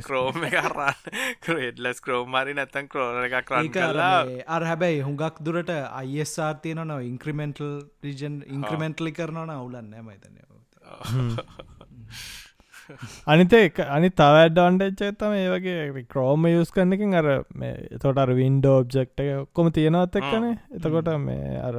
කරෝම් 0.06 0.38
කරන්න. 0.46 0.94
හෙඩලස් 1.64 2.02
කරෝම් 2.02 2.30
මරි 2.30 2.54
නැත්තන් 2.54 2.88
කරෝන 2.88 3.26
එක 3.26 3.36
කරන්න 3.50 3.72
කලා 3.72 4.22
අර 4.58 4.68
හැබැයි 4.70 5.02
හුඟක් 5.02 5.42
දුරට 5.42 5.74
අයිස්ආර් 5.74 6.62
තියන 6.62 6.86
නො 6.88 7.00
ඉන්ක්‍රමෙන්ටල් 7.02 7.74
රිජන් 8.04 8.38
ඉන්ක්‍රමෙන්ටලි 8.50 9.12
කරනවන 9.14 9.52
අවුලන්න 9.52 9.92
මයිතන 10.04 10.40
අනිත 13.28 13.54
අනි 13.88 14.10
තවඩ්ඩන්ඩච්ච 14.12 15.18
තම 15.18 15.36
ඒ 15.36 15.50
වගේ 15.54 16.06
ක්‍රෝම 16.08 16.48
යස් 16.48 16.72
කරන 16.72 16.94
එකින් 16.94 17.16
අර 17.16 17.30
මේ 17.56 18.00
තොට 18.00 18.18
අර 18.18 18.34
වින්ඩෝ 18.34 18.76
ඔබ්ජෙක්් 18.82 19.14
එක 19.18 19.50
කොම 19.54 19.72
තියෙනවත් 19.72 20.16
එක්කන. 20.16 20.48
එතකොට 20.72 21.12
මේ 21.20 21.58
අර 21.60 21.78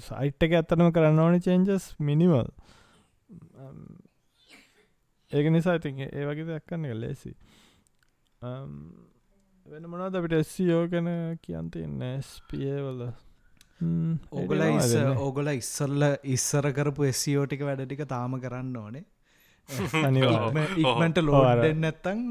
සයිට් 0.00 0.42
එක 0.42 0.52
ඇත්තනම 0.52 0.92
කරන්න 0.92 1.20
ඕනි 1.20 1.40
චේන්ජස් 1.40 1.90
මිනිමල් 2.00 2.48
ඒක 5.32 5.50
නිසා 5.50 5.76
ඉතින් 5.76 6.00
ඒ 6.06 6.24
වගේ 6.24 6.46
දක්කන්න 6.46 6.86
එක 6.86 6.96
ලේසි 6.96 7.32
වෙන 9.66 9.86
මොනද 9.88 10.16
අපිට 10.16 10.38
එස්සියෝ 10.38 10.82
ගැන 10.88 11.10
කියන්තින්න 11.42 12.02
ස්පියවල 12.22 13.04
ඕගල 14.32 14.62
ඕගොල 15.18 15.50
ඉස්සල්ල 15.52 16.06
ඉස්සර 16.30 16.70
කරපු 16.72 17.08
එස්සියෝටික 17.08 17.64
වැඩටික 17.68 18.04
තාම 18.08 18.38
කරන්න 18.40 18.76
ඕනේ 18.76 19.04
ඉක්මට 19.66 21.18
ලෝඩෙන් 21.22 21.80
නැත්තං 21.80 22.22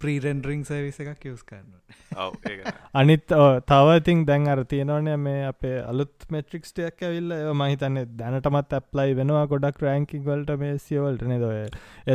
ප්‍රීරෙන්ඩරිං 0.00 0.62
සවිස 0.66 0.98
එකක් 1.02 1.26
යස් 1.30 1.42
කරන්න 1.48 2.74
අනිත් 2.94 3.34
තවතින් 3.70 4.24
දැන් 4.28 4.48
අර 4.48 4.62
තියෙනවනය 4.72 5.16
මේ 5.18 5.42
අපේ 5.46 5.76
අලුත් 5.82 6.26
මෙට්‍රික්ස්ටයක් 6.30 7.04
ඇවිල්ල 7.08 7.34
ඒ 7.36 7.54
මහිතන්න 7.54 8.00
දැනටමත් 8.18 8.76
ඇප්ලයි 8.78 9.16
වෙනවා 9.20 9.44
ගොඩක් 9.46 9.82
රෑංකින් 9.86 10.24
වලට 10.26 10.58
මේ 10.58 10.78
සියවලට 10.78 11.26
නෙදොය 11.32 11.60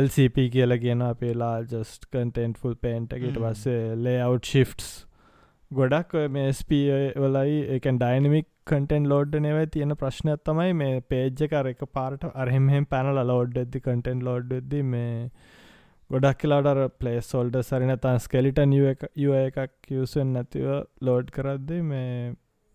LCP 0.02 0.48
කියල 0.56 0.76
කියන 0.84 1.06
අපේලා 1.08 1.54
ජස්ට 1.64 2.08
කටෙන්ට් 2.08 2.60
ෆුල් 2.62 2.76
පේන්ටකට 2.78 3.38
පස්සේ 3.38 3.96
ලේව් 3.98 4.38
ශිෆ්ස් 4.44 4.90
ගොඩක් 5.70 6.16
මේ 6.30 6.52
ස්ප 6.52 6.82
වලයි 7.18 7.60
එකන් 7.76 7.98
ඩයිනමික් 7.98 8.48
කටෙන් 8.72 9.08
ලෝඩ් 9.12 9.38
නව 9.38 9.62
තියෙන 9.74 9.96
ප්‍රශ්නයක් 10.02 10.44
තමයි 10.44 10.74
මේ 10.80 11.00
පේජ්ජ 11.10 11.46
කර 11.46 11.70
එක 11.72 11.86
පාට 11.92 12.28
අරහෙමහෙම 12.34 12.90
පැනල 12.92 13.22
ලෝඩ් 13.32 13.58
ඇදදි 13.62 13.82
කටෙන් 13.86 14.26
ලෝඩ් 14.28 14.54
ද 14.66 14.84
මේ 14.90 15.14
ගොඩක් 16.10 16.38
කියලාට 16.38 16.94
පලේ 17.00 17.18
සෝල්ඩ 17.22 17.56
සරින 17.62 17.96
තන් 18.04 18.22
ස්කෙලිටන් 18.24 18.76
එකක් 18.92 19.90
යසෙන් 19.96 20.32
නැතිව 20.36 20.70
ලෝඩ් 21.00 21.28
කරද්ද 21.36 21.74
මේ 21.90 22.14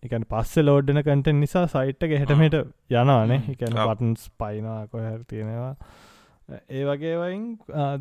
එකන් 0.02 0.24
පස්සේ 0.30 0.64
ලෝඩ්න 0.64 1.02
කටෙන් 1.02 1.40
නිසා 1.40 1.64
සයිට්ක 1.68 2.12
හෙටමට 2.14 2.56
යනවානේ 2.92 3.40
එකන 3.54 3.78
පටන්ස් 3.78 4.28
පයිනා 4.40 4.80
කොහැර 4.86 5.20
තියෙනවා. 5.24 5.74
ඒ 6.70 6.84
වගේවයින් 6.84 7.44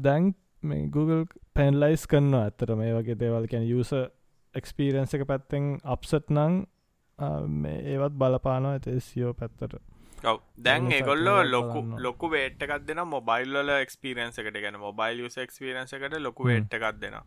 දැන් 0.03 0.29
මේ 0.63 0.85
Google 0.89 1.23
පැන්ලයිස් 1.53 2.05
කන්න 2.07 2.37
ඇත්තට 2.41 2.75
මේ 2.81 2.93
වගේ 2.93 3.19
දේවල් 3.23 3.49
කැන 3.51 3.67
යුස 3.67 3.91
එක්ස්පීරන්ස 4.55 5.17
එක 5.17 5.25
පැත්තෙන් 5.31 5.67
අප්සට් 5.95 6.31
නං 6.31 6.63
ඒවත් 7.19 8.15
බලපානවා 8.21 8.73
ඇත 8.77 8.87
සියෝ 9.09 9.33
පැත්තට. 9.33 9.75
ඔව්. 10.23 10.39
දැන් 10.65 10.91
ඒගොල්ලෝ 10.91 11.39
ලොකු. 11.55 11.81
ලොකු 12.05 12.29
වේට් 12.29 12.61
එකක් 12.67 12.85
දෙන 12.87 13.03
මොබයිල්ල 13.07 13.75
එක්ස්පිරන්ස 13.81 14.39
එකට. 14.39 14.61
ගැන 14.63 14.79
මොබයිල් 14.79 15.25
යුස 15.25 15.37
එක්ස්පිරන්ස 15.37 15.93
එකට 15.93 16.17
ලොකු 16.19 16.43
හ්ම්. 16.43 16.49
වේට් 16.49 16.73
එකක් 16.79 17.01
දෙනවා. 17.01 17.25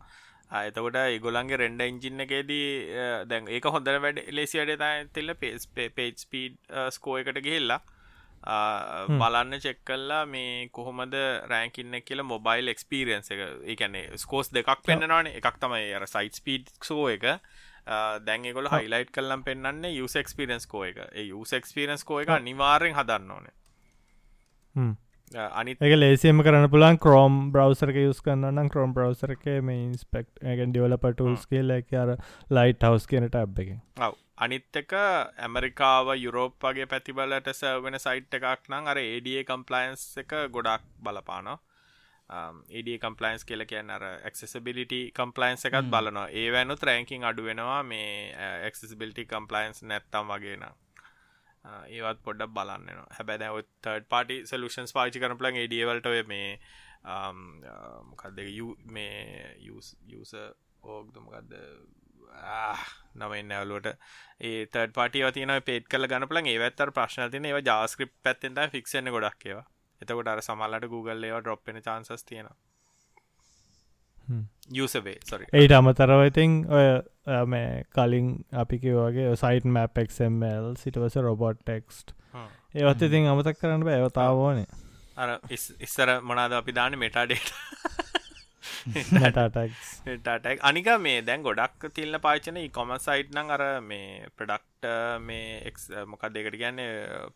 එතකොට 0.65 0.95
ඒගොලන්ගේ 1.03 1.57
රෙන්ඩ 1.61 1.81
ඉංජින්න 1.85 2.25
එකේදී 2.25 2.67
දැන් 3.29 3.47
ඒක 3.55 3.65
හොඳර 3.75 4.01
වැඩ 4.01 4.19
ලෙසි 4.33 4.59
වැඩ 4.59 5.09
තිල්ල 5.13 5.33
පේස් 5.41 5.67
පේජ් 5.77 6.13
ස්පීඩ් 6.25 6.59
ස්කෝ 6.97 7.17
එකට 7.21 7.41
ගිහිල්ලා. 7.47 7.81
බලන්න 9.19 9.59
චෙක් 9.65 9.81
කල්ලා 9.87 10.25
මේ 10.25 10.69
කොහොමද 10.77 11.15
රෑකින්න 11.51 11.97
කියල 12.07 12.23
මොබයිල් 12.23 12.71
එක්ස්පිරියන්ස 12.73 13.31
එක. 13.35 13.41
ඒකැනේ 13.73 14.17
ස්කෝස් 14.17 14.53
දෙකක් 14.53 14.85
පෙන්න්නවානේ. 14.85 15.35
එකක් 15.39 15.57
තමයි 15.65 15.93
අර 15.97 16.07
සයිට් 16.07 16.39
ස්පීඩ් 16.41 16.71
සෝ 16.89 17.09
එක 17.15 17.25
දැන්ගොල. 18.21 18.67
හයිලයිට් 18.69 19.11
කල්ලම් 19.11 19.43
පෙන්න්නේ 19.43 19.93
යුස 19.93 20.15
එක්ස්පිරන්ස් 20.15 20.67
කෝ 20.67 20.83
එක. 20.85 20.97
යුස 21.25 21.53
එක්ස්පිරන්ස් 21.53 22.03
කෝ 22.03 22.19
එක 22.21 22.29
අනිවාරෙන් 22.31 22.95
හදන්න 22.95 23.31
ඕනේ. 23.31 23.55
අ, 25.31 25.45
අනිත් 25.55 25.81
එක 25.81 25.93
ලේසියම 25.95 26.41
කරන්න 26.41 26.69
පුලන් 26.69 26.97
කරෝම් 26.97 27.35
බ්‍රවසරක 27.51 27.97
යුස් 27.97 28.21
කරන්න 28.21 28.69
කරෝම් 28.69 28.93
බ්‍රවසර 28.93 29.31
එක 29.31 29.45
මේ 29.63 29.83
ඉන්ස්පෙක්් 29.83 30.27
ඇගෙන් 30.43 30.71
ඩියවලපටල්ස් 30.71 31.45
කියල 31.47 31.69
එක 31.71 31.93
අර 31.95 32.15
ලයිට් 32.51 32.81
හවස් 32.83 33.05
කියනට 33.07 33.35
ඇබ් 33.35 33.59
එක. 33.59 33.75
ඔව්. 33.99 34.15
අනිත් 34.37 34.75
එක 34.75 34.93
ඇමරිකාව 34.95 36.13
යුරෝප් 36.17 36.55
වගේ 36.63 36.85
පැතිබලට 36.87 37.49
සවෙන 37.53 37.99
සයිට් 37.99 38.33
එකක් 38.33 38.69
නම් 38.69 38.87
අර 38.87 38.97
ඒඩිය 38.99 39.43
කම්පලයින්ස් 39.43 40.05
එක 40.17 40.33
ගොඩක් 40.51 40.85
බලපානවා 40.99 41.59
ඒඩ 42.71 42.89
කම්පලයින්ස් 42.99 43.45
කියල 43.45 43.65
කියන්න 43.65 43.89
අර 43.91 44.03
එක්සෙසිබිලිටි 44.23 44.99
කම්පලයින්ස් 45.13 45.65
එකත් 45.65 45.89
බලනවා. 45.91 46.27
ඒ 46.31 46.49
වැනුත් 46.51 46.83
රෑකින් 46.83 47.23
අඩු 47.25 47.43
වෙනවා 47.43 47.81
මේ 47.83 48.11
එක්සිබිලිටි 48.67 49.25
කම්පලයින්ස් 49.27 49.83
නැත්තම් 49.83 50.29
වගේ 50.29 50.57
නම්. 50.57 50.75
ආ, 51.65 51.81
ඒවත් 51.87 52.19
පොඩ්ඩක් 52.23 52.53
බලන්න 52.53 53.01
හැබැ 53.17 53.37
තර්ඩ 53.81 54.05
පාටි 54.09 54.37
සලූෂන්ස් 54.45 54.93
පාචි 54.93 55.19
කරන 55.19 55.37
පලන් 55.37 55.57
ඒඩියවලට 55.57 56.05
ඔය 56.05 56.21
මේ 56.23 56.51
මොකක්ද 58.05 58.39
මේ 58.89 59.55
යස 59.67 60.35
ඕක්දමකක්ද 60.83 61.53
නමන්න 63.15 63.51
ඇවලුවට 63.51 63.89
ඒ 64.41 64.65
තර්ඩ 64.67 64.93
පාටි 64.93 65.23
තින 65.33 65.53
පේට 65.63 65.87
කල 65.87 66.07
ගනපලන් 66.07 66.47
ඒවත්තර 66.47 66.91
ප්‍රශ්න 66.91 67.31
තින 67.31 67.45
ඒව 67.45 67.59
ජාස්ක්‍රප් 67.63 68.13
පැත්තෙන්ට 68.23 68.71
ෆික්ෂන 68.71 69.11
ගොඩක් 69.11 69.45
ඒවා 69.45 69.65
එතකොට 70.01 70.27
අර 70.27 70.41
සමල්ලට 70.41 70.89
Google 70.89 71.21
ඒවා 71.23 71.41
ඩොප්පෙන 71.41 71.81
චාන්සස් 71.81 72.23
තියෙන 72.23 72.49
යුසබේ 74.71 75.15
සොරි 75.25 75.45
ඒට 75.53 75.73
අමතරව 75.73 76.21
ඉතින් 76.25 76.51
ඔය 76.71 76.87
මේ 77.47 77.69
කලින් 77.91 78.27
අපිකි 78.55 78.93
වගේ 78.97 79.31
සයිට 79.37 79.65
මැපක්මල් 79.69 80.69
සිටවස 80.77 81.17
රොබොට් 81.21 81.63
ටෙක්ස්ට් 81.63 82.13
ඒවත් 82.75 83.01
ඉතින් 83.03 83.27
අමතක් 83.27 83.57
කරන්න 83.61 83.83
බෑ 83.83 83.97
ඒවතාවෝනේ 83.99 84.67
අර 85.17 85.29
ඉස්- 85.49 85.73
ඉස්සර 85.81 86.13
මොනාද 86.23 86.53
අපි 86.53 86.71
දාන 86.73 86.97
මෙටාඩේට 86.99 87.49
ටටක් 90.05 90.61
අනික 90.63 90.87
මේ 90.99 91.21
දැන් 91.23 91.43
ගොඩක් 91.43 91.89
තිල්න්න 91.93 92.19
පාචන 92.21 92.59
කොම 92.71 92.93
සයිට් 92.99 93.33
නං 93.33 93.51
අර 93.51 93.63
මේ 93.83 94.29
ප්‍රඩක්ට 94.37 94.68
මේ 95.21 95.59
එක් 95.65 95.77
මොකක් 96.07 96.25
දෙකට 96.33 96.55
කියන්න? 96.55 96.79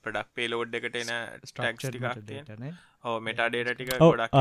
ප්‍රඩක් 0.01 0.33
පේලෝඩ් 0.35 0.75
එකට 0.79 0.95
එන 0.95 1.13
ටක්ස් 1.43 1.89
ටිකක් 1.89 2.73
ඕ 3.03 3.19
මෙටාඩේට 3.19 3.71
ටික 3.75 3.93
ගොඩක් 3.99 4.35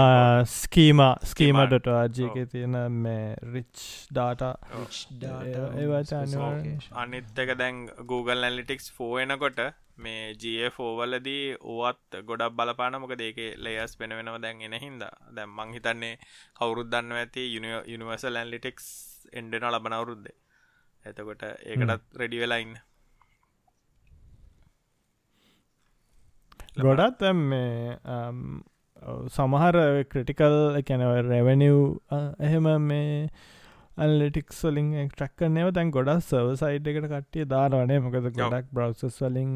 ස්කීම 0.46 1.00
ස්කීමට 1.24 1.76
ඔව්. 1.78 1.94
ආජයක 1.94 2.36
තියෙන 2.50 2.76
මේ 3.04 3.36
රිච් 3.54 3.84
ඩාට 4.10 4.42
ඒවට 4.42 6.12
අනිවාර්යෙන්. 6.18 6.82
අනිත් 7.04 7.38
එක 7.44 7.54
දැන් 7.58 7.86
Google 8.06 8.46
ඇලිටික්ස් 8.48 8.92
ෆෝයනකොට 8.98 9.62
මේ 9.96 10.34
ජෝවලදී 10.42 11.56
ඕවත් 11.74 12.20
ගොඩක් 12.28 12.54
බලපාන 12.58 13.00
මොක 13.00 13.16
දේක 13.18 13.40
ලේස් 13.58 13.98
වෙන 13.98 14.14
වෙනව 14.18 14.38
දැන් 14.44 14.62
එන 14.62 14.78
හින්දා. 14.84 15.14
දැම් 15.34 15.50
මං 15.56 15.74
හිතන්නේ 15.78 16.14
කවුරුත් 16.54 16.92
දන්න 16.92 17.18
ඇති 17.18 17.48
යනිවර්සල් 17.56 18.36
ඇන්ලිටික්ස් 18.36 18.86
එන්ඩෙන 19.32 19.68
ලබන 19.72 19.98
අවුරුද්දේ. 19.98 20.36
එතකොට 21.06 21.42
ඒකටත් 21.42 22.18
රෙඩි 22.20 22.42
වෙලාඉන්න 22.42 22.74
ගොඩත් 26.76 27.24
මේ 27.34 27.96
සමහර 29.28 30.04
ක්‍රටිකල් 30.04 30.82
කැනව 30.82 31.16
රෙවනිව් 31.26 31.80
එහෙම 32.40 32.68
මේ 32.82 33.28
අල්ලටික් 33.98 34.48
වලින් 34.54 34.86
ට්‍රක් 35.10 35.34
කරනව 35.36 35.70
දැන් 35.70 35.90
ගොඩක් 35.90 36.22
සර්ව 36.22 36.54
සයිඩ් 36.56 36.86
එකට 36.92 37.08
කට්ටිය 37.10 37.44
දානවනේ 37.44 38.00
මොකද 38.00 38.28
ගොඩක් 38.30 38.70
බ්‍රවසස් 38.72 39.20
වලින් 39.20 39.52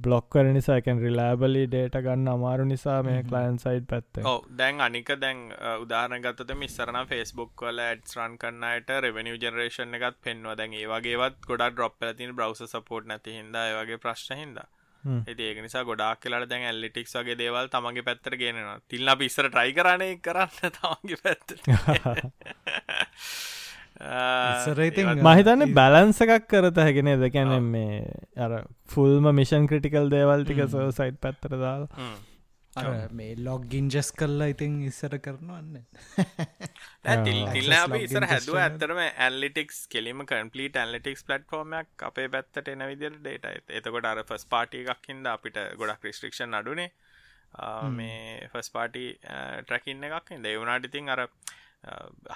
බ්ලොක් 0.00 0.30
කර 0.30 0.48
නිසා 0.48 0.78
එකන් 0.80 1.02
රිලාබලි 1.04 1.66
ඩේට 1.66 2.00
ගන්න 2.00 2.32
අමාරු 2.34 2.64
නිසා 2.64 3.02
මේ. 3.02 3.20
කලයින් 3.22 3.58
සයිඩ් 3.58 3.86
පැත්ත. 3.86 4.24
ඔව. 4.24 4.48
දැන් 4.56 4.80
අනික 4.80 5.12
දැන් 5.18 5.44
උදාහන 5.76 6.16
ගත්තත 6.22 6.56
මිස්සරන 6.56 7.00
ෆෙස්බුක් 7.06 7.68
වල 7.68 7.84
ඇඩ්ස් 7.86 8.16
රන් 8.16 8.40
කන්නට 8.40 8.96
රෙවනිව 9.06 9.36
ජනරේෂන් 9.36 10.00
එකත් 10.00 10.20
පෙන්වා 10.24 10.56
දැන් 10.56 10.80
ඒවාගේවත් 10.80 11.40
ගොඩක් 11.46 11.76
ඩොප් 11.76 12.12
තින 12.16 12.36
බ්‍රවස 12.36 12.64
සපෝට් 12.72 13.10
නැති 13.12 13.36
හිද 13.36 13.64
ඒවගේ 13.64 14.04
ප්‍රශ්න 15.04 15.22
හිද 15.26 15.30
ඇති 15.30 15.48
ඒක 15.48 15.58
නිසා 15.62 15.84
ගොඩක් 15.84 16.20
කියලාට 16.22 16.48
දැන් 16.48 16.66
ඇල්ලිටික්ස් 16.70 17.14
වගේ 17.18 17.36
දේවල් 17.36 17.68
තමගේ 17.68 18.06
පැත්තර 18.08 18.36
ගෙනවා. 18.36 18.76
තිල්න්න 18.88 19.16
පිස්සර 19.18 19.48
ට්‍රයි 19.48 19.72
කරණය 19.78 20.10
කරන්න 20.20 20.76
තමගේ 20.78 21.18
පැත්ත 21.24 21.48
මහිතන්න 25.28 25.74
බැලන්ස 25.74 26.20
එකක් 26.24 26.48
කරත 26.48 26.76
හැගෙන 26.76 27.12
දෙකැන 27.20 27.52
මේ 27.64 28.02
අර 28.38 28.52
ෆුල්ම 28.88 29.30
මිෂන් 29.34 29.66
ක්‍රටිකල් 29.66 30.08
දේවල් 30.08 30.44
ටික 30.44 30.64
හ්ම්. 30.64 30.68
සෝ 30.68 30.90
සයිට් 30.90 31.20
පැත්තර 31.20 31.56
දාල් 31.56 31.88
අර 32.76 32.86
මේ 33.10 33.34
ලොග්ගින් 33.36 33.90
ජස් 33.90 34.10
කරලා 34.12 34.50
ඉතින් 34.52 34.74
ඉස්සර 34.88 35.14
කරනවන්න 35.18 35.76
තිල් 37.24 37.40
ආ. 37.40 37.52
තිල්ල 37.54 37.72
අපි 37.76 37.98
Access 37.98 38.10
ඉසර 38.10 38.26
හැදුව 38.32 38.58
ඇත්තරම 38.64 39.00
ඇල්ලිටික්ස් 39.02 39.78
කෙලිම 39.94 40.24
කම්පලීට 40.32 40.78
ඇල්ලිටික්ස් 40.82 41.26
පලට්ෆෝර්මයක් 41.28 42.04
අපේ 42.08 42.28
පැත්තට 42.28 42.72
එන 42.74 42.86
විදිර 42.92 43.16
ඩේට 43.18 43.74
එතකොට 43.80 44.10
අර 44.12 44.22
ෆස් 44.24 44.46
පාටි 44.46 44.84
එකක් 44.86 45.10
හිද 45.12 45.30
අපිට 45.34 45.58
ගොඩක් 45.80 46.06
රිස්ට්‍රික්ෂන් 46.08 46.54
අඩුනේ. 46.54 46.90
මේ 47.90 48.48
ෆස් 48.52 48.70
පාටි 48.70 49.06
ට්‍රැකින්න 49.64 50.06
එකක් 50.08 50.30
දෙවුණට 50.44 50.86
ඉතින් 50.90 51.08
අර 51.08 51.26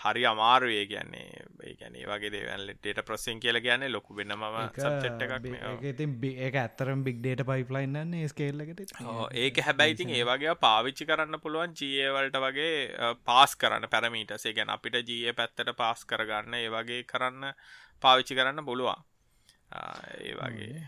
හරි 0.03 0.23
අමාරුවේ 0.25 0.85
කියන්නේ. 0.87 1.25
ඒ 1.63 1.75
ගැනේ 1.77 2.05
වගේ 2.07 2.31
දේවල්ලටට 2.33 3.01
ප්‍රසින් 3.05 3.41
කියල 3.41 3.59
කියන්නේ 3.61 3.91
ලොකු 3.91 4.17
වෙනම 4.17 4.45
සබ්චෙට් 4.79 5.25
එකක්. 5.27 5.85
ඉතින් 5.85 6.15
ඒක 6.39 6.55
ඇත්තරම් 6.57 7.03
බික් 7.05 7.19
ඩේට 7.21 7.45
පයිප්ලයින්නන්නේ 7.47 8.29
ස්කේල්ලකට 8.29 8.81
ඒක 9.37 9.61
හැබැයිතින් 9.61 10.11
ඒ 10.11 10.25
වගේ 10.25 10.55
පාවිච්චි 10.59 11.05
කරන්න 11.07 11.41
පුළුවන් 11.41 11.77
ජවල්ට 11.83 12.41
වගේ 12.41 13.13
පාස් 13.25 13.57
කරන්න 13.57 13.89
පැරමීටසේ 13.91 14.55
ගැන 14.55 14.71
අපිට 14.71 14.97
ජය 15.07 15.33
පැත්තට 15.35 15.75
පාස් 15.77 16.05
කරගන්න 16.07 16.55
ඒ 16.55 16.71
වගේ 16.71 17.03
කරන්න 17.05 17.53
පාවිච්චි 18.03 18.35
කරන්න 18.35 18.65
ආ, 19.71 19.95
ඒ 20.21 20.35
වගේ. 20.35 20.85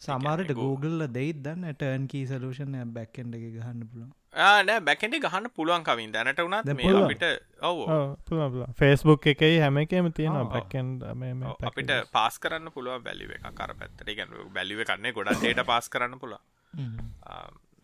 සමාරට 0.00 0.52
Google 0.54 1.06
දෙයිත් 1.08 1.38
දන්න 1.42 1.72
ටර්න් 1.74 2.06
කී 2.06 2.26
සලූෂන් 2.26 2.74
බැක්කෙන්ඩ 2.92 3.34
එක 3.34 3.44
ගහන්න 3.54 3.84
පුළුවන් 3.88 4.12
නෑ 4.36 4.80
බැකෙන්ටි 4.80 5.20
ගහන්න 5.20 5.48
පුළුවන් 5.50 5.84
කවින්. 5.84 6.12
දැනට 6.12 6.40
වුණත් 6.40 6.72
මේ. 6.72 6.94
අපිට 7.02 7.24
ඔව්. 7.62 7.78
ෆේස්බුක් 8.74 9.26
එකයි 9.26 9.58
හැම 9.58 9.78
එකම 9.78 10.10
තියෙන 10.12 10.36
ඔව්, 11.44 11.56
අපිට 11.64 11.92
පාස් 12.12 12.38
කරන්න 12.38 12.72
පුළුව 12.72 13.02
බැලිව 13.02 13.30
එක 13.32 13.46
කර 13.52 13.72
පැත්තට. 13.74 14.10
ගැන 14.12 14.34
බැලිව 14.52 14.84
කන්නේ 14.84 15.12
ගොඩක් 15.12 15.40
ඩේට 15.40 15.64
පාස් 15.66 15.88
කරන්න 15.92 16.18
පුළුව 16.18 16.42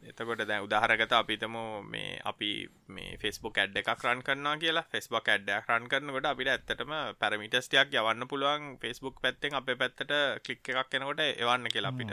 එතකොට 0.03 0.41
දැ 0.43 0.61
උදාහරගත 0.61 1.13
අපිතම 1.15 1.57
මේ 1.89 2.19
අපි 2.25 2.49
මේ 2.89 3.17
ෆෙස්බුක් 3.17 3.59
ඇඩ් 3.59 3.77
එකක් 3.79 4.05
රන් 4.05 4.23
කරනවා 4.23 4.57
කියලා. 4.59 4.85
ෆෙස්බක් 4.93 5.29
ඇඩ්ඩයක් 5.29 5.69
රන් 5.71 5.87
කරනකොට 5.89 6.27
අපිට 6.27 6.51
ඇත්තටම 6.51 6.93
පැරමිටස්ටයක් 7.21 7.95
යවන්න 7.95 8.29
පුළුවන් 8.29 8.65
ෆෙස්බුක් 8.83 9.21
පැත්තෙන් 9.23 9.55
අප 9.55 9.71
පැත්තට 9.75 10.13
කලික් 10.45 10.73
එකක් 10.73 10.91
කෙනකොට 10.91 11.23
එවන්න 11.25 11.71
කියලා 11.71 11.95
අපිට 11.95 12.13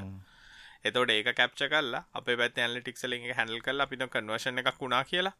එතවට 0.85 1.11
ඒක 1.11 1.29
කැප්ච 1.35 1.61
කල්ලා 1.67 2.03
අප 2.13 2.27
පැත් 2.33 2.57
ඇල්ලිටික්සලින් 2.57 3.29
හැඩල් 3.33 3.61
කල් 3.61 3.85
අපිට 3.85 4.03
කන්වර්ෂණ 4.09 4.61
එකක් 4.61 4.81
වුණා 4.81 5.03
කියලා. 5.05 5.35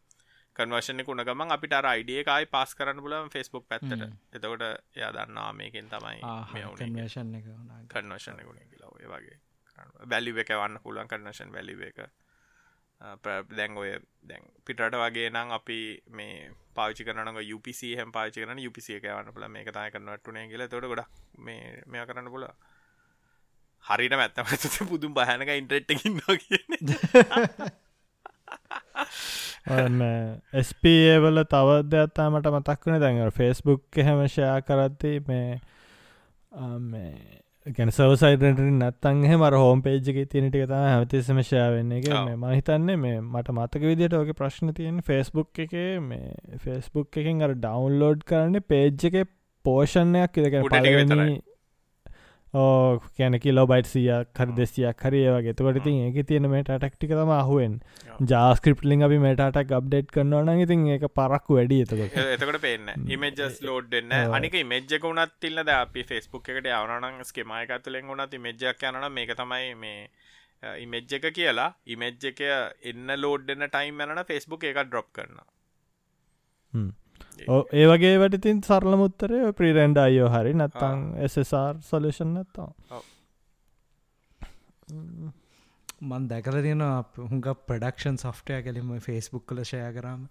කන්වර්ෂණ 0.55 1.05
කුණ 1.05 1.23
ගමන් 1.23 1.51
අපිට 1.51 1.73
අයිඩිය 1.81 2.21
එකයි 2.21 2.45
පාස් 2.55 2.75
කරන්න 2.75 3.03
පුලන් 3.03 3.29
ෆෙස්බුක් 3.29 3.67
පැත්තට. 3.67 4.07
එතකොට 4.33 4.63
එයා 4.95 5.11
දන්නා 5.11 5.51
මේකින් 5.53 5.89
තමයි. 5.89 6.17
කන්වේෂන් 6.79 7.35
එක. 7.35 7.45
කන්නවශන 7.93 8.41
ගුණ 8.47 8.65
කියලා 8.71 8.91
ඔය 8.95 9.07
වගේ 9.07 9.37
බැලිව 10.05 10.41
එක 10.43 10.51
වන්න 10.53 10.81
පුළුවන් 10.83 11.07
කන්නශන් 11.07 11.53
වැලිව 11.53 11.83
එක. 11.89 11.99
දැන් 13.57 13.77
ඔය 13.77 13.91
දැන් 14.23 14.43
පිටට 14.65 14.97
වගේ 15.01 15.29
නම් 15.29 15.53
අපි 15.57 15.79
මේ 16.11 16.49
පාචි 16.75 17.05
කරන 17.05 17.39
UPC 17.55 17.81
හම 17.95 18.11
පාචි 18.11 18.43
කරන 18.43 18.59
UPC 18.67 18.89
එක 18.97 19.07
වන්න 19.07 19.33
පුල 19.33 19.47
මේ 19.47 19.63
තයි 19.69 19.93
කරනටුනේ 19.93 20.47
කියල. 20.51 20.67
තොට 20.67 20.89
ගොඩ 20.91 21.05
මේ 21.37 21.83
මෙය 21.87 22.05
කරන්න 22.05 22.31
පුල 22.35 22.47
හරිට 23.85 24.15
මැත්තම 24.15 24.45
පුදුම් 24.87 25.13
බහනක 25.15 25.49
ඉන්ට්‍රෙට්ටකින්න 25.55 26.19
කියන 26.39 26.71
ස්පවල 30.63 31.43
තවද 31.47 31.93
ඇත්තාමට 31.97 32.47
මතක්වන 32.51 33.01
දැන් 33.01 33.19
ෆෙස්බුක් 33.33 33.97
එහෙම 33.97 34.23
ෂයා 34.27 34.55
කරද්දී 34.63 35.19
මේ 35.27 35.59
ආ, 36.51 36.77
මේ 36.81 37.11
ගැන 37.75 37.91
සවසයිට 37.91 38.43
නත්තන්හ 38.57 39.33
මර 39.35 39.55
හෝම් 39.55 39.81
පේජ්ක 39.83 40.07
තිනටික 40.27 40.63
තම 40.65 40.85
හැමතිස්සම 40.85 41.41
ශයාවෙන්න 41.43 41.91
එක. 41.93 42.07
මේ 42.25 42.37
මහිතන්නේ 42.37 42.97
මේ 42.97 43.19
මට 43.23 43.53
මතක 43.53 43.83
විදිට 43.85 44.15
ඕක 44.15 44.31
ප්‍රශ්න 44.35 44.73
තියෙන 44.73 45.01
ෆෙස්බුක් 45.03 45.59
එක 45.59 45.75
මේ 46.03 46.33
ෆෙස්බුක් 46.59 47.17
එකින් 47.17 47.41
අර 47.41 47.53
ඩවන්ලෝඩ් 47.57 48.25
කරන්න 48.25 48.63
පේජ් 48.65 49.05
එක 49.11 49.19
පෝෂණයක් 49.65 50.37
ඉදක 50.39 50.59
උඩ 50.61 50.73
ටික 52.51 52.57
විතරයි. 52.57 52.61
ඕ 52.61 52.99
කැන 53.17 53.39
කිලෝ 53.39 53.65
බයිට් 53.67 53.85
සියක් 53.85 54.33
හරි 54.35 54.51
දෙසියක් 54.51 55.01
හරි 55.01 55.23
ඒවගේ 55.23 55.53
තකොට 55.53 55.75
ඉතින් 55.77 55.97
ඒක 56.07 56.27
තියෙන 56.27 56.49
මේට 56.49 56.69
ටක්ටික 56.69 57.09
තම 57.09 57.29
අහුවෙන් 57.31 57.79
ඔව්. 58.11 58.25
ජාස්ක්‍රප්ලිින් 58.25 59.03
අපි 59.03 59.17
මේටක් 59.17 59.73
අප්ඩේට් 59.73 60.11
කරන්නවන 60.11 60.61
ඉතින් 60.61 60.87
ඒක 60.87 61.05
පරක්කු 61.15 61.53
වැඩි 61.53 61.81
එතකොට. 61.81 62.17
එ- 62.17 62.33
එතකොට 62.33 62.61
පේන්න 62.61 62.89
ඉමජස් 63.07 63.61
ලෝඩ් 63.61 63.89
දෙන්න 63.89 64.11
ඔව්. 64.11 64.33
අනික 64.33 64.53
මෙජ්ජක 64.53 65.03
වුණත් 65.03 65.31
තිල්ලද 65.39 65.69
අපි 65.69 66.03
ෆෙස්බුක් 66.03 66.49
එකට 66.49 66.65
යවනන 66.67 67.23
ස්කෙමයකතුලෙන් 67.23 68.07
වුණත් 68.07 68.33
ඉමජ්ජක් 68.33 68.83
යනන 68.83 69.11
මේක 69.11 69.35
තමයි 69.35 69.75
මේ 69.75 70.09
ඉමෙජ් 70.79 71.13
එක 71.13 71.33
කියලා. 71.33 71.75
ඉමෙජ් 71.85 72.17
එක 72.25 72.41
එන්න 72.83 73.07
ලෝඩ්ඩන 73.17 73.67
ටයිම් 73.67 74.01
යන 74.01 74.23
ෆෙස්බුක් 74.23 74.63
එක 74.63 74.75
ඩ්‍රොප් 74.83 75.13
කරන 75.13 75.39
ඕ 75.39 75.47
ඒ 77.73 77.85
වගේ 77.87 78.15
වැටිතින් 78.19 78.61
සරල 78.61 78.95
මුත්තරය 78.95 79.41
ප්‍රීරෙන්ඩ 79.53 79.99
අයෝ 79.99 80.29
හරි 80.29 80.53
නත්තං 80.55 81.05
SSR 81.27 81.83
සොලෂන් 81.83 82.33
නැත්තා 82.33 82.69
ඔව්. 82.91 83.03
මන් 86.01 86.27
දැකල 86.27 86.57
තියෙන 86.61 86.83
හුඟ 87.23 87.47
ප්‍රඩක්ෂන් 87.63 88.17
සොෆ්ටය 88.17 88.59
කලින්ම 88.63 88.91
ෆෙස්බුක් 89.01 89.45
කල 89.45 89.63
ෂය 89.63 89.81
කරම 89.95 90.21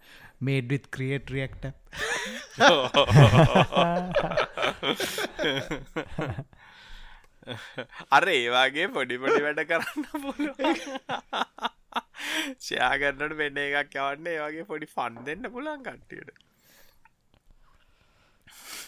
මේඩ්විත් 0.41 0.86
ක්‍රියට් 0.91 1.30
රියක්ට 1.30 1.64
අර 8.11 8.24
ඒවාගේ 8.30 8.89
පොඩිපොඩි 8.91 9.45
වැඩ 9.45 9.64
කරන්න 9.66 10.05
පුළුවන්. 10.16 10.76
ෂයාගන්නට 12.59 13.36
වෙන්න 13.39 13.62
එකක් 13.62 13.97
යවන්න 13.97 14.30
ඒවාගේ 14.32 14.66
පොඩි 14.66 14.89
ෆන් 14.89 15.18
දෙන්න 15.26 15.51
පුළන් 15.53 15.84
කට්ටියට 15.84 16.48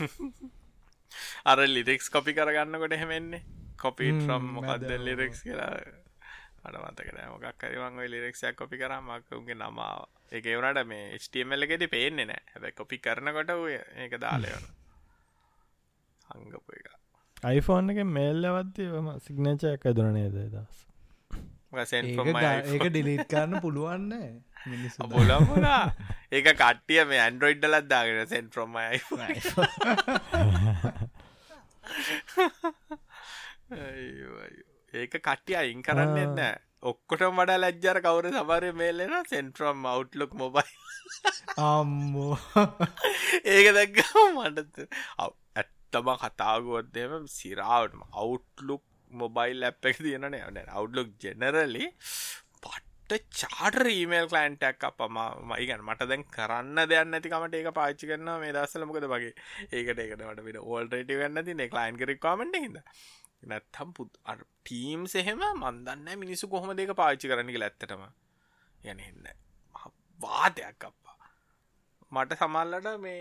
අර 1.50 1.58
ලිරෙක්ස් 1.68 2.10
කොපි 2.10 2.34
කරගන්නකොට 2.34 2.92
එහෙමෙන්නේ 2.92 3.42
කොපි 3.78 4.10
්‍රම් 4.10 4.46
මොකක්ද. 4.56 4.86
ලිරෙක්ස් 5.00 5.42
කියලා? 5.42 5.72
අට 6.64 6.76
මතකන 6.76 7.20
මොකක් 7.32 7.58
කරිවන් 7.58 8.00
ලිරෙක්ෂයක් 8.06 8.56
කොපි 8.56 8.78
කරමක් 8.78 9.32
උගේ 9.32 9.56
නමාව 9.56 10.06
එක 10.32 10.44
වනට 10.46 10.86
මේ 10.86 11.18
ස්ටමල් 11.18 11.66
එකෙති 11.66 11.88
පේන්නේ 11.88 12.26
නෑ. 12.26 12.42
හැබැ 12.52 12.72
කොපි 12.72 12.98
කරනකොට 12.98 13.54
ඔය 13.56 13.74
ඒක 13.74 14.18
දාලයවන 14.20 14.66
අංගපු 16.30 16.76
එක. 16.76 16.92
iPhoneෆෝන් 17.50 17.90
එක 17.94 18.04
මේල්ල 18.10 18.52
වත්තිවම 18.56 19.10
සිගනේචයක් 19.26 19.86
ඇදුරනේද 19.86 20.36
දස් 20.54 20.86
ඒක 21.72 22.86
ඩිලිට් 22.88 23.28
කරන්න 23.28 23.60
පුළුවන්න 23.60 24.12
බොලමුණා 25.08 25.84
ඒක 26.34 26.48
කට්ටිය 26.54 27.04
මේ 27.04 27.20
ඇන්ඩරෝයිඩ්ඩලත් 27.20 27.86
දාගෙන 27.88 28.26
සෙන් 28.28 28.46
ප්‍රොමයි 28.48 28.98
ඒක 34.94 35.12
කට්ටිය 35.18 35.56
අයින් 35.56 35.80
කරන්න 35.82 36.18
එන්න 36.18 36.38
ඔක්කොට 36.82 37.22
මඩ 37.28 37.58
ලැජ්ජර 37.58 37.98
කවර 38.02 38.26
සමරය 38.34 38.70
මේලෙන 38.74 39.14
සෙන්ට්‍රම් 39.26 39.86
අවට්ලොක් 39.86 40.32
මොබයි 40.34 40.70
අම්මෝ. 41.58 42.36
ඒක 43.46 43.66
දැක්ක 43.76 43.98
මටත 44.28 44.76
ඇත්තම 45.56 46.08
කතාගුවත්දම 46.22 47.26
සිරාවටම 47.28 48.02
අවුට්ලුක් 48.14 48.82
මොබයිල් 49.12 49.64
ඇප් 49.64 49.90
එක 49.90 49.98
තියෙනන 49.98 50.26
යන 50.30 50.58
අවුට්ලුක් 50.68 51.10
ජෙනරලි 51.18 51.86
පට්ට 52.62 53.40
චාට 53.40 53.78
රීමේල් 53.82 54.28
කලන්ටක් 54.32 54.84
අපම 54.90 55.18
මයිගන් 55.50 55.84
මට 55.86 56.08
දැන් 56.10 56.24
කරන්න 56.36 56.82
දෙයන්න 56.90 57.18
ඇතිකමට 57.18 57.56
ඒක 57.58 57.70
පාච්චි 57.74 58.10
කරන්න 58.10 58.42
මේ 58.42 58.52
දස්සල 58.52 58.86
මොකද 58.86 59.08
වගේ. 59.14 59.32
ඒකට 59.72 59.98
ඒකට 59.98 60.26
මට 60.26 60.46
පිට 60.46 60.60
ඕල්ටට 60.62 61.10
ගන්න 61.10 61.44
ති 61.44 61.58
ලයින් 61.58 62.00
කරක්වාමට 62.00 62.60
හිද 62.64 62.80
නැත්තම් 63.42 63.92
පුත් 63.96 64.18
ටීම් 64.30 65.06
සෙහෙම 65.08 65.42
මන්දන්න 65.52 66.18
මිනිස්සු 66.18 66.48
කොහොම 66.48 66.74
දෙක 66.76 66.94
පාච්චි 66.94 67.30
කරන්නක 67.30 67.60
ඇත්තටම. 67.60 68.02
යන 68.84 69.00
එන්න 69.00 69.30
වාදයක් 70.20 70.84
අප්පා. 70.84 71.09
මට 72.12 72.32
සමල්ලට 72.38 72.88
මේ 72.98 73.18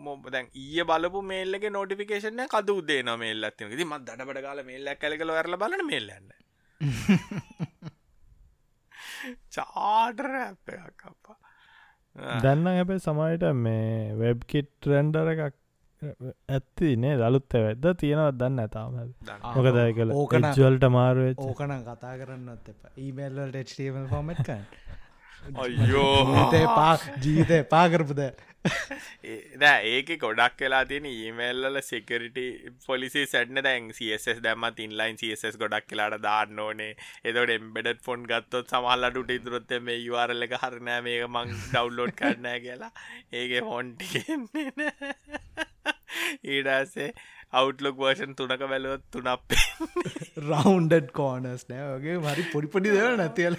මොබ 0.00 0.28
දැන් 0.30 0.48
ඊය 0.56 0.84
බලපු 0.84 1.22
මේල්ලක 1.24 1.64
නොටිෆිකේෂන 1.70 2.42
කද 2.48 2.70
උදේ 2.72 3.00
න 3.02 3.10
මේල් 3.18 3.44
ඇතින 3.44 3.72
ති 3.72 3.84
මත් 3.86 4.02
දඩට 4.08 4.42
කාල 4.44 4.62
මේල්ලක් 4.64 5.00
කලක 5.00 5.22
ලොරල 5.24 5.56
බලන 5.58 5.86
මේල්ලන්න 5.86 6.28
චාටර 9.50 10.26
අප්පා. 10.40 11.36
දන්න 12.42 12.66
හැබැ 12.70 12.98
සමයිට 13.00 13.44
මේ 13.58 14.14
වෙබ්කිට් 14.20 14.86
රැන්ඩර 14.86 15.30
එකක් 15.34 15.56
ඇත්ති 16.50 16.90
නේ 16.96 17.14
දළුත් 17.18 17.56
ඇවැද්ද 17.56 17.86
තියෙනවත් 18.02 18.38
දන්න 18.40 18.62
ඇතාම 18.62 18.96
මොකද 19.56 19.80
කල 19.96 20.12
ඕකන- 20.14 20.48
ජල්ට 20.58 20.86
මාරුව 20.90 21.42
ඕකනම් 21.46 21.82
කතා 21.88 22.14
කරන්නත් 22.20 22.68
එප. 22.68 22.80
ඊමල්වලට 22.98 23.58
ට්ම 23.70 24.06
ෆෝමට්කන් 24.08 24.52
අයියෝ 24.52 25.05
පා 26.74 26.92
ජීවිතය 27.22 27.62
පාකරපුද 27.70 28.20
නෑ 29.62 29.90
ඒක 29.90 30.10
ගොඩක් 30.22 30.62
වෙලා 30.64 30.82
තියෙන 30.84 31.06
ඊමල්ල 31.06 31.78
සෙකරිට 31.82 32.38
පොලිසි 32.86 33.24
සැටන. 33.26 33.60
දැන් 33.66 33.90
සස් 33.92 34.40
දැම 34.42 34.66
ඉන්ලයින් 34.78 35.20
සස් 35.20 35.58
ගොඩක් 35.62 35.88
කියලාට 35.90 36.18
දාන්න 36.22 36.58
ඕනේ. 36.58 36.90
එතට 37.24 37.54
එම්බෙඩ 37.56 38.02
ෆොන් 38.02 38.26
ගත්තොත් 38.32 38.74
සමහල්ලට 38.74 39.34
ඉතුරොත්ත 39.36 39.76
මේ 39.80 40.00
යවාරල්ල 40.00 40.48
හරනෑ 40.56 41.06
මේක 41.08 41.28
මං 41.28 41.54
ඩව්ලෝඩ් 41.54 42.16
කරනෑ 42.16 42.60
කියලා. 42.60 42.92
ඒක 43.32 43.56
හොන්ටිගෙන්නේ 43.70 44.92
ඊඩසේ 46.46 47.10
අවුට්ලොක් 47.56 47.96
වර්ෂන් 47.98 48.34
තුනක 48.34 48.62
බැලුවත් 48.64 49.04
තුනක් 49.10 49.56
රවන්ඩඩ් 50.40 51.08
කෝනස් 51.12 51.64
නෑ. 51.70 51.86
වගේ 51.94 52.16
මරි 52.20 52.44
පොඩිපොඩි 52.52 52.94
දෙව 52.94 53.16
නැතිල 53.16 53.56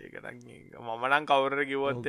ඒකටන් 0.00 0.38
මමනං 0.80 1.26
කවර 1.26 1.56
කිවොත් 1.64 2.06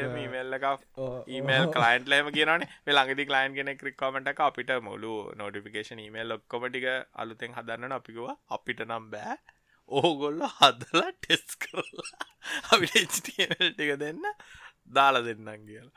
ඕ- 0.98 1.24
ඊමල් 1.30 1.66
කලයින්ට්ලම 1.74 2.30
කියනන 2.32 2.66
ලඟදි 2.90 3.26
කලයින් 3.26 3.56
කෙනෙ 3.56 3.74
ක්‍රික්කමට 3.76 4.30
අපිට 4.42 4.72
මුළු 4.82 5.14
නොටිෆිකේෂන් 5.36 6.00
ඊමල් 6.00 6.36
ඔක්කොමටික 6.38 6.88
අලුතෙන් 7.16 7.54
හදන්න 7.54 7.92
අපිකුව 7.94 8.30
අපිට 8.50 8.86
නම් 8.86 9.10
බෑ. 9.12 9.36
ඕගොල්ල 9.92 10.42
හදලා 10.52 11.12
ටෙස් 11.18 11.58
කරලා 11.58 12.26
අපිට 12.72 13.20
ටික 13.20 13.92
දෙන්න 14.00 14.22
දාලා 14.92 15.24
දෙන්නම් 15.24 15.66
කියලා 15.66 15.92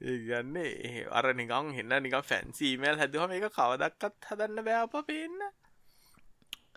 ඒගන්නේ 0.00 1.06
අර 1.10 1.34
නිකං 1.34 1.72
හෙන්න 1.74 1.94
නික 2.02 2.16
ෆැන්සීමල් 2.24 2.98
හැදුවම 2.98 3.32
එක 3.32 3.46
කවදක්කත් 3.52 4.28
හදන්න 4.28 4.64
බෑප 4.64 4.94
පේන්න. 5.06 5.38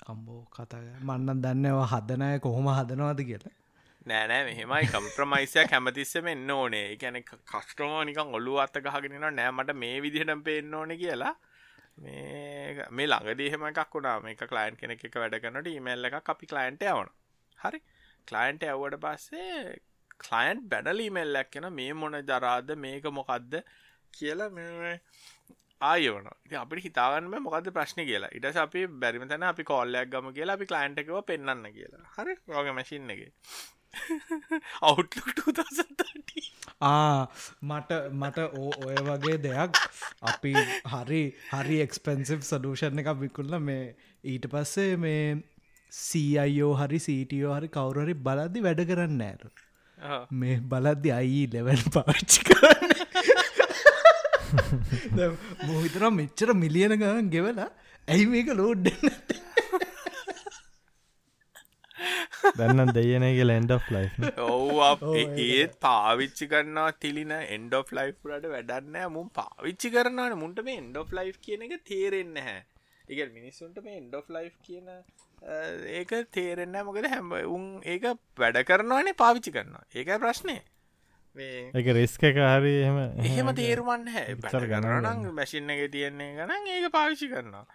අම්බෝ 0.06 0.42
කතා 0.50 0.82
මන්නන් 1.02 1.42
දන්නවා 1.44 1.88
හදනය 1.88 2.40
කොහොම 2.40 2.70
හදනවාද 2.70 3.22
කියලා. 3.24 3.54
නෑනෑ 4.06 4.44
මෙහෙමයි. 4.46 4.88
කම්ප්‍රමයිසය 4.88 5.68
කැමතිස්සම 5.68 6.28
එන්න 6.28 6.50
ඕනේ. 6.52 6.98
ගැන 6.98 7.22
කස්ට්‍රෝම 7.24 7.94
නිකන් 8.06 8.34
ඔල්ලු 8.34 8.58
අත්ත 8.58 8.78
ගහගෙනන 8.80 9.18
නෑ 9.20 9.52
මට 9.52 9.76
මේ 9.76 10.02
විදිහට 10.02 10.44
පේන්න 10.44 10.74
ඕන 10.74 10.98
කියලා. 10.98 11.36
මේ 11.98 12.88
මේ 12.92 13.08
ළඟදීහෙම 13.08 13.68
එකක් 13.70 13.94
වුණා. 13.94 14.18
මේ 14.20 14.36
කලයින් 14.44 14.82
කෙනෙක් 14.82 15.06
එක 15.06 15.16
වැඩ 15.16 15.40
කරනට 15.40 15.68
ඊමල්ල 15.68 16.10
එක 16.10 16.18
අපි 16.26 16.46
කලයින්ට 16.48 16.90
යවන 16.90 17.14
හරි. 17.60 17.84
කලයින්ට 18.28 18.64
ඇව්වට 18.64 19.00
පස්සේ 19.00 19.78
කලයින්් 20.24 20.64
බැඩලීමෙල්ලක් 20.72 21.52
කෙන 21.52 21.68
මේ 21.74 21.94
මොන 21.96 22.18
ජරාද 22.24 22.74
මේක 22.78 23.06
මොකක්ද 23.12 23.60
කියලා 24.14 24.50
මේ 24.52 24.96
ආයවන 25.82 26.32
අපි 26.58 26.84
හිතාගන්න 26.86 27.44
මොකද 27.48 27.70
ප්‍රශ්න 27.78 28.02
කියලා. 28.10 28.32
ඉට 28.38 28.58
අපි 28.58 28.88
බැරිමතන 29.04 29.48
අපි 29.52 29.64
කොල්ලයක් 29.66 30.10
ගම 30.14 30.32
කියලා 30.38 30.58
අපි 30.60 30.72
කලයින්ට 30.72 31.04
එකව 31.04 31.22
පෙන්න්න 31.26 31.70
කියලා. 31.72 32.04
හරි 32.16 32.36
රෝග 32.48 32.74
මැසින් 32.80 33.14
එක. 33.16 33.22
අවුට්ලුක් 34.82 35.32
ආ 36.82 37.28
මට 37.62 37.98
මට 38.14 38.46
ඕ 38.60 38.70
ඔය 38.86 38.96
වගේ 39.08 39.38
දෙයක් 39.44 39.80
අපි 40.24 40.54
හරි 40.94 41.22
හරි 41.52 41.80
එක්ස්පෙන්සිව් 41.84 42.46
සඩූෂන් 42.48 43.02
එක 43.04 43.10
විකුල්ල 43.20 43.58
මේ 43.62 43.84
ඊට 44.26 44.48
පස්සේ 44.54 44.96
මේ 44.98 45.26
සීඅයෝ 45.92 46.72
හරි 46.76 47.02
සීටියෝ 47.08 47.58
හරි 47.58 47.70
කවුරහරි 47.76 48.16
බලද්දි 48.28 48.66
වැඩ 48.68 48.82
කරන්න 48.90 49.22
ඇර 49.28 49.52
මේ 50.32 50.58
බලද්දි 50.66 51.12
අයි 51.12 51.42
ලෙවල් 51.54 51.84
පාච්චි 51.94 52.42
කරන්න. 52.50 52.92
මොහිතර 55.68 56.04
මෙච්චර 56.12 56.50
මිලියන 56.56 56.96
ගන 56.98 57.30
ගෙවලා 57.30 57.70
ඇයි 58.08 58.26
මේක 58.28 58.50
ලෝඩ්ඩ 58.54 58.88
දැන්නම් 62.58 62.92
දෙයන 62.98 63.26
කියල 63.38 63.54
එන්ඩ 63.56 63.74
ලයි 63.96 64.32
ඔව 64.46 65.06
ඒත් 65.46 65.74
පාවිච්චි 65.80 66.48
කරන්නවා 66.48 66.98
තිලින 67.00 67.34
එන්ඩ 67.38 67.76
ලයිෆ්ලට 68.00 68.48
වැඩන්න 68.56 68.98
මුම් 69.16 69.30
පාවිච්චි 69.32 69.94
කරනවන. 69.96 70.38
මුන්ට 70.44 70.64
මේ 70.68 70.78
එන්ඩ 70.84 71.16
ලයි් 71.20 71.34
කියන 71.48 71.66
එක 71.68 71.76
තේරෙන්න 71.86 72.38
හැ 72.48 72.60
එක 73.08 73.34
මිනිස්සුන්ට 73.38 73.84
මේ 73.86 73.98
එන්ඩ 73.98 74.18
ලයි් 74.30 74.50
කියන 74.64 74.90
ඒක 75.42 76.12
තේරෙන්න 76.32 76.78
මොකද 76.86 77.08
හැම 77.10 77.32
උන් 77.34 77.66
ඒක 77.84 78.04
වැඩ 78.38 78.62
කරනවානේ 78.68 79.18
පාවිච්චි 79.18 79.52
කරනවා. 79.56 79.84
ඒක 79.96 80.14
ප්‍රශ්නය 80.22 80.58
එක 81.74 81.88
රිස්ක 81.98 82.22
හරි 82.22 82.74
එහම 82.86 82.98
එහෙම 83.26 83.54
තේරුමන්න 83.56 84.10
හැ 84.16 84.36
ඉස්සර 84.36 84.68
ගණනං 84.70 85.06
ගණන් 85.06 85.38
මැසින් 85.38 85.70
එක 85.70 85.88
තියෙන්නේ 85.92 86.36
ගනන් 86.38 86.68
ඒක 86.76 86.92
පාවිච්චි 86.94 87.32
කරනවා. 87.34 87.66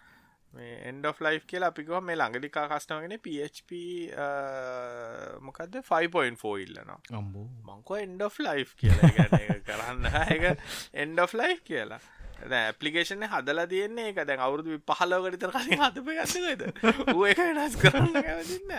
එන්ඩ 0.89 1.07
ලයි් 1.21 1.41
කියලා 1.51 1.71
අපිකව 1.73 1.97
මේ 2.01 2.17
ළඟලිකා 2.17 2.67
කස්ටමගෙන 2.71 3.19
PHP 3.25 3.81
මොකක්ද 5.43 5.75
5.4 5.89 6.63
ඉල්ලනවා. 6.65 7.01
අම්බෝ. 7.19 7.49
මංකෝ 7.67 7.99
එන්ඩ 8.05 8.23
ලයි් 8.47 8.65
කියලා. 8.79 9.11
කරන්න. 9.67 10.07
එක 10.37 10.45
එන්ඩ 10.95 11.35
ලයි් 11.41 11.59
කියලා 11.67 12.01
ඇපලිකේෂන 12.39 13.27
හදලා 13.27 13.67
තියන්නේ 13.67 14.09
එක 14.11 14.23
දැන් 14.23 14.41
අවුරුදු 14.41 14.79
පහලෝකටතර 14.87 15.53
කලින් 15.53 15.83
හතප 15.83 16.09
ගන්නද 16.11 16.63
ඌ 17.15 17.27
එක 17.27 17.41
වෙනස් 17.41 17.77
කරන්න 17.81 18.17
කැවතින්න 18.21 18.73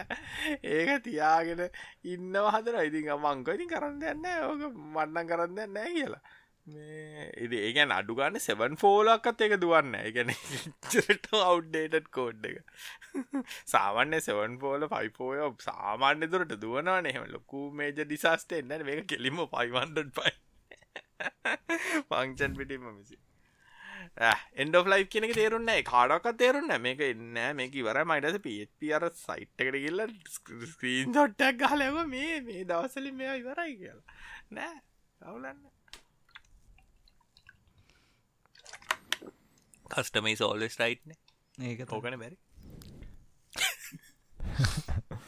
ඒක 0.71 0.91
තියාගෙන 1.03 1.63
ඉන්න 2.05 2.41
හදර 2.47 2.81
ඉතින් 2.83 3.13
මංක 3.17 3.55
ඉතින් 3.55 3.71
කරන්න 3.71 4.03
යන්න 4.13 4.27
ඕක 4.49 4.67
මන්නන් 4.73 5.31
කරන්න 5.31 5.73
නෑ 5.73 5.93
කියලා. 5.93 6.23
මේ 6.67 7.25
ඉදි 7.43 7.59
ඒගැන් 7.65 7.91
අඩුගන්න 7.95 8.39
සෙවන් 8.39 8.73
ෆෝලක්කත් 8.79 9.43
එක 9.45 9.53
දුවන්න 9.61 9.93
එකන 9.99 10.33
චට 10.91 11.41
අව්ඩේටඩ් 11.41 12.09
කෝඩ් 12.11 12.49
එක. 12.49 12.57
සාමන්‍ය 13.65 14.19
සෙවන් 14.21 14.57
ෆෝල 14.63 14.87
පයිපෝය 14.91 15.45
සාමාන්‍ය 15.63 16.29
දුරට 16.33 16.57
දුවනවා 16.57 16.99
එහෙම 17.05 17.29
ලොකු 17.35 17.69
මේජ 17.73 17.95
ඩිසාස්ට 18.01 18.59
එන්න 18.59 18.75
මේ 18.89 19.05
කෙලිම 19.05 19.39
පයිවන්ඩ 19.53 20.11
පයි 20.17 20.35
පංචන් 22.09 22.59
පිටිම 22.59 22.85
මිසි 22.89 23.17
එන්ඩ 24.55 24.75
ලයි් 24.87 25.07
කෙනෙක 25.07 25.33
තේරුන්න 25.33 25.71
කාඩක් 25.85 26.27
තේරුන්න 26.35 26.75
මේක 26.81 27.01
එන්න 27.03 27.39
මේක 27.55 27.77
වර 27.81 28.03
මයිටස 28.05 28.39
පප 28.39 28.91
අර 28.93 29.07
සයිට් 29.15 29.55
එකට 29.59 29.77
කියල්ල 29.77 30.01
ස්ක්‍රීන් 30.67 31.13
සොට්ටක් 31.13 31.63
ගලව 31.63 32.05
මේ 32.07 32.41
මේ 32.41 32.65
දවසලි 32.65 33.11
මේ 33.13 33.39
ඉවරයි 33.39 33.73
කියලා. 33.77 34.05
නෑ. 34.51 34.77
කවුලන්න 35.21 35.59
කස්ටමයි 39.89 40.35
සෝල්ස් 40.35 40.75
රයිට්න 40.79 41.11
ඒක 41.57 41.85
තෝකන 41.89 42.19
බැරි. 42.19 42.37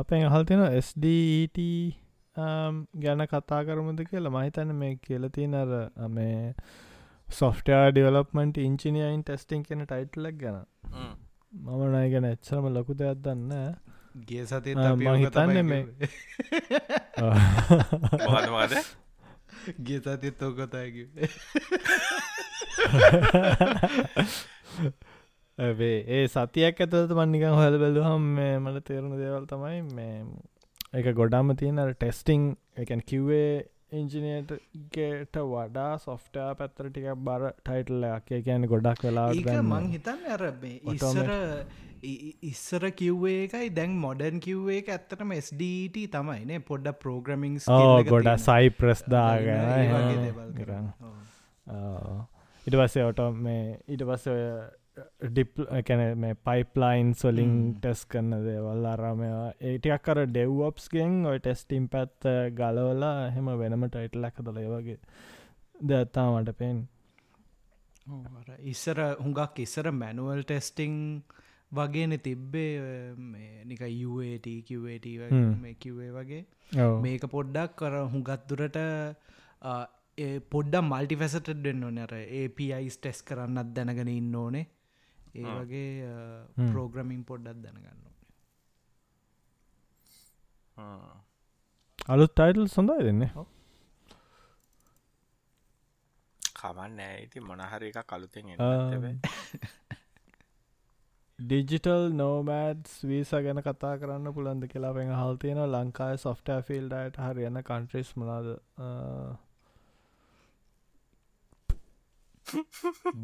අපෙන් 0.00 0.24
අහල් 0.24 0.44
තියෙන 0.46 0.82
ස්ඩට 0.82 2.01
ගැන 2.36 3.26
කතා 3.26 3.60
කරමුද 3.64 4.00
කියලා 4.04 4.32
මහිතන්න 4.32 4.72
මේ 4.74 4.94
කියල 4.98 5.28
තියෙන 5.30 5.54
අර 5.54 5.72
මේ 6.10 6.54
සොෆ්ටයා 7.28 7.90
ඩියවලප්මන්ට 7.90 8.56
ඉංචිනියයින් 8.58 9.22
ටෙස්ටිං 9.22 9.62
කෙන 9.62 9.84
ටයිටලක් 9.84 10.36
ගැන. 10.38 10.58
මම 11.52 11.82
නය 11.92 12.04
ගැන 12.10 12.24
එච්චරම 12.26 12.66
ලොකු 12.70 12.92
දෙයක් 12.94 13.18
දන්න 13.20 13.52
ගිය 14.26 14.44
සති 14.46 14.74
මං 14.76 15.18
හිතන්නේ 15.18 15.62
මේ 15.62 15.84
මොකදවාද 18.26 18.72
ගිය 19.86 20.00
සතිත් 20.00 20.42
ඕකොතයකි 20.42 21.04
වේ 25.74 25.98
ඒ 26.08 26.24
සතියක් 26.28 26.80
ඇතුළට 26.80 27.12
මන්නිකන් 27.14 27.54
හොල 27.54 27.76
බැලුහම් 27.78 28.24
මේ 28.36 28.54
මට 28.58 28.84
තේරුණු 28.84 29.16
දේවල් 29.18 29.44
තමයි 29.46 29.80
මේ 29.92 30.16
එක 30.92 31.06
ගොඩාම 31.16 31.54
තියෙන 31.56 31.78
ටෙස්ටිං 31.90 32.42
එකන් 32.76 33.02
කිව්වේ 33.04 33.52
ඉංජිනයටගේට 33.92 35.38
වඩා 35.44 35.92
සොෆ්ටයා 35.98 36.50
පැත්තර 36.58 36.88
ටික 36.88 37.06
බර 37.20 37.46
ටයිටල්ලයක් 37.60 38.28
කියන 38.44 38.66
ගොඩක් 38.66 39.06
වෙලා 39.06 39.30
මං 39.62 39.88
හිතන්න 39.92 40.28
අර 40.34 40.44
මේ 40.60 40.76
ඉස්සර 40.94 41.30
ඉස්සර 42.42 42.84
කිව්වේ 42.92 43.38
එකයි 43.44 43.70
දැන් 43.70 43.96
මොඩර්න් 43.98 44.40
කිව්වේ 44.40 44.78
එක 44.78 44.90
ඇත්තටම 44.90 45.32
ස්ඩට 45.38 46.12
තමයිනේ 46.12 46.60
පොඩ්ඩ 46.68 47.00
පෝග්‍රමිං 47.00 47.56
ගොඩ 48.08 48.30
සයි 48.42 48.74
ප්‍රස්දාගන 48.78 50.12
ඉට 52.66 52.76
පස්සේ 52.76 53.04
ඔට 53.04 53.24
මේ 53.40 53.64
ඊට 53.88 54.04
පස්ස 54.04 54.32
ඔය 54.32 54.44
ඩිප් 55.26 55.60
කැන 55.82 56.00
මේ 56.18 56.34
පයිප්ලයින් 56.42 57.12
සොලින් 57.14 57.52
ටෙස් 57.74 58.00
කරන්න 58.06 58.44
දේවල් 58.44 58.86
අරමවා 58.86 59.44
ඒටියක් 59.62 60.02
කර 60.02 60.18
ඩෙව්වප්ස්ගෙන් 60.26 61.14
ඔය 61.26 61.38
ටෙස්ටිම් 61.38 61.84
පැත්ත 61.88 62.26
ගලවලා 62.54 63.30
හෙම 63.30 63.48
වෙනම 63.58 63.86
ටයිටල් 63.86 64.24
ලැකදල 64.24 64.58
වගේ 64.72 64.98
දත්තා 65.84 66.26
මට 66.32 66.56
පෙන් 66.58 66.82
ඉස්සර 68.64 69.00
හුඟක් 69.18 69.58
ඉස්සර 69.58 69.88
මැනුවල් 69.92 70.42
ටෙස්ටිං 70.42 70.98
වගේන 71.72 72.18
තිබ්බේ 72.18 73.14
නික 73.64 73.82
යුට 73.94 74.46
කිවට 74.66 75.08
මේ 75.58 75.74
කිව්වේ 75.76 76.10
වගේ. 76.10 76.44
මේක 77.00 77.26
පොඩ්ඩක් 77.28 77.76
කර 77.76 77.98
හුඟත් 78.06 78.46
දුරට 78.48 78.78
පොඩ්ඩ 80.50 80.82
මල්ටි 80.82 81.16
ෆැසට 81.16 81.50
දෙන්න 81.60 81.82
නර 81.88 82.14
ඒපයිස් 82.20 82.98
ටෙස් 82.98 83.22
කරන්නත් 83.22 83.74
දැනගෙන 83.74 84.08
ඉන්න 84.10 84.34
ඕනේ 84.36 84.66
ඒ 85.34 85.56
වගේ 85.58 86.70
පෝග්‍රමින් 86.74 87.24
පොඩ්ඩත් 87.24 87.62
දැනගන්න 87.64 88.00
අලුත් 92.08 92.32
ටයිටල් 92.32 92.68
සොඳයි 92.68 93.04
දෙන්න. 93.06 93.24
කමන්න 96.56 97.00
ඇති 97.02 97.40
මොනහර 97.42 97.82
එක 97.88 97.98
කළුතෙන් 98.06 98.50
ඩිජිටල් 101.38 102.04
නෝමෑඩ්ස් 102.14 102.92
වීස 103.04 103.30
ගැන 103.46 103.60
කතා 103.66 103.94
කරන්න 104.00 104.34
පුළන්ද 104.36 104.66
කියලා 104.72 104.92
පෙන් 104.94 105.14
හල් 105.14 105.40
තියෙන 105.42 105.62
ලංකායි 105.66 106.20
සොෆ්ට 106.24 106.52
ෆිල්ඩයට 106.68 107.16
හරියන්න 107.24 107.62
කන්ට්‍රිස් 107.70 108.12
මනාද 108.16 108.48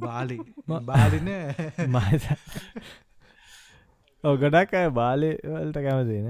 බාලි. 0.00 0.38
බාලින 0.82 1.28
ඔ 4.24 4.36
ගොඩක් 4.36 4.72
අය 4.74 4.88
බාලිවලට 4.90 5.78
කැමතින 5.78 6.28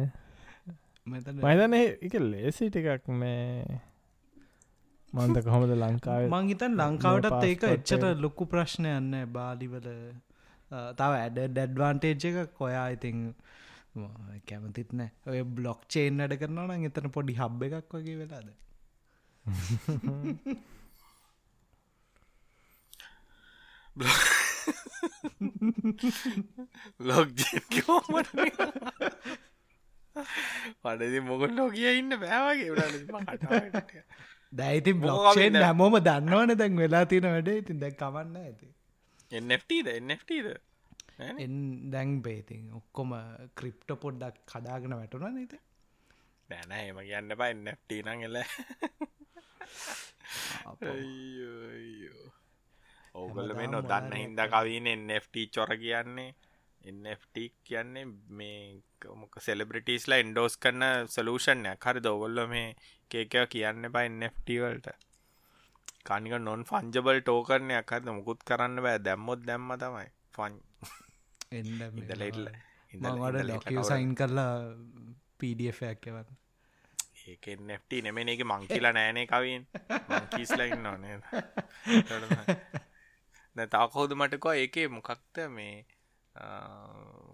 මයිතන 1.07 1.77
එක 1.77 2.15
ලේසි 2.23 2.71
ටිකක් 2.71 3.07
මේ 3.15 3.81
මන්ද 5.13 5.43
කොහොමද 5.45 5.73
ලංකාව? 5.75 6.29
මංහිතන් 6.29 6.73
ලංකාවටත් 6.77 7.45
ඒක 7.45 7.63
එච්චට 7.67 8.05
ලොක්කු 8.21 8.45
ප්‍රශ්නයන්න 8.47 9.13
බාලිවල 9.33 9.89
තව 10.95 11.13
ඇඩ 11.17 11.39
ඩැඩ්වාන්ටේජ් 11.47 12.27
එක 12.33 12.53
කොයා 12.55 12.89
ඉතින් 12.91 13.19
කැමතිත් 14.47 14.91
නෑ. 14.93 15.11
ඔය 15.27 15.41
බ්ලොක් 15.57 15.81
චේන් 15.89 16.21
අඩ 16.21 16.35
කරනවා 16.37 16.67
නම් 16.69 16.89
එතන 16.91 17.09
පොඩි 17.11 17.39
හබ් 17.41 17.71
එකක් 17.71 17.95
වගේ 17.95 18.19
වෙලාද 18.21 18.49
ලොග් 27.01 27.29
පඩදි 30.83 31.21
මොකට 31.23 31.55
නොකිය 31.55 31.91
ඉන්න 31.99 32.13
බෑවගේ 32.17 32.71
දැයිති 34.53 34.93
බ්ලොක්ෂෙන් 34.95 35.59
හැමෝම 35.63 35.95
දන්නවන 36.01 36.51
දැන් 36.57 36.75
වෙලා 36.77 37.05
තියෙන 37.07 37.29
වැඩ. 37.29 37.51
ඉතින් 37.55 37.79
දැක් 37.81 37.97
කවන්න 37.99 38.37
ඇති 38.39 38.69
එන්FTද 39.31 39.87
එන්FTද 39.93 40.49
දැන් 41.93 42.11
බේතින් 42.23 42.65
ඔක්කොම 42.73 43.11
ක්‍රිප්ට 43.55 43.91
පොඩ්ඩක් 44.01 44.37
කඩාගෙන 44.47 44.97
වැටුන 44.97 45.27
නීත 45.35 45.55
දැන 46.49 46.71
එම 46.73 46.99
කියන්න 47.03 47.37
බා 47.37 47.51
එන්FT 47.51 47.91
නං 48.05 48.21
එල 48.29 48.37
ඔගල 53.23 53.55
මේ 53.59 53.73
නොදන්න 53.73 54.13
හින්ද 54.21 54.41
කවීන 54.53 54.87
එන්FT 54.93 55.37
චොර 55.55 55.73
කියන්නේ? 55.83 56.35
එන්FT 56.91 57.37
කියන්නේ 57.69 58.05
මේ 58.39 58.61
මොක 59.21 59.35
සෙලබ්‍රටිස්ලා 59.47 60.21
එන්ඩෝස් 60.25 60.57
කරන්න 60.63 61.11
සලූෂන්ය 61.15 61.75
හරි 61.85 62.01
දොගොල්ල 62.07 62.41
මේ 62.55 62.69
කේකව 63.11 63.45
කියන්න 63.55 63.91
බයි 63.95 64.11
එන්FT 64.11 64.49
වලට. 64.65 64.89
කනික 66.09 66.35
නොන් 66.41 66.65
ෆංජබල් 66.71 67.21
ටෝකරණයක් 67.23 67.95
හද 67.95 68.17
මුකුත් 68.19 68.41
කරන්න 68.49 68.83
බෑ. 68.85 68.99
දැම්මොත් 69.07 69.41
දැම්ම 69.49 69.71
තමයි. 69.85 70.09
ෆන් 70.37 70.55
ඉදලඉල්ල 71.59 72.51
ඉදට 72.93 73.47
ලොකව 73.53 73.81
සයින් 73.91 74.13
කරලා 74.21 74.53
පඩFයක් 75.39 76.11
එවන්න. 76.13 76.37
ඒක 77.29 77.49
එන්FT 77.55 78.03
නෙමෙන 78.05 78.29
එක 78.35 78.45
මං 78.47 78.69
කියලා 78.71 78.95
නෑනේ 78.97 79.27
කවින්. 79.33 79.67
කිස්ලයින්න 80.37 80.87
ඕනේ 80.93 81.17
තවකෝද 83.67 84.15
මටකෝ 84.15 84.55
ඒකේ 84.55 84.89
මොකක්ත 84.89 85.43
මේ 85.51 85.85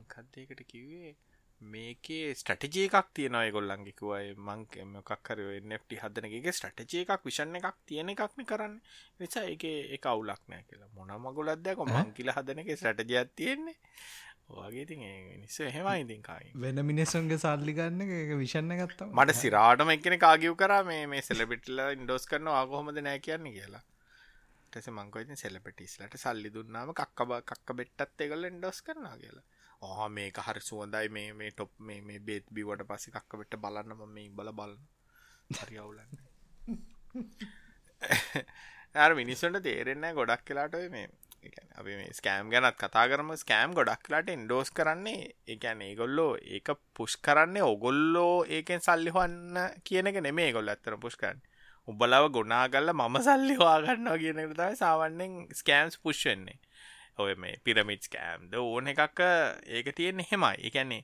කද්දයකට 0.09 0.65
කිව්වේ? 0.67 1.15
මේකේ 1.61 2.35
ස්ටටජේ 2.35 2.89
එකක් 2.89 3.13
තියෙනයි 3.15 3.53
ගොල්ලන්ගේකුවයි 3.57 4.35
මං 4.39 4.65
මොකක්කර 4.95 5.45
ට 5.63 6.01
හදනගේ 6.03 6.53
ස්ටටජේ 6.53 7.05
එකක් 7.05 7.25
විෂණ 7.25 7.61
එකක් 7.61 7.79
තියෙන 7.87 8.13
එකක්ම 8.15 8.45
කරන්න. 8.51 8.75
නිසා 9.21 9.47
එක 9.55 9.65
එක 9.97 10.07
අවුලක් 10.07 10.43
නෑ 10.49 10.67
කියලා. 10.69 10.93
මොන 10.97 11.17
මගුලත්දක 11.21 11.87
මං 11.87 12.13
කියල 12.19 12.35
හදන 12.37 12.65
එක 12.65 12.77
ස්ටටජයක් 12.77 13.35
තියෙන්නේ. 13.37 13.79
වගේ 14.47 14.85
ති 14.85 14.97
නිස්ස 14.97 15.59
හෙමයි 15.75 16.01
ඉතින්කායි 16.03 16.51
වෙන 16.57 16.81
මිනිස්සුන්ගේ 16.85 17.39
සල්ලිගන්න 17.39 18.03
එක 18.05 18.33
විෂණ 18.37 18.77
ගත්ත 18.81 19.09
මට 19.09 19.37
සිරාටම 19.39 19.93
එකන 19.95 20.17
කාගිව් 20.19 20.57
කර 20.63 20.75
මේ 20.85 21.23
සෙලපිටල 21.23 21.81
ඉන්ඩෝස් 21.87 22.29
කරන 22.31 22.51
ආගොහොමද 22.53 23.01
නෑ 23.01 23.23
කියන්න 23.27 23.49
කියලා 23.57 23.83
ටෙස 24.75 24.89
මංකෝයිති 24.91 25.37
සෙලපිටිස්ලට 25.37 26.15
සල්ලි 26.19 26.51
දුන්නාම 26.51 26.89
කක්කබ 26.93 27.33
කක්ක 27.43 27.77
බෙට්ටත් 27.79 28.23
එකගල 28.25 28.47
ඉන්ඩෝස් 28.49 28.81
කරනා 28.83 29.17
කියලා. 29.19 29.45
ආ 29.83 30.09
මේක 30.11 30.39
හරි 30.41 30.63
සුවඳයි. 30.63 31.09
මේ 31.09 31.29
මේ 31.33 31.51
ටොප් 31.51 31.73
මේ 31.81 32.01
මේ 32.01 32.19
බේත් 32.21 32.47
බිවට 32.51 32.83
පස්සි 32.89 33.13
කක්ක 33.13 33.41
වෙට 33.41 33.57
බලන්න 33.65 33.95
ම 33.95 34.03
මේ 34.17 34.31
බල 34.31 34.51
බලන්න 34.53 34.83
හරි 35.59 35.79
අවුලන්න. 35.79 36.13
ඇ 38.95 39.15
මිනිස්සුන්ට 39.21 39.63
තේරෙන්න 39.63 40.09
ගොඩක් 40.13 40.45
කලාට 40.45 40.77
මේ 40.91 41.07
අපි 41.75 41.97
මේ 42.01 42.11
ස්කෑම් 42.13 42.51
ගැනත් 42.51 42.79
කතා 42.83 43.07
කරම. 43.09 43.33
ස්කෑම් 43.37 43.79
ගොඩක් 43.79 44.03
කලාට 44.03 44.35
ඉන්ඩෝස් 44.37 44.71
කරන්නේ 44.73 45.33
එකැන 45.49 45.83
ඒගොල්ලෝ 45.83 46.31
ඒක 46.51 46.75
පුෂ් 46.95 47.17
කරන්නේ 47.19 47.71
ඔගොල්ලෝ 47.71 48.37
ඒකෙන් 48.51 48.81
සල්ලිහන්න 48.81 49.59
කියන 49.87 50.11
එක 50.13 50.23
නෙමේ 50.29 50.51
ගොල්ල 50.53 50.69
ඇත්තර 50.69 50.99
පුෂ් 50.99 51.17
කරන්න. 51.17 51.43
උබලව 51.89 52.31
ගොනාගල්ල 52.37 52.93
මම 52.93 53.17
සල්ලි 53.27 53.57
වාගන්නවා 53.59 54.17
කියනකට 54.19 54.57
තමයි 54.57 54.77
සාවන්නෙන් 54.77 55.35
ස්කෑම්ස් 55.53 55.99
පුෂ්වෙන්නේ 55.99 56.59
ඔය 57.19 57.35
මේ 57.37 57.61
පිරමිට් 57.65 58.09
කෑම්ද 58.15 58.55
ඕන 58.61 58.91
එකක් 58.93 59.21
ඒක 59.77 59.93
තියෙන 59.97 60.25
හෙමයි 60.31 60.69
එකන්නේ 60.69 61.03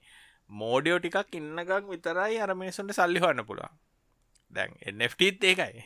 මෝඩියෝ 0.51 0.99
ටිකක් 0.99 1.39
ඉන්නකක් 1.41 1.91
විතරයි 1.91 2.41
අර 2.43 2.55
මිනිසුන්ට 2.55 2.93
සල්ලි 2.93 3.23
හන්න 3.23 3.47
පුළුවන්. 3.47 3.77
දැන් 4.51 4.77
එFTත් 5.07 5.45
ඒකයි. 5.51 5.85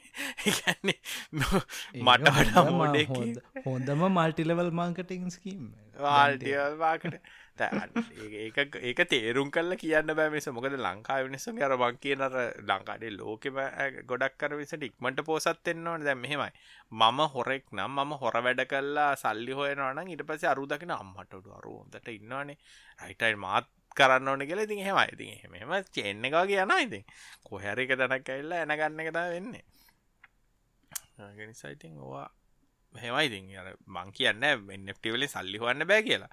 මට 2.08 2.34
වඩා 2.36 2.66
මෝඩ 2.80 3.40
හොඳම 3.68 4.04
මල්ටිලවල් 4.18 4.70
මාර්කටිං 4.80 5.32
ස්කීම් 5.36 5.64
වාල්ටියවාකට 6.04 7.18
ඒක. 7.56 9.00
තේරුම් 9.12 9.50
කල්ල 9.56 9.76
කියන්න 9.82 10.14
බෑමිස 10.20 10.48
මොකද 10.56 10.76
ලංකා 10.86 11.18
වෙනසු 11.26 11.54
අර 11.66 11.76
බං 11.82 12.00
කියනර 12.04 12.34
ලංකාඩේ 12.70 13.12
ලෝකෙම 13.18 13.60
ගොඩක් 14.12 14.34
කර 14.40 14.56
විසට 14.60 14.88
ඉක්මට 14.88 15.22
පෝසත් 15.28 15.72
එන්නවන 15.74 16.08
දැ 16.08 16.16
මෙහෙමයි. 16.24 16.50
මම 16.92 17.20
හොරෙක් 17.36 17.70
නම් 17.76 18.00
මම 18.00 18.12
හොර 18.22 18.36
වැඩ 18.48 18.64
කල්ලා 18.72 19.12
සල්ලි 19.22 19.52
හොයනවන 19.60 20.12
ඉට 20.16 20.26
පස 20.26 20.50
අරුදකින 20.54 20.96
අම්මටඩු 20.98 21.56
අරුවන්ට 21.60 22.12
ඉන්නවානේ. 22.16 22.58
රයිටයි 23.04 23.34
මාත් 23.46 23.68
කරන්න 23.96 24.28
ඕන 24.28 24.46
කියලා 24.46 24.66
ඉතින් 24.66 24.80
හෙමයි 24.80 25.06
ඉතින් 25.12 25.60
හෙම 25.60 25.74
චෙන්න 25.90 26.24
එකවා 26.24 26.46
කියන 26.46 26.74
ඉතින්. 26.78 27.04
කොහැරක 27.44 27.94
තැනක් 28.00 28.28
ඇල්ලා 28.30 28.64
එනගන්න 28.64 29.00
එකතා 29.00 29.28
වෙන්නේ. 29.30 29.64
නිසායිතින් 31.44 31.98
ඕවා 31.98 32.28
හෙමයිඉතින් 32.94 33.46
මං 33.88 34.12
කියන්න 34.12 34.44
එන්නටවලින් 34.44 35.28
සල්ලි 35.28 35.58
හොන්න 35.58 35.86
බෑ 35.86 36.02
කියලා. 36.02 36.32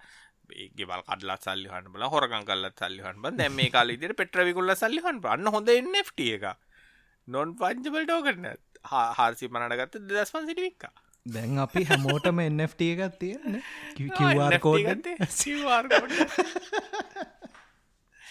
ගෙවල් 0.76 1.04
කඩලා 1.04 1.38
සල්ලිහන් 1.40 1.94
බල 1.94 2.04
හොරකන් 2.08 2.46
කල්ලත් 2.46 2.76
සල්ලිහන් 2.80 3.22
බ. 3.22 3.38
දැම 3.38 3.56
මේ 3.56 3.70
කාල 3.70 3.90
ඉදිර 3.90 4.14
පෙට්‍රවිකුල්ල 4.16 4.76
සල්ලිහන් 4.76 5.22
පන්න 5.22 5.54
හොඳ 5.56 5.70
එන්නට 5.70 6.28
එක 6.28 6.46
නොන් 7.28 7.56
පංචබල් 7.56 8.06
ටෝකරන 8.06 8.46
හාරසි 8.86 9.48
මනටගත්ත 9.48 10.04
දස්පන් 10.10 10.48
සිටිවික්ක 10.48 10.86
දැන් 11.26 11.60
අපි 11.60 11.84
හැමෝටම 11.84 12.40
එන්ට 12.40 12.82
එකත් 12.82 13.20
තියෙන 13.20 13.62
කිවර් 13.96 14.58
කෝඩ 14.60 15.08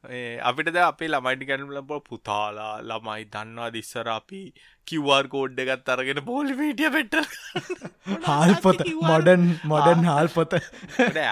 අපිට 0.42 0.76
අපේ 0.80 1.08
ළමයිටි 1.08 1.44
ගැනුල 1.44 1.82
බ 1.82 2.00
පුතාලා 2.04 2.82
ළමයි 2.82 3.26
දන්නවා 3.26 3.70
දිස්සර 3.70 4.08
අපි 4.08 4.52
කිවර් 4.86 5.28
කෝඩ් 5.28 5.58
එකත් 5.64 5.88
අරගෙන 5.94 6.22
පෝලිමීටිය 6.24 6.88
පෙට්ට 6.88 7.16
හාල් 8.24 8.54
පොත 8.62 8.80
මොඩන් 9.02 9.58
මොඩන් 9.64 10.04
හාල් 10.04 10.28
පොත 10.28 10.54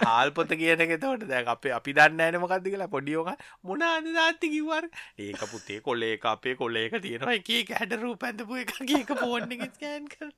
හාල් 0.05 0.31
පොත 0.31 0.55
කියන 0.55 0.83
එක 0.87 0.97
තවට 0.97 1.31
දැ 1.31 1.45
අපේ 1.55 1.73
අපි 1.73 1.93
දන්න 1.93 2.21
ඇන 2.27 2.41
මොකක්ද 2.45 2.67
කියලා 2.67 2.89
පොඩියෝක 2.89 3.31
මොනාද 3.65 4.13
දාත්ති 4.19 4.51
කිවර් 4.51 4.91
ඒක 5.19 5.47
පුතේ 5.47 5.81
කොලේ 5.81 6.19
එක 6.19 6.27
අපේ 6.27 6.55
කොලේක 6.55 7.01
තියෙනවා. 7.01 7.39
එක 7.39 7.73
හැඩරූ 7.73 8.19
පැඳපු 8.19 8.61
එක 8.65 8.77
ඒක 8.91 9.17
පෝර්ණ 9.17 9.59
එක 9.59 9.71
ස්කෑන් 9.71 10.09
කර 10.09 10.33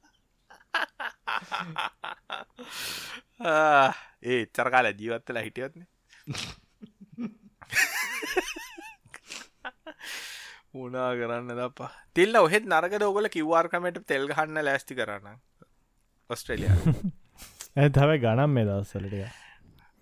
ඒ 4.22 4.36
එච්චර 4.36 4.68
කාල 4.74 4.86
ජීවත්තල 4.92 5.38
හිටියත්න්නේ 5.40 5.88
උනා 10.74 11.14
කරන්න 11.18 11.50
දපා 11.58 11.90
තිල්ල 12.14 12.36
ඔහෙත් 12.38 12.64
නරක 12.64 13.02
ඔගල 13.02 13.28
කිව්වාර්කමට 13.28 14.06
තෙල් 14.06 14.28
ගහන්න 14.30 14.64
ලෑස්ති 14.64 14.94
කරන්න? 14.94 15.38
ඔස්ට්‍රලිය 16.30 16.70
ඇ 17.76 17.88
තවයි 17.96 18.18
ගනම් 18.24 18.50
මේ 18.50 18.64
දවස්සලටිය 18.68 19.26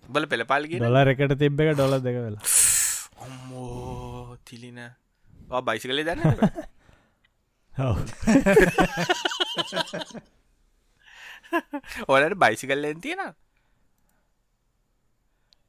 බල 0.09 0.25
පෙළපාල්ගේ 0.25 0.79
ඩොල 0.79 0.97
එකට 1.03 1.37
තිබ්බ 1.37 1.59
එක 1.61 1.75
ඩොල 1.75 1.99
දෙක 1.99 2.15
වෙලා. 2.17 2.43
ඔම්මෝ 3.25 4.37
තිලින. 4.45 4.79
බයිසි 5.61 5.87
කලේ 5.89 6.05
දන්න 6.05 6.37
ඔලට 12.07 12.37
බයිසිකල්ලෙන් 12.37 13.01
තියෙන 13.01 13.33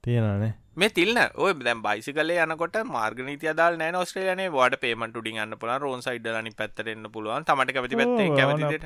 තියෙනනේ 0.05 0.55
මේ 0.75 0.91
තිල්න 0.91 1.19
ඔය 1.37 1.55
දැම් 1.61 1.83
බයිසි 1.83 2.13
කල 2.13 2.31
යනකොට 2.37 2.77
මාර්ගනීති 2.87 3.49
අදාල් 3.49 3.77
නෑ 3.77 3.97
ඔස්ට්‍රේලනේ 3.97 4.51
වාට 4.51 4.81
පේමට 4.81 5.17
ඩින් 5.17 5.39
අන්න 5.39 5.59
පුල 5.59 5.79
රෝන් 5.79 6.01
සයිඩ් 6.01 6.29
ලනි 6.29 6.53
පැත්තරෙන්න්න 6.53 7.09
පුළුවන්. 7.09 7.45
තමට 7.45 7.75
කැති 7.75 7.97
පැත්තේ 7.97 8.31
කැමතිට 8.33 8.85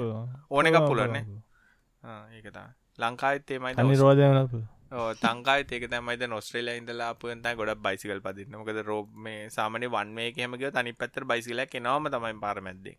ඕන 0.50 0.66
එකක් 0.66 0.78
පුළුවන්නේ 0.82 1.24
ඒකතා 2.32 2.72
ලංකායිත්තේ 2.98 3.58
මයි 3.58 3.74
නිරෝධයනපු 3.82 4.62
තංකායි 5.20 5.66
ඒක 5.70 5.90
තමයිද 5.90 6.26
නොස්ට්‍රේල 6.28 6.68
ඉඳලා 6.72 7.10
අපපුන්ත 7.10 7.46
ගොඩ 7.54 7.78
බයිසිකල් 7.78 8.20
පදින්න. 8.20 8.54
මොකද 8.54 8.82
රෝබ 8.84 9.10
මේ 9.18 9.50
සාමන 9.50 9.88
වන්මේ 9.88 10.32
කමක 10.32 10.72
තනි 10.72 10.94
පැත්තර 10.94 11.26
බයිසිල 11.26 11.66
කෙනවම 11.68 12.10
තමයි 12.10 12.40
පාරමැද්ද 12.40 12.94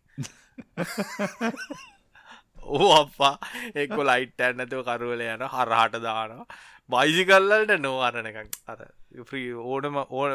ඕ 2.76 2.88
අපා 3.00 3.34
එක්කො 3.82 4.00
ලයිට් 4.10 4.40
ඇන්නතුව 4.46 4.82
කරුවල 4.88 5.22
යන 5.26 5.44
හරහට 5.54 6.00
දානවා. 6.06 6.46
බයිසිකල්ලට 6.90 7.72
නෝ 7.84 7.98
අරනක 8.08 8.38
අර 8.72 8.80
්‍රී 9.30 9.52
ඕනම 9.52 9.96
ඕ 10.02 10.26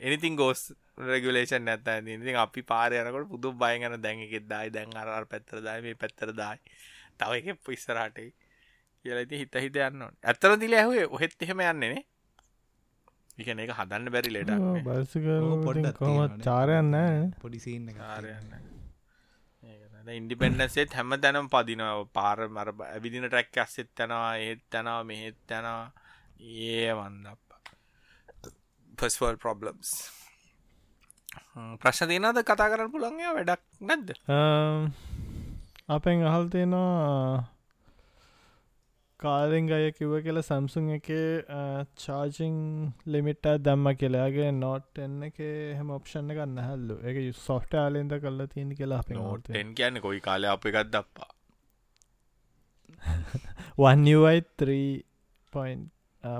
එනිතින් 0.00 0.36
ගෝස් 0.36 0.62
රෙගුලේෂන් 1.10 1.64
නැත 1.64 1.88
ඉති 2.16 2.34
අපි 2.44 2.62
පාරයනකට 2.72 3.28
පුදු 3.32 3.52
බයගන 3.62 3.96
දැන්ගෙත් 4.04 4.46
දායි 4.52 4.70
දැන් 4.76 4.96
අර 4.96 5.24
පැත්තර 5.32 5.64
දායි 5.66 5.82
මේ 5.86 5.98
පැත්තර 6.04 6.32
දායි. 6.42 6.60
තව 7.20 7.30
එක 7.40 7.64
පිස්සරටයි 7.66 8.28
කියලති 9.04 9.40
හිත 9.40 9.54
හිත 9.64 9.76
යන්න 9.88 10.02
ඇත්තර 10.24 10.52
දිල 10.62 10.74
ඇහුවේ 10.80 11.06
ඔහෙත් 11.16 11.34
එහෙම 11.44 11.60
යන්නේනේ 11.64 12.04
ඉකන 13.42 13.62
එක 13.64 13.72
හදන්න 13.78 14.10
බැරි 14.14 14.30
ලෙට 14.34 14.50
බයිසිකල් 14.86 15.46
චාරයන්න 16.46 16.96
පොඩිසින්න 17.42 17.88
කාරයන්න 17.98 18.52
ඉන්ඩිපෙන්ඩන්සේත් 20.10 20.94
හැම 20.98 21.16
තැනම් 21.22 21.48
පදිනව. 21.52 22.06
පාර 22.12 22.38
මර 22.48 22.68
ඇවිදින 22.86 23.28
ටැක් 23.28 23.58
ඇස්සෙත් 23.64 23.90
තැනවා 23.96 24.36
ඒත් 24.44 24.62
තැනවා 24.70 25.02
මෙහෙත් 25.04 25.38
තැනවා 25.46 25.92
ඒ 26.40 26.94
වන්දප 26.94 27.40
පස්වල් 28.98 29.36
ප්‍රොබ්ලම්ස් 29.44 29.90
ප්‍රශ්න 31.82 32.10
තියනද 32.10 32.42
කතා 32.48 32.70
කරන්න 32.72 32.92
පුළන්ගේ 32.94 33.36
වැඩක් 33.36 33.62
නැද්ද? 33.80 34.08
අපෙන් 35.88 36.26
අහල් 36.30 36.50
තියෙනවා 36.52 37.57
කාලෙන් 39.20 39.70
අය 39.72 39.86
කිව 39.92 40.12
කියලා 40.24 40.44
සැම්සුන් 40.48 40.90
එක 40.96 41.08
චාජිං 42.02 42.58
ලිමිට 43.06 43.48
දැම්ම 43.64 43.88
කියලාගේ 44.02 44.52
නොට් 44.58 45.00
එන්න 45.06 45.16
එක 45.28 45.40
හෙම 45.78 45.90
ඔප්ෂණ 45.96 46.30
ගන්න 46.36 46.62
හැල්ලු. 46.64 46.98
එක 47.08 47.18
සොෆ්ට 47.40 47.76
ආලෙන්ද 47.82 48.14
කල්ල 48.24 48.46
තියෙන 48.54 48.72
කියලා 48.80 49.00
අප 49.04 49.12
නෝටෙන් 49.18 49.74
කියන්න 49.74 50.00
කොයි 50.06 50.22
කාල 50.28 50.48
අප 50.52 50.70
එකත් 50.72 50.94
දප්පා? 50.94 51.30
වන්යයි 53.82 54.40
3 54.56 54.80
පොයින් 55.52 55.84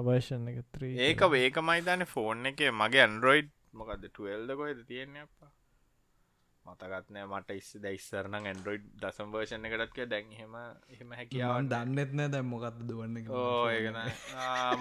වර්ෂන් 0.01 0.51
එක 0.55 0.65
3 0.79 0.95
ඒක 1.11 1.29
වේක 1.29 1.63
මයිතන 1.65 2.09
ෆෝන් 2.15 2.53
එක. 2.53 2.67
මගේ 2.81 3.05
ඇන්ඩරෝයිඩ් 3.05 3.55
මොකද 3.75 4.11
12ද 4.13 4.61
කොයිද 4.63 4.85
තියෙන්නේ 4.87 5.27
අපා 5.27 5.55
මතකත්නෑ 6.69 7.27
මට 7.29 7.59
ඉස්ස 7.59 7.77
දැයිස්සරන 7.83 8.39
ඇන්ඩරෝයිඩ් 8.41 8.87
දසම් 9.03 9.35
වර්ෂණ 9.35 9.69
එකටත්ක 9.71 10.01
දැන් 10.13 10.33
හෙම 10.39 10.57
එහෙම 10.61 11.15
හැකියාව 11.19 11.61
දන්නෙත්න 11.73 12.25
දැම් 12.29 12.51
මොකක්ද 12.55 12.81
දුවන්න 12.89 13.31
ඕඒන 13.43 14.01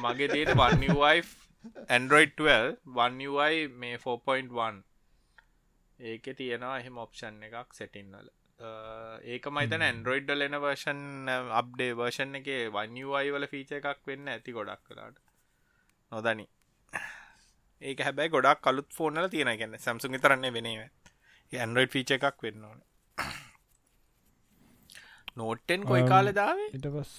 මගේ 0.03 0.31
තියෙන 0.33 0.53
වන්වයි 0.55 1.25
ඇන්ඩරෝයිඩ් 1.89 2.35
12 2.39 2.97
වන්යයි 2.97 3.67
මේ 3.83 3.99
4.1 3.99 4.81
ඒක 5.99 6.33
තියෙනවා 6.37 6.79
එහෙම 6.79 6.99
ඔප්ෂන් 6.99 7.39
එකක් 7.45 7.71
සැටින්වල 7.73 8.35
ඒක 9.27 9.47
මයිතන 9.51 9.83
ඇන්ඩරෝයිඩ්ඩ 9.83 10.37
ලෙන 10.37 10.57
වර්ෂන් 10.57 11.01
අප්ඩේ 11.53 11.95
වර්ෂන් 11.95 12.37
එක 12.39 12.47
වන්යයි 12.73 13.31
වල 13.31 13.47
ෆීච 13.47 13.73
එකක් 13.79 14.05
වෙන්න 14.07 14.29
ඇති 14.29 14.55
ගොඩක් 14.55 14.83
කලාට 14.85 15.19
නොදනි. 16.11 16.45
ඒක 17.81 17.99
හැබැයි 17.99 18.29
ගොඩක් 18.29 18.61
කලුත් 18.61 18.89
ෆෝනල 18.91 19.29
තියෙන 19.29 19.53
ගැන්න 19.53 19.77
සැම්සුන් 19.79 20.17
තරන්නේ 20.17 20.51
වෙනව 20.51 20.81
ඇන්ඩරෝයිඩ් 21.53 21.91
ෆීච 21.91 22.11
එකක් 22.11 22.43
වෙන්න 22.43 22.63
ඕන. 22.65 22.79
නෝට්ටෙන් 25.37 25.85
කොයි 25.85 26.03
කාල 26.05 26.31
දාවේ 26.33 26.69
ඉට 26.73 26.87
පස් 26.89 27.13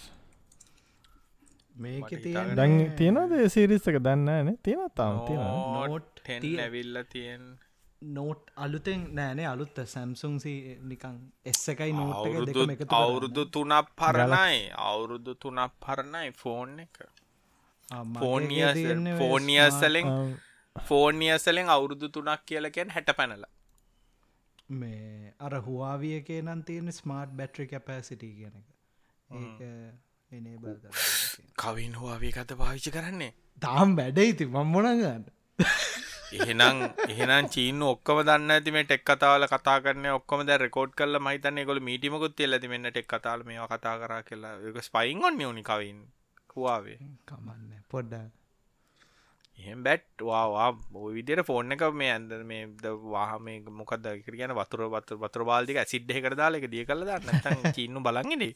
මේක 1.77 2.13
දැන් 2.57 2.75
තියෙනද 2.97 3.35
සිරිස්සක 3.49 3.99
දන්නන 4.01 4.57
තියෙන 4.63 4.91
තාම? 4.95 5.23
තියෙන 5.27 5.45
Note 5.85 6.09
ටෙන් 6.19 6.41
තිය- 6.43 6.61
ඇවිල්ල 6.61 7.03
තියෙන් 7.09 7.45
නෝට් 8.03 8.51
අලුතෙන් 8.57 9.05
නෑනේ 9.13 9.47
අලුත් 9.47 9.79
සැම්සුන්සි 9.87 10.55
නිකං 10.83 11.15
එස්ස 11.45 11.69
එකයි 11.69 11.93
නෝට් 11.93 12.17
අවුරුදු 12.17 12.47
දෙකම 12.49 12.71
එකතු 12.71 12.87
කරන්න. 12.87 12.99
අවුරුදු 13.03 13.45
තුනක් 13.49 13.95
පරණයි. 13.97 14.59
අවුරුදු 14.89 15.35
තුනක් 15.37 15.73
පරණයි 15.81 16.33
ෆෝන් 16.35 16.81
එක. 16.81 16.99
ෆෝනිය 18.17 18.65
ෆෝනියසලෙන් 19.19 20.07
Um, 20.09 20.35
ෆෝනියසලෙන් 20.77 21.69
අවුරුදු 21.69 22.09
තුනක් 22.09 22.43
කියලකෙන් 22.47 22.91
හැට 22.91 23.11
පැනල 23.17 23.45
මේ 24.71 25.33
අර 25.41 25.55
හවාවියකේ 25.61 26.41
නම් 26.43 26.63
තියෙන 26.63 26.93
ස්මාර්ට් 26.93 27.37
බැට්‍රි 27.37 27.67
කැපෑසිටි 27.67 28.31
කියන 28.39 28.55
එක. 28.61 28.69
ඒක 29.31 29.61
එනේ 30.31 30.57
බල් 30.59 30.77
කවින් 31.63 31.95
හවාවේ 31.95 32.33
කත 32.33 32.59
පාවිච්චි 32.63 32.91
කරන්නේ? 32.91 33.33
තාම් 33.63 33.97
වැඩ 33.97 34.19
ඉති 34.25 34.47
මම්මොනගන්න 34.47 35.25
එහෙනම් 36.39 36.83
එහෙනම් 37.09 37.49
චීන 37.55 37.83
ඔක්කම 37.85 38.21
දන්න 38.29 38.55
ඇති 38.57 38.75
මේ 38.77 38.85
ටෙක් 38.85 39.05
කතාවල 39.11 39.49
කතා 39.53 39.79
කරන 39.85 40.11
ඔක්කොම 40.13 40.45
ද 40.47 40.59
රෙකෝඩ් 40.65 40.93
කල 40.99 41.21
මහිතන්න 41.27 41.65
ගොල 41.69 41.81
මීටිමකුත් 41.89 42.45
එල්ලති 42.47 42.73
මෙන්න 42.75 42.91
ටෙක් 42.91 43.09
කතාල 43.15 43.45
මේ 43.49 43.69
කතා 43.73 43.97
කර 44.03 44.15
කියලා. 44.29 44.55
එක 44.69 44.83
ස්පයින් 44.89 45.25
ඔන්න 45.25 45.41
යනි 45.43 45.65
කවින්. 45.71 46.01
හවාවේ 46.53 46.99
කමන්න. 47.27 47.73
පොඩ්ඩ 47.91 48.38
එහෙම 49.59 49.83
බැට් 49.87 50.25
වා 50.29 50.69
විදිර 51.17 51.41
ෆෝර්න 51.49 51.75
එක 51.77 51.85
මේ 52.01 52.11
ඇන්ද 52.15 52.33
මේ 52.51 52.67
ද 52.85 52.95
වාහම 53.15 53.47
මොකද 53.81 54.09
කියන 54.27 54.55
වතුර 54.61 54.83
වතුර 54.95 55.19
වතුර 55.25 55.43
බාල්දික 55.51 55.81
සිද්ධ 55.93 56.17
එකට 56.19 56.39
දාලක 56.43 56.67
දිය 56.75 56.85
කල 56.91 57.03
දන්න. 57.09 57.73
චීන්නු 57.77 58.01
බලන්ගෙනේ 58.07 58.55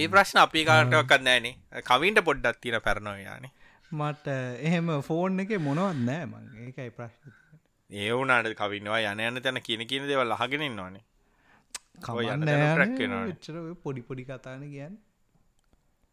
ඒ 0.00 0.06
ප්‍රශ්න 0.12 0.38
අපි 0.44 0.60
කාටක්ත් 0.68 1.22
නෑනේ 1.28 1.84
කවින්ට 1.88 2.20
පොඩ්ඩත් 2.28 2.60
තින 2.62 2.76
පැරණොයානේ 2.86 3.52
මට 3.98 4.26
එහෙම 4.68 4.88
ෆෝන් 5.08 5.40
එක 5.42 5.52
මොනවත් 5.66 6.00
නෑ 6.08 6.24
මං. 6.30 6.44
ඒකයි 6.64 6.90
ප්‍රශ්න. 6.96 7.36
ඒ 7.90 8.10
වුනාට 8.12 8.54
කවින්නවා 8.60 9.00
යන 9.12 9.20
යන 9.26 9.42
තැන 9.44 9.60
කියන 9.66 9.82
කියන 9.90 10.08
දේවල් 10.10 10.34
අහගෙනන්නවානේ 10.36 11.04
ඔය 12.14 12.24
යන 12.24 12.30
කමන්න 12.30 12.48
තැන 12.48 12.74
track 12.76 12.96
වෙනවනේ. 13.02 13.30
එච්චර 13.34 13.54
ඔය 13.60 13.74
පොඩි 13.84 14.02
පොඩි 14.08 14.24
කතාන 14.28 14.64
කියන්න 14.72 14.96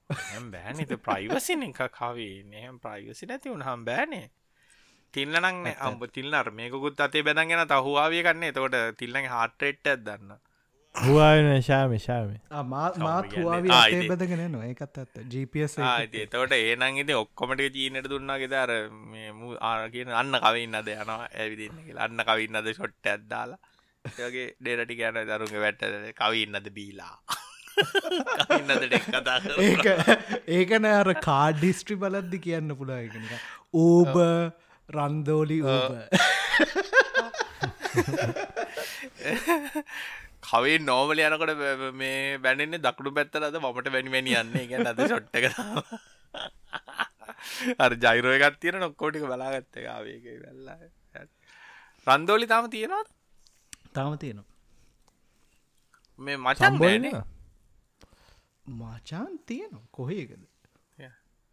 හැම් 0.09 0.49
බෑනත 0.51 0.95
ප්‍රයිවසින 1.01 1.63
එක 1.63 1.81
කවේ 1.91 2.43
නහම 2.45 2.79
ප්‍රයිවසි 2.79 3.25
නැති 3.25 3.49
උනහම් 3.49 3.85
බෑනේ. 3.85 4.25
තිල්ලනක් 5.13 5.69
අම්බ 5.81 6.01
තිල්න්නර 6.13 6.51
මේකුත් 6.51 6.99
අතේ 7.01 7.23
බැදගෙන 7.23 7.67
තහවාවිය 7.67 8.23
කන්නේ 8.23 8.51
තකොට 8.51 8.97
තිල්ලගේ 8.97 9.27
හාට්‍රෙට්ට 9.27 10.03
දන්න 10.03 10.35
හවාන 10.95 11.47
ශාම 11.61 11.93
ශාම. 11.99 12.29
මාත් 12.65 12.95
කියන්නේ. 12.95 13.43
හවාවි 13.43 13.69
ආ, 13.69 13.79
අතේ 13.79 13.99
ඉතින්. 13.99 14.11
බදගෙන 14.11 14.43
නවා 14.51 14.67
ඒකත් 14.67 14.97
ඇත්ත. 14.97 15.15
GPS 15.31 15.77
එක. 15.77 15.85
ආති 15.85 16.25
තවට 16.27 16.59
ඒනන් 16.61 16.99
ඉති 17.03 17.13
ඔක්කොමට 17.15 17.63
චීනට 17.75 18.09
දුන්නාගේ 18.09 18.51
දර 18.53 18.71
මේ 19.07 19.31
ආර 19.61 19.89
කියන 19.89 20.11
අන්න 20.13 20.39
කවින්න 20.39 20.75
අද 20.75 20.87
යනවා 20.89 21.27
ඇවිදින්න 21.33 21.81
කියලා. 21.85 22.03
අන්න 22.05 22.23
කවින්න 22.29 22.55
අද 22.55 22.69
ෂොට්ට 22.73 23.11
ඇද්දාලා 23.13 23.59
ඒගේ 24.05 24.47
ඩේරටි 24.59 24.95
ගැන 24.95 25.19
දරුන්ග 25.25 25.57
වැට්ට 25.57 26.13
කවින්නද 26.19 26.69
බීලා 26.71 27.15
ඒක 29.67 29.87
ඒකන 30.57 30.85
අර 30.91 31.09
කාඩ් 31.27 31.55
ඩිස්ට්‍රි 31.61 31.95
බලද්දි 32.03 32.37
කියන්න 32.45 32.77
පුළා 32.81 33.01
එකනික 33.07 33.33
ඕබ 33.85 34.15
රන්දෝලි 34.89 35.59
ඕබ 35.73 35.91
කවේ 40.49 40.77
නෝමල 40.87 41.19
යනකොට 41.27 41.53
මේ 42.01 42.17
බැනෙන්නේ 42.43 42.83
දකුණු 42.85 43.11
පැත්තලද 43.17 43.55
මට 43.61 43.87
වැනි 43.95 44.11
වැනි 44.15 44.31
යන්නේ. 44.41 44.65
ගැන 44.71 44.87
අද 44.91 44.99
ෂොට්ට 45.05 45.35
අර 47.83 47.91
ජයිරෝ 48.03 48.33
එකත් 48.37 48.57
තියෙන 48.61 48.79
නොක්කෝටික 48.85 49.25
බලාගත්ත 49.29 49.75
කාවේක 49.85 50.25
වෙල්ලා 50.45 50.77
රන්දෝලි 52.07 52.47
තාම 52.51 52.65
තියෙනවාද? 52.75 53.07
තාම 53.95 54.17
තියෙනවා. 54.23 54.49
මේ 56.19 56.37
මචන් 56.37 56.77
බෑනේ 56.83 57.13
මාචාන් 58.67 59.39
තියෙනවා. 59.45 59.87
කොහේකද 59.91 60.43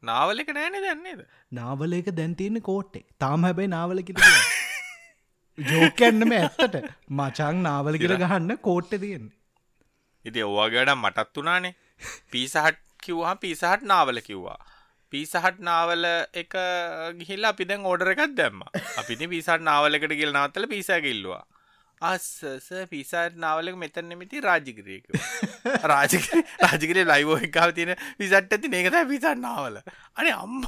නාවල 0.02 0.42
එක 0.42 0.50
නෑනෙ 0.56 0.80
දන්නේද 0.80 1.22
නාවල 1.52 1.92
එක 1.92 2.10
දැන් 2.12 2.34
තියෙන 2.36 2.60
කෝට්ටේ 2.62 3.04
තාම 3.18 3.46
හැබැයි 3.48 3.72
නාවලකිට 3.74 4.18
ජෝකන්නම 5.58 6.32
ඇත්තට. 6.32 6.76
මචං 7.10 7.62
නාවල 7.62 7.98
කියල 8.02 8.16
ගහන්න 8.16 8.58
කෝට්ට 8.58 8.98
තියෙන්නේ. 8.98 9.36
ඉති 10.24 10.42
ඔවාගේට 10.42 10.94
මටත් 10.94 11.36
වනානේ 11.36 11.74
පිසහට් 12.30 12.82
කිව්වා 13.04 13.36
පිසහට් 13.36 13.82
නාවල 13.84 14.20
කිව්වා. 14.20 14.58
පිසහට් 15.12 15.58
නාවල 15.60 16.04
එක 16.34 16.58
ගිහිල්ල 17.18 17.44
අපි 17.44 17.64
දැන් 17.64 17.86
ඕඩර 17.86 18.14
එකක් 18.14 18.36
දැම්ම. 18.36 18.62
අපිති 18.98 19.28
පිසට 19.28 19.66
නාවලකට 19.70 20.18
ගිල් 20.20 20.32
නවත්තල 20.32 20.70
පිසකිල්ලවා 20.74 21.42
අස්සස 22.02 22.68
පිසාට 22.90 23.34
නාවලක 23.36 23.76
මෙතන 23.76 24.08
නෙමති 24.08 24.40
රාජිකරයක 24.40 25.04
රාජක 25.84 26.24
රාජකරේ 26.64 27.04
ලයිවෝ 27.04 27.38
එකාව 27.40 27.74
තියෙන 27.74 27.94
පිසට් 28.18 28.34
ඇති 28.34 28.72
ඒකත 28.72 28.98
පිසට 29.08 29.28
නාවල. 29.38 29.76
අනේ 30.16 30.34
අම්ම 30.34 30.62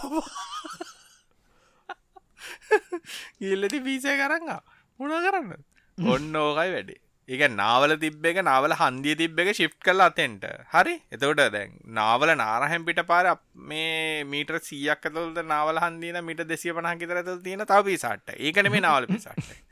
ඉල්ලති 3.45 3.81
පිසය 3.81 4.19
කරංගා 4.21 4.61
මුණ 5.01 5.17
කරන්න? 5.25 5.65
ඔන්න 5.99 6.37
ඕකයි 6.37 6.71
වැඩේ. 6.71 7.01
ඒක 7.29 7.43
නාවල 7.53 7.97
තිබ්බ 7.97 8.25
එක 8.25 8.41
නාවල 8.43 8.77
හන්දිය 8.77 9.17
තිබ්බ 9.17 9.39
එක 9.39 9.53
ශිප් 9.55 9.77
කල 9.81 10.01
අතෙන්ට. 10.01 10.45
හරි? 10.71 10.95
එතකොට 11.11 11.45
දැන් 11.51 11.77
නාවල 11.91 12.35
නාරහැම් 12.37 12.85
පිට 12.85 13.03
පාර 13.05 13.27
මේ 13.67 14.25
මීට 14.27 14.53
සියක් 14.63 15.03
ඇතුළද 15.03 15.41
නාවල 15.47 15.81
හන්දින 15.81 16.21
මිට 16.23 16.47
දෙසිය 16.47 16.73
පනහ 16.73 16.97
කිතර 16.97 17.17
ඇතුළ 17.17 17.43
තියෙන 17.43 17.67
තව 17.67 17.85
පිසාට්ට 17.89 18.37
ඒකන 18.39 18.71
මේ 18.71 18.83
නාවල 18.83 19.09
පිසාට්ට 19.09 19.64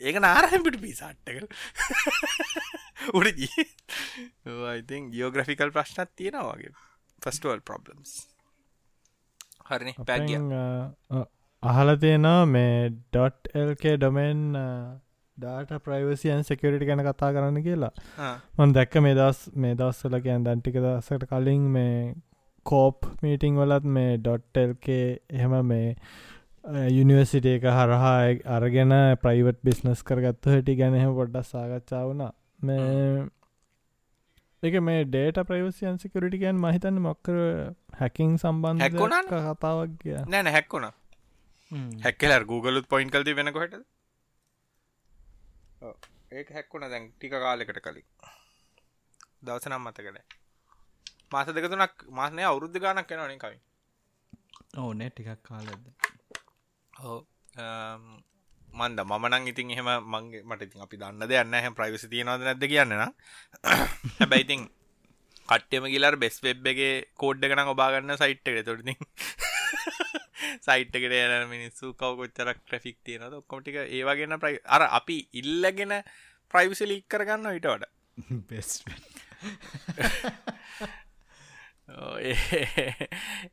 ඒක 0.00 0.20
නාරහැම් 0.20 0.66
පිට 0.66 0.80
පිසාට්ටක 0.82 1.38
උඩ 3.14 3.42
ඉතින් 4.74 5.10
ගියෝග්‍රෆිකල් 5.14 5.74
ප්‍රශ්නත් 5.74 6.14
තියෙනවාගේ 6.16 6.74
ෆස්ටවල් 7.22 7.62
ප්‍රබ්ලම්ස් 7.62 8.14
හරිනි 9.66 9.94
පැගිය 10.04 10.38
අහල 11.62 11.96
තියෙනවා 11.96 12.46
මේ. 12.46 12.90
ඩොට් 12.90 13.50
එල්කේ 13.54 13.96
ඩොමෙන් 13.96 14.42
ඩාට 15.38 15.74
ප්‍රයිවසියන් 15.84 16.44
සෙකරිටි 16.44 16.88
ගැන 16.88 17.02
කතා 17.02 17.32
කරන්න 17.32 17.62
කියලා. 17.62 17.92
මන් 18.58 18.74
දැක්ක 18.74 18.96
මේ 19.02 19.18
දස් 19.18 19.44
මේ 19.56 19.74
දස්සල 19.74 20.18
කියන් 20.24 20.46
දැන්ටික 20.46 20.78
දසට 20.78 21.28
කලින් 21.28 21.68
මේ 21.76 22.14
කෝප් 22.66 23.10
මීටිං 23.22 23.58
වලත් 23.60 23.86
මේ. 23.98 24.16
ඩොට්ටල්කේ 24.18 25.06
එහෙම 25.30 25.58
මේ 25.66 25.96
යුනිවර්සිට 26.68 27.46
එක 27.46 27.64
හරහා 27.70 28.12
අරගෙන 28.50 28.94
ප්‍රයිවට් 29.22 29.60
බිස්නස් 29.62 30.02
කරගත්තු 30.02 30.50
හැටි 30.50 30.76
ගැනහෙම 30.76 31.14
පොඩ්ඩක් 31.14 31.46
සාකච්ඡා 31.46 32.04
වුණා. 32.04 32.32
මේ 32.60 33.28
එක 34.62 34.80
මේ 34.82 35.04
ඩේට 35.06 35.38
ප්‍රයිවසියන් 35.44 35.98
සිකරිටිකයන් 35.98 36.56
මහිතන්න 36.58 36.98
මොක්කර 37.00 37.36
හැකින් 37.94 38.34
සම්බන්ධ 38.38 38.82
හැක්කුණානේ? 38.82 39.42
කතාවක් 39.52 39.94
කිය 40.00 40.18
නෑන 40.28 40.48
හැක්කුණ 40.48 40.90
හැක්කලර් 42.02 42.44
Googleුත් 42.44 42.88
පොයින්් 42.88 43.10
කල්ති 43.10 43.34
වෙනකොට 43.34 43.78
ඒක 46.32 46.50
හැක්කුණ 46.50 46.90
දැන් 46.90 47.08
ටික 47.10 47.38
කාලෙකට 47.38 47.80
කලින්. 47.80 48.06
දවසනම් 49.40 49.82
මතකන 49.82 50.18
මාස 51.32 51.48
දෙකතුනක් 51.54 52.04
මාසනය 52.12 52.42
අවුරුද්ධ 52.44 52.78
ගානක් 52.80 53.08
කෙනවන 53.08 53.40
කවි 53.40 53.58
ඕනෑ 54.78 55.10
ටිකක් 55.10 55.42
කාලද 55.44 55.72
හෝ 56.98 57.18
මන්ද 58.74 59.00
මනං 59.02 59.48
ඉතින් 59.48 59.70
එහෙම 59.70 59.90
මංගේ 60.06 60.42
මට 60.44 60.62
ඉතින් 60.62 60.84
අපි 60.86 60.96
දන්න 60.96 61.24
දෙයන්න 61.26 61.54
හැම 61.56 61.74
ප්‍රයිවසි 61.74 62.08
තියෙනවද 62.08 62.44
නැද 62.44 62.66
කියන්න 62.66 62.94
හැබැයිතින් 64.18 64.66
කට්ටම 65.48 65.86
ගිලර් 65.88 66.16
බෙස් 66.16 66.36
වෙබ් 66.42 66.66
එකගේ 66.66 66.94
කෝඩ්ඩ 67.14 67.50
කන 67.50 67.72
ඔබාගන්න 67.72 68.16
සයිට් 68.16 68.50
එක 68.50 68.58
තොටති 68.64 68.94
සයිට්කට 70.66 71.14
යන 71.18 71.46
මිනිස්සු 71.50 71.92
කවකොච්චරක් 71.94 72.58
ට්‍රෆික් 72.60 72.98
තියෙනද 73.02 73.34
ඔක්කොමටික 73.34 73.78
ඒවාගෙන 73.80 74.36
ප්‍රයි 74.38 74.58
අර 74.68 74.82
අපි 74.90 75.16
ඉල්ලගෙන 75.34 75.94
ප්‍රයිවිසි 76.54 76.84
ලික් 76.86 77.06
කරගන්න 77.08 77.48
විට 77.50 77.68
වඩ. 77.68 77.84
බෙස් 78.44 78.70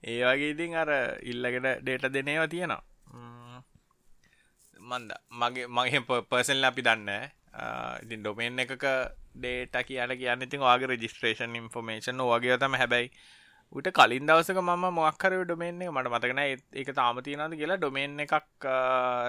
ඒ 0.04 0.20
වගේ 0.24 0.50
ඉතින් 0.50 0.76
අර 0.76 0.92
ඉල්ලගෙන 1.24 1.68
ඩේට 1.80 2.12
දෙනේවා 2.12 2.50
තියෙනවා. 2.50 2.82
මන්ද 4.82 5.12
මගේ 5.34 5.68
මගේ 5.70 6.02
පර්සල් 6.24 6.64
අපි 6.64 6.82
දන්න 6.82 7.12
ඉතින් 8.04 8.20
ඩොමෙන් 8.22 8.60
එකක 8.60 8.86
ඩේට 9.36 9.76
කියන 9.84 10.14
කියන්න 10.16 10.42
ඉතින් 10.42 10.62
වගේ 10.62 10.92
රජිස්ට්‍රේෂන් 10.92 11.56
ඉන්ෆර්මේෂන් 11.56 12.24
වගේ 12.26 12.58
තම 12.58 12.76
හැබැයි 12.76 13.10
උට 13.76 13.90
කලින් 13.92 14.28
දවසක 14.28 14.60
මම 14.60 14.86
මොක්කර 14.94 15.34
ඩොමේන්නේ 15.40 15.90
මට 15.90 16.10
මතකන 16.10 16.42
ඒක 16.42 16.92
තාමතියනද 16.94 17.56
කියලා 17.56 17.78
ඩොමේන් 17.78 18.20
එකක් 18.20 18.68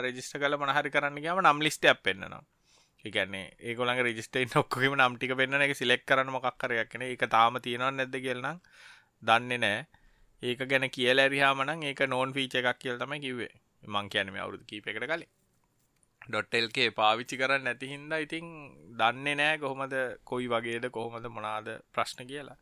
රෙජිස්ට 0.03 0.37
කල 0.37 0.57
මනහරි 0.57 0.91
කරන්න 0.91 1.19
ගම 1.19 1.41
නම් 1.41 1.61
ලිස්ට 1.61 1.87
අප් 1.87 2.03
පෙන්න්නවා. 2.03 2.43
ඒකන්නේ 3.05 3.47
ඒගොලන් 3.61 4.03
රජිස්ටේන් 4.03 4.57
ඔක්කම 4.57 4.95
නම්ටික 4.97 5.35
පෙන්න්න 5.35 5.63
එක 5.63 5.75
සිලෙක් 5.75 6.05
කරන 6.05 6.31
මොක්කරයක් 6.31 6.89
කන 6.89 7.07
එක 7.07 7.27
තාම 7.29 7.61
තියෙනවා 7.61 7.93
නැද්ද 7.93 8.19
කියලනම් 8.19 8.61
දන්නේ 9.23 9.59
නෑ 9.59 9.87
ඒක 10.43 10.67
ගැන 10.67 10.91
කියල 10.91 11.19
ඇරිහාමනං 11.19 11.83
ඒක 11.85 12.03
නෝන් 12.07 12.35
ෆීච 12.35 12.57
එකක් 12.57 12.79
කියල් 12.79 12.99
තම 12.99 13.17
කිවේ 13.21 13.53
මං 13.83 14.09
කියනම 14.09 14.37
අවුදු 14.45 14.65
කීපකට 14.71 15.07
කලින්. 15.07 15.31
ඩොට්ටෙල්කේ 16.23 16.89
පාවිච්චි 16.91 17.41
කරන්න 17.41 17.65
නැති 17.65 17.91
හින්දා 17.93 18.21
ඉතින් 18.27 18.47
දන්නේ 19.01 19.35
නෑ 19.41 19.59
කොහොමද 19.59 19.95
කොයි 20.25 20.49
වගේද 20.53 20.87
කොහොමද 20.91 21.27
මොනාද 21.37 21.69
ප්‍රශ්න 21.95 22.27
කියලා. 22.31 22.59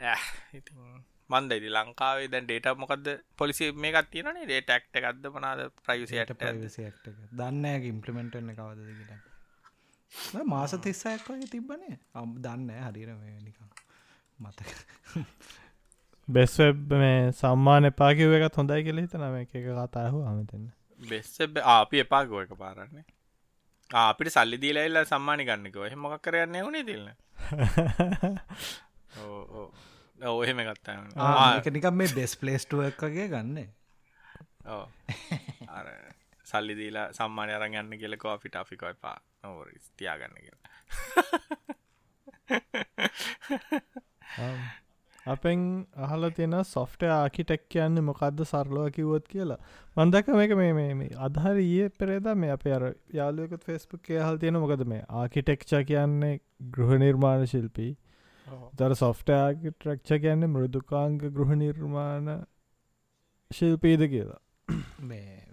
ඇ 0.00 0.18
ඉතින් 0.54 0.82
මන්දයිති 1.30 1.70
ලංකාවේ 1.76 2.28
දැන් 2.32 2.46
ඩේට 2.48 2.78
මොකද 2.82 3.08
පොලිසි 3.36 3.70
මේකත් 3.84 4.10
තියෙනනේ 4.10 4.44
ඩේ 4.44 4.60
ටක්ට 4.62 5.00
එකක්ද 5.00 5.24
මනාද? 5.36 5.60
ප්‍රයිසියට 5.86 6.34
ප්‍රයිසික්ට 6.42 7.08
දන්න 7.38 7.88
ඉම්පලිමෙන්ටන්න 7.92 8.52
කවද 8.58 8.90
කියලා. 9.00 10.44
මාස 10.44 10.72
තිස්සයක් 10.84 11.26
තිබ්බනේ. 11.50 11.98
අම් 12.14 12.36
දන්න 12.44 12.70
හරිර 12.86 13.10
නිකම් 13.46 13.68
මතක 14.38 14.70
බෙස්වෙබ් 16.28 16.92
මේ 16.92 17.18
සම්මාන 17.32 17.84
එපාකිව 17.84 18.32
එකත් 18.38 18.56
හොඳයි 18.56 18.82
කෙල 18.86 18.98
හිතනම 18.98 19.36
එක 19.40 19.52
කතාහු 19.52 20.18
අමතන්න 20.30 20.64
බෙස්ස 21.00 21.38
අපි 21.66 21.96
එපාගෝ 21.98 22.40
එක 22.42 22.52
පාරන්නේ. 22.54 23.04
අපිට 23.90 24.32
සල්ලි 24.32 24.58
දීලයිල්ල 24.58 24.98
සම්මානි 25.04 25.44
ගන්නක 25.44 25.76
එහ 25.86 25.96
මොක් 25.96 26.14
කරන්න 26.22 26.56
වුණේ 26.58 26.84
තිල්න්න 26.84 27.10
ඔහෙම 30.32 30.58
ගත්තා 30.68 30.94
නිකම් 31.70 31.94
මේ 31.94 32.14
බෙස් 32.14 32.32
පලේස්ටුව 32.36 32.80
එකගේ 32.88 33.28
ගන්න. 33.28 33.58
සල්ලි 36.46 36.74
දීලා 36.80 37.06
සම්මානය 37.12 37.52
අරන් 37.54 37.74
යන්න 37.74 37.98
කියලකෝ 38.00 38.32
අපිට. 38.32 38.56
අපිකෝ 38.56 38.90
එපා. 38.90 39.18
නොවර 39.42 39.68
තියාගන්න 39.96 40.36
කියලා 40.42 40.70
අපෙන් 45.26 45.60
අහල 46.06 46.28
තියෙන 46.30 46.56
සොෆ්ට 46.64 47.04
ආකිටෙක් 47.08 47.62
කියන්න 47.68 48.00
මොකක්ද 48.08 48.42
සරලව 48.44 48.90
කිවොත් 48.96 49.28
කියලා. 49.28 49.58
මන්දකම 49.96 50.42
එක 50.44 50.56
මේ 50.60 50.94
මේ 50.94 51.08
අදහර 51.28 51.60
ඒ 51.60 51.88
පෙරේද 52.00 52.28
මේ 52.36 52.50
අප 52.50 52.66
අර 52.70 52.84
යාලුවකත් 53.12 53.64
ෆෙස්බුක් 53.64 54.10
හල් 54.18 54.38
තියෙන 54.38 54.60
මොකද 54.64 54.84
මේ 54.86 55.02
ආකිටෙක්ෂ 55.22 55.78
කියන්නේ 55.90 56.34
ගෘහ 56.70 56.98
නිර්මාණ 56.98 57.46
ශිල්පී. 57.46 57.92
දර 58.76 58.94
සොෆ්ට 58.94 59.34
ආකිටරක්ෂ 59.36 60.22
කියන්නේ 60.24 60.52
මෘදුකාංග 60.52 61.18
ගෘහ 61.30 61.56
නිර්මාණ 61.56 62.32
ශිල්පීද 63.50 64.06
කියලා. 64.14 64.40
මේ 65.02 65.45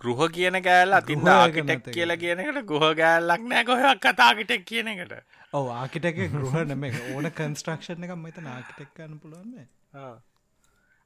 ගෘහ 0.00 0.22
කියන 0.36 0.56
කෑල්ල 0.66 0.96
අතින් 0.98 1.28
ආකිටෙක් 1.34 1.82
කියලා 1.96 2.18
කියනකට 2.22 2.62
ගුහ 2.70 2.86
ගෑල්ලක් 3.00 3.42
නෑ. 3.50 3.64
කොහක් 3.64 4.00
කතාකිටෙක් 4.06 4.64
කියන 4.70 4.88
එකට. 4.94 5.12
ඔව 5.52 5.66
ආකිටක 5.80 6.22
ගෘහ 6.36 6.56
නම 6.64 6.84
ඕන 7.14 7.30
කන්ස්ට්‍රක්ෂණ 7.40 8.08
එකක් 8.08 8.16
මෙත 8.24 8.40
ආකිටෙක් 8.54 8.90
කන්න 8.94 9.20
පුළුවන්න්නේ 9.20 9.66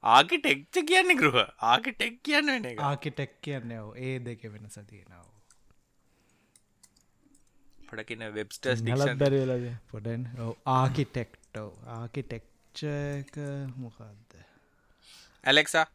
ආකිටෙක්ච 0.03 0.81
කියන්නේ 0.89 1.19
ගෘහ. 1.21 1.43
ආකිටෙක් 1.73 2.17
කියන්න 2.23 2.49
ආකිටෙක් 2.89 3.37
කියන්න 3.41 3.77
ඒ 4.07 4.15
දෙක 4.27 4.43
වෙන 4.53 4.65
සතියෙනව 4.69 5.29
පොඩකින 7.89 8.21
වෙබ්ස්ටස් 8.35 8.83
දරලද 9.21 9.65
පොඩන් 9.93 10.27
ආකිටෙක්ටෝ 10.73 11.69
ආකිටෙක්චක 11.95 13.39
මොකක්ද 13.77 14.37
Alexa 15.43 15.85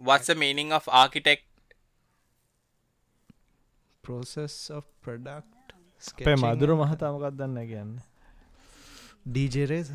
what's 0.00 0.26
the 0.26 0.36
meaning 0.42 0.72
of 0.72 0.88
architect 1.02 1.44
process 4.08 4.58
of 4.70 4.84
product 5.02 5.74
අපේ 6.18 6.34
මදුරු 6.42 6.74
මහතාමකක් 6.76 7.24
දන්න 7.38 7.58
කියන්න? 7.70 7.96
ඩීජරේස 9.28 9.88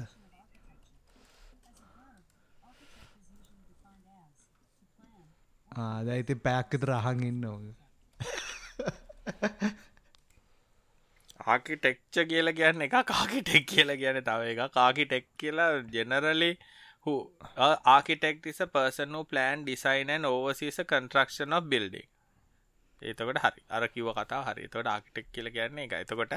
ආදයිති 5.71 6.35
පැක්විත 6.47 6.83
රහන් 6.89 7.23
ඉන්න 7.29 7.47
ඕග 7.51 7.65
ආකිටෙක්ච 11.47 12.21
කියල 12.29 12.53
කියන්න 12.59 12.85
එක 12.87 12.95
කාකිටෙක් 13.11 13.65
කියල 13.71 13.95
කියන 14.03 14.21
තව 14.29 14.53
එක 14.53 14.61
කාකිටෙක් 14.77 15.25
කියලා 15.39 15.71
generally 15.95 16.51
uh, 17.05 17.75
architect 17.97 18.45
is 18.45 18.61
a 18.61 18.67
person 18.67 19.09
who 19.09 19.23
plan 19.25 19.65
design 19.65 20.09
and 20.09 20.25
oversees 20.25 20.79
a 20.79 20.85
construction 20.85 21.53
of 21.53 21.69
building 21.69 22.07
ඒතකට 23.03 23.41
හරි. 23.45 23.63
අර 23.75 23.87
කිව 23.95 24.09
කතා 24.19 24.41
හරි. 24.47 24.67
තොට 24.73 24.89
ආකිටෙක් 24.93 25.27
කියල 25.35 25.49
කියන්නේ 25.55 25.87
එක 25.87 25.95
එතකොට 26.01 26.35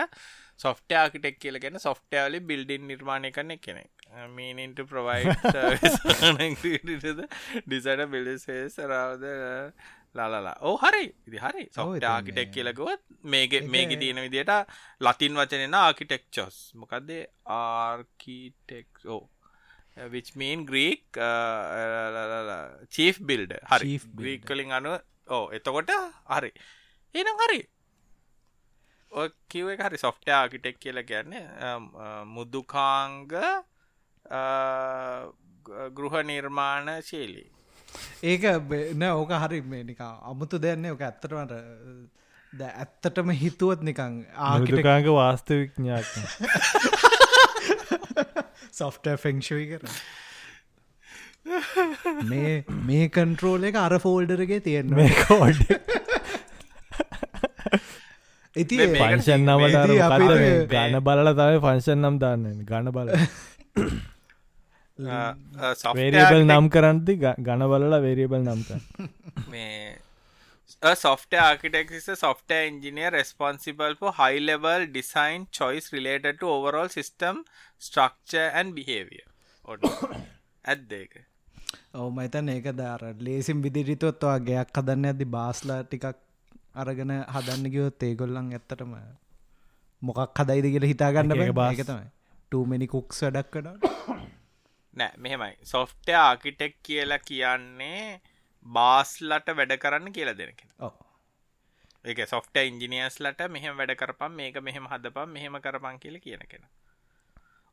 සොෆ්ට 0.65 0.97
ආකිටෙක් 1.03 1.39
කියල 1.43 1.61
ගැන 1.65 1.79
සොෆ්ටයාලි 1.87 2.41
බිල්ඩින් 2.51 2.89
නිර්මාණය 2.91 3.31
කරන 3.37 3.53
කෙනෙක්. 3.59 3.93
මීනින්ට 4.37 4.81
ප්‍රවයි 4.91 5.23
ඩිසට 7.67 8.03
බිලිසේ 8.15 8.63
සරාවද 8.77 9.25
ලලලා 10.17 10.57
ඕ 10.63 10.77
හරි. 10.83 11.05
ඉදි 11.29 11.39
හරි. 11.39 11.65
සොෆ්ට 11.77 12.05
ආකිටෙක් 12.11 12.53
කියලගොත් 12.57 13.03
මේක 13.35 13.57
මේක 13.69 13.97
තියෙන 14.03 14.23
විදියට 14.27 14.53
ලතින් 15.01 15.41
වචනෙන 15.41 15.79
ආකිටෙක්චොස් 15.85 16.61
මොකක්දේ 16.75 17.25
architect 17.59 19.07
uh, 19.09 19.23
uh, 21.17 22.71
chief 22.91 23.21
builder. 23.21 23.61
හරි. 23.73 23.99
ග්‍රීක් 24.21 24.43
කලින් 24.45 24.73
අනුව 24.73 24.97
ඕ 25.29 25.45
එතකොට 25.53 25.91
හරි. 26.37 26.51
එනම් 27.15 27.39
හරි. 27.43 27.61
කිව 29.49 29.67
හරි 29.79 29.99
සොෆ්ට 29.99 30.29
ආකිටෙක් 30.31 30.79
කියල 30.79 30.99
කියන්නේ 31.11 31.45
මුදුකාංග 32.27 33.29
ගෘහ 35.97 36.17
නිර්මාණ 36.25 36.89
ශීලී. 37.03 37.49
ඒක 38.23 38.45
න 38.95 39.03
ඕක 39.09 39.33
හරි 39.45 39.61
මේ 39.63 39.85
නිකා 39.85 40.13
අමුතු 40.31 40.63
දෙන්නේ 40.63 40.93
ඕක 40.93 41.03
ඇත්තටමට 41.03 41.55
ද 42.53 42.61
ඇත්තටම 42.65 43.31
හිතුවත් 43.41 43.81
නිකං 43.89 44.15
ආකිටකාංග 44.49 45.09
වාස්තවිඥාක් 45.17 46.11
සොෆ්ට 48.79 49.07
ෆෙංක්ෂවි 49.25 49.65
කර 49.73 49.83
මේ 52.31 52.65
මේ 52.87 53.09
කන්ට්‍රෝල 53.09 53.67
එක 53.71 53.79
අර 53.83 53.99
ෆෝල්ඩරගේ 53.99 54.61
තියෙන 54.61 54.95
මේ 54.99 55.11
කෝඩ් 55.21 55.61
ඉති 58.57 58.79
පංශන් 58.95 59.45
නමට 59.45 59.77
ගණ 60.73 60.99
බලල 61.09 61.33
තම 61.35 61.61
ෆංශන් 61.67 62.03
නම් 62.03 62.19
දන්න 62.23 62.65
ගණ 62.71 62.93
බල. 62.97 63.13
වේරියබල් 66.01 66.43
නම් 66.47 66.71
කරන්ති 66.71 67.19
ගණ 67.21 67.69
බලලා 67.75 68.03
වේරියබල් 68.07 68.43
නම්ක 68.43 68.69
මේ 69.53 69.99
software 70.97 71.43
architect 71.43 71.91
is 71.91 72.09
a 72.09 72.17
software 72.17 72.65
engineer 72.67 73.11
responsible 73.11 73.95
for 73.95 74.13
high 74.13 74.39
level 74.39 74.87
design 74.87 75.47
choice 75.51 75.93
related 75.93 76.41
to 76.41 76.49
overall 76.49 76.89
system 76.89 77.45
structure 77.79 78.49
and 78.55 78.75
behavior. 78.75 79.27
ඇත්දේක 80.65 81.13
ඔව 81.97 82.09
මතන් 82.13 82.49
ඒක 82.49 82.67
දාර 82.75 83.03
ලේසිම් 83.21 83.59
විදිරිතොත්වා 83.65 84.37
ගයක් 84.41 84.71
හදන්න 84.75 85.09
ඇති 85.11 85.27
බාස්ලා 85.31 85.81
ටිකක් 85.85 86.07
අරගෙන 86.77 87.13
හදන්න 87.35 87.73
ගියොත් 87.75 88.03
ඒගොල්ලන් 88.03 88.51
ඇත්තටම 88.51 88.93
මොකක් 90.03 90.41
හදයිද 90.41 90.67
කියල 90.73 90.87
හිතාගන්න 90.87 91.35
බාගතමයි 91.55 92.09
ටූමනි 92.43 92.87
කුක්ස් 92.89 93.23
වැඩක් 93.25 93.51
කඩ 93.53 93.69
නෑ 94.99 95.13
මෙහෙමයි. 95.19 95.55
සොෆ්ට 95.65 96.09
ආකිටෙක් 96.19 96.77
කියලා 96.83 97.21
කියන්නේ 97.21 98.21
බාස්ලට 98.67 99.49
වැඩ 99.55 99.75
කරන්න 99.79 100.13
කියලා 100.13 100.37
දෙනකෙන 100.37 100.71
ඒක 102.05 102.21
සොෆ්ට 102.27 102.57
ඉංජිනියස්ලට 102.63 103.41
මෙහෙම 103.51 103.77
වැඩ 103.77 103.95
කරපම් 103.97 104.33
මේක 104.35 104.59
මෙහෙම 104.63 104.87
හදපම් 104.87 105.31
මෙහෙම 105.31 105.61
කරපන් 105.61 105.99
කියල 105.99 106.19
කියන 106.21 106.45
කෙන 106.47 106.69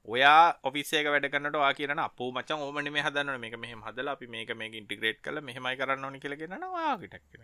ඔයා 0.06 0.56
ඔෆිසේක 0.64 1.08
වැඩ 1.08 1.28
කන්නට 1.32 1.58
වා 1.58 1.74
කියන 1.74 2.00
අප 2.00 2.20
මචන් 2.28 2.60
ඕමනි 2.60 2.92
මේ 2.92 3.04
හදන්න 3.04 3.40
මේක 3.40 3.56
මෙහම 3.58 3.82
හදල 3.82 4.08
අපි 4.10 4.28
මේක 4.28 4.50
මේක 4.54 4.74
ඉන්ටිග්‍රේට් 4.76 5.20
කල 5.22 5.40
මෙහමයි 5.42 5.76
කරන්න 5.76 6.06
ඕනි 6.06 6.20
කියලගෙන 6.20 6.66
වාගටක්න 6.70 7.44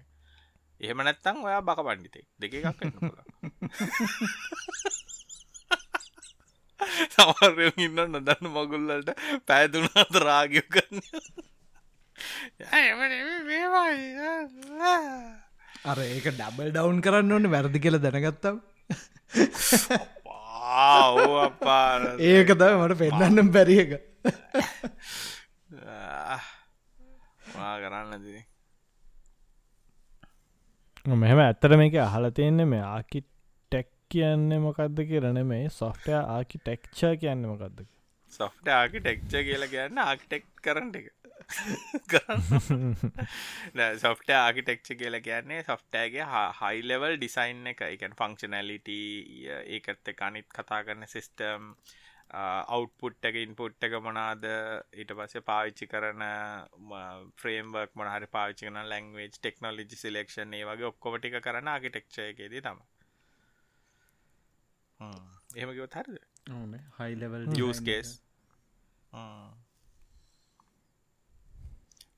එහෙම 0.82 1.00
නැත්තං 1.02 1.44
ඔයා 1.48 1.62
බක 1.64 1.80
පණ්ඩිතෙක් 1.88 2.28
දෙක 2.38 2.54
එකක් 2.62 2.82
සමරය 7.14 7.70
ඉන්න 7.80 8.00
නොදන්න 8.08 8.52
මගුල්ලට 8.54 9.10
පෑදුනාත 9.48 10.14
රාගිය 10.26 10.66
කරන්න 10.68 11.02
අර 15.86 16.00
ඒක 16.06 16.32
ඩබල් 16.34 16.72
ඩවන්් 16.72 17.00
කරන්න 17.02 17.36
ඕන්න 17.36 17.52
වැරදි 17.52 17.80
කියල 17.80 18.00
දැනගත්තම්. 18.00 18.58
අපා 20.70 22.16
ඒක 22.26 22.54
තව 22.54 22.72
මට 22.76 22.98
පෙන්න්නම් 23.02 23.52
බැරික 23.52 23.92
වා 27.54 27.76
කරන්නදී 27.80 28.42
මෙහෙම 31.18 31.40
ඇත්තර 31.40 31.78
මේක 31.78 31.96
අහල 32.00 32.30
තියෙන්නේ 32.32 32.68
මේ 32.68 32.84
ආකි 32.88 33.24
ටෙක් 33.24 33.90
කියන්නේ 34.10 34.60
මොකක්ද 34.62 35.00
කියරන 35.06 35.40
මේ 35.46 35.64
සොෆ්ටය 35.76 36.18
ආකි 36.18 36.58
ටෙක්ෂ 36.60 37.08
කියන්න 37.22 37.48
මොකක්ද 37.48 37.88
සොෆ්ට 38.32 38.68
ආකිටෙක්ච 38.72 39.32
කියලා 39.42 39.70
කියන්න 39.70 39.98
ආකිටෙක් 40.00 40.46
කරට 40.64 40.96
එක 40.98 41.08
සොෆ්ට 44.00 44.30
ආකිටෙක්ච 44.32 44.92
කියලා 45.00 45.22
කියන්නේ 45.22 45.64
සොෆ්ටෑගේ 45.64 46.28
හයි 46.60 46.84
ලෙවල් 46.84 47.18
ඩිසයින් 47.18 47.66
එක. 47.68 47.82
එකන් 47.88 48.14
ෆංක්ෂනලිට 48.16 48.92
ඒකත් 49.70 50.14
එක 50.14 50.22
අනිත් 50.22 50.48
කතා 50.52 50.84
කරන 50.84 51.08
සිිස්ටම් 51.08 51.74
අවුට්පුට් 52.30 53.26
එක 53.26 53.36
ඉන්පුට් 53.38 53.84
එක 53.84 53.96
මොනාද 54.02 54.44
ඊට 54.46 55.14
පස්සේ 55.14 55.42
පාවිච්චි 55.44 55.88
කරන 55.88 56.22
ෆ්‍රේම්වර්ක් 57.36 57.96
මොනහරි 57.96 58.28
පාවිච්චි 58.30 58.68
කන 58.68 58.82
ලැංවේජ් 58.86 59.32
ටෙක්නෝලජි 59.32 59.98
සිලෙක්ෂන් 59.98 60.54
ඒ 60.54 60.66
වගේ 60.66 60.90
ඔක්කොටික 60.92 61.40
කරන 61.42 61.68
ආකිටෙක්ෂයකේද 61.70 62.60
තම 62.62 62.84
එහෙමකිවත් 65.56 65.96
හරිද? 65.96 66.20
හයි 67.00 67.16
ලෙවල් 67.16 67.50
යස්කේස් 67.64 68.14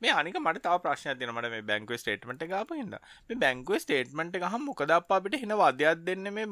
මේ 0.02 0.14
අනික 0.14 0.38
මට 0.40 0.62
තාව 0.64 0.80
ප්‍රශ්න 0.84 1.18
තින 1.18 1.32
මට 1.32 1.52
මේ 1.54 1.64
බැංකුව 1.64 2.00
ස්ටේටමට 2.02 2.46
ගාප 2.52 2.72
හිද 2.74 2.94
මේ 2.94 3.40
බැංකුව 3.44 3.82
ස්ටේටමට 3.84 4.38
එක 4.40 4.46
හම් 4.48 4.64
මොකද 4.68 4.94
අපිට 4.96 5.38
හින 5.42 5.54
වදයක් 5.60 6.02
දෙන්න 6.08 6.32
මේ 6.34 6.48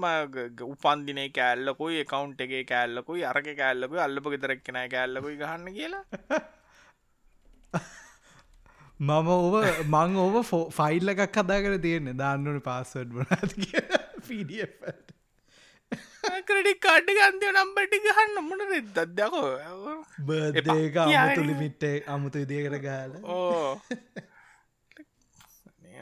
උපන්දිනේ 0.67 1.27
කෑල්ලකුයි 1.31 2.03
එකකවන්් 2.03 2.35
එක 2.47 2.53
කෑල්ලකුයි 2.69 3.25
අරක 3.31 3.49
කෑල්ලකුයි 3.61 4.05
අල්ලප 4.05 4.31
ගෙතරක් 4.35 4.63
කෙන 4.63 4.79
කෑල්ලකුයි 4.93 5.41
ගහන්න 5.41 5.67
කියලා. 5.73 6.03
මම 8.99 9.29
ඔව 9.33 9.53
මං 9.87 10.17
ඔව 10.21 10.35
ෆයිල් 10.71 11.13
එකක් 11.13 11.23
කදාකර 11.33 11.77
තියෙන්නේ. 11.85 12.17
දාන්නනු 12.21 12.61
පාස්සඩ් 12.61 13.15
බනද 13.15 13.53
කිය 13.61 13.81
පඩට 14.27 15.08
ක්‍රඩි 16.47 16.73
කාඩ් 16.77 17.07
ගන්දය 17.09 17.47
නම්බටි 17.51 17.97
ගහන්න 17.99 18.35
මොන 18.43 18.61
රෙද්දක්දකෝ 18.65 19.47
බර්දේක 20.25 20.97
අමුතු 20.97 21.41
ලිමිට්ටේ 21.43 21.95
අමුතු 22.07 22.37
ඉදිකට 22.39 22.77
ගාල 22.81 23.11
ඕ. 23.23 23.71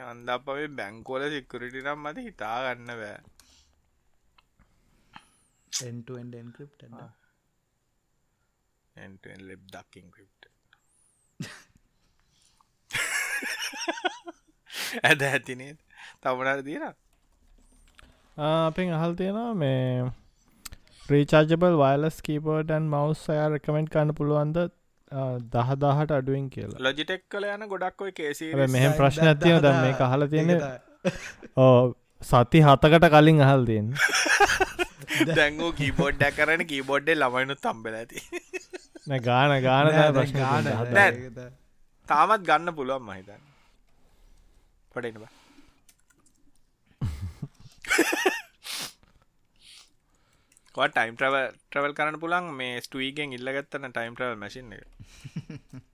අන්ද 0.00 0.28
අපේ 0.28 0.68
බැංකෝල 0.70 1.22
සිකුරිටි 1.30 1.80
නම් 1.80 2.00
මත 2.02 2.18
හිතා 2.20 2.56
ගන්න 2.64 2.90
බෑ 2.96 3.18
එන්ටෙන් 5.72 6.52
ක්‍රප් 6.52 6.72
එන්ටෙන් 8.96 9.40
ලෙබ් 9.48 9.62
දක්කින් 9.66 10.08
ක්‍රිප්ට 10.10 10.42
ඇද 15.02 15.20
ඇතිනේ 15.22 15.72
තවනට 16.20 16.64
දීලා 16.64 16.94
අපෙන් 18.38 18.90
අහල් 18.94 19.14
තියෙනවා 19.14 19.54
මේ 19.54 20.10
ප්‍රීචාජබල් 21.08 21.76
වයිලස් 21.76 22.18
කීපෝටන් 22.22 22.84
මවස් 22.88 23.22
අය 23.30 23.38
රකමෙන්ට් 23.46 23.90
කන්න 23.90 24.14
පුළුවන්ද? 24.14 24.58
දහදාහට 25.46 26.12
අඩුවෙන් 26.12 26.50
කියලා. 26.50 26.80
ලොජිටෙක් 26.80 27.24
කල 27.28 27.46
යන 27.46 27.64
ගොඩක්කොයි 27.68 28.12
කේසි 28.12 28.50
මෙහෙම 28.68 28.92
ප්‍රශ්න 28.92 29.30
ඇතිව 29.30 29.58
ද 29.58 29.72
මේ 29.76 29.94
අහල 30.00 30.26
තියෙන 30.28 30.52
ඕ 31.58 31.94
සති 32.22 32.62
හතකට 32.62 33.08
කලින් 33.08 33.42
අහල් 33.42 33.66
තියෙන් 33.66 33.90
දැංගූ 35.32 35.72
කීබෝඩ්ඩ 35.72 36.28
කරන 36.36 36.66
කීබෝඩ්ඩේ 36.66 37.16
ළමයිනු 37.16 37.58
තම්බල 37.58 37.94
ඇති. 37.94 38.22
ගාන 39.20 39.56
ගාන 39.62 39.92
ගාන. 40.36 40.70
තාමත් 42.08 42.46
ගන්න 42.46 42.74
පුළුවන් 42.74 43.04
මහිතන්න 43.04 43.42
පඩෙන 44.94 45.20
බා 45.24 45.32
ටයිම් 50.88 51.14
ට්‍රව 51.14 51.34
ට්‍රවල් 51.64 51.92
කරන්න 51.92 52.20
පුළන් 52.20 52.50
මේ 52.54 52.80
ස්ටීගෙන් 52.80 53.32
ඉල්ලගත්තන 53.32 53.86
ටයිම් 53.88 54.14
ට්‍රවල් 54.14 54.36
මසින් 54.36 54.72
එක. 54.72 54.84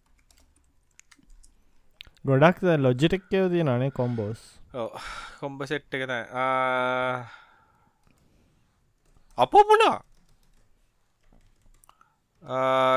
ගොඩක් 2.25 2.59
ලොජිටෙක්කව 2.79 3.47
තිය 3.53 3.65
නේ 3.65 3.91
කොම්බෝස් 3.93 4.41
කොම්බ 5.41 5.61
සෙට් 5.67 5.95
එකත 5.95 6.13
අපෝ 9.39 9.63
පුුණා 9.65 9.97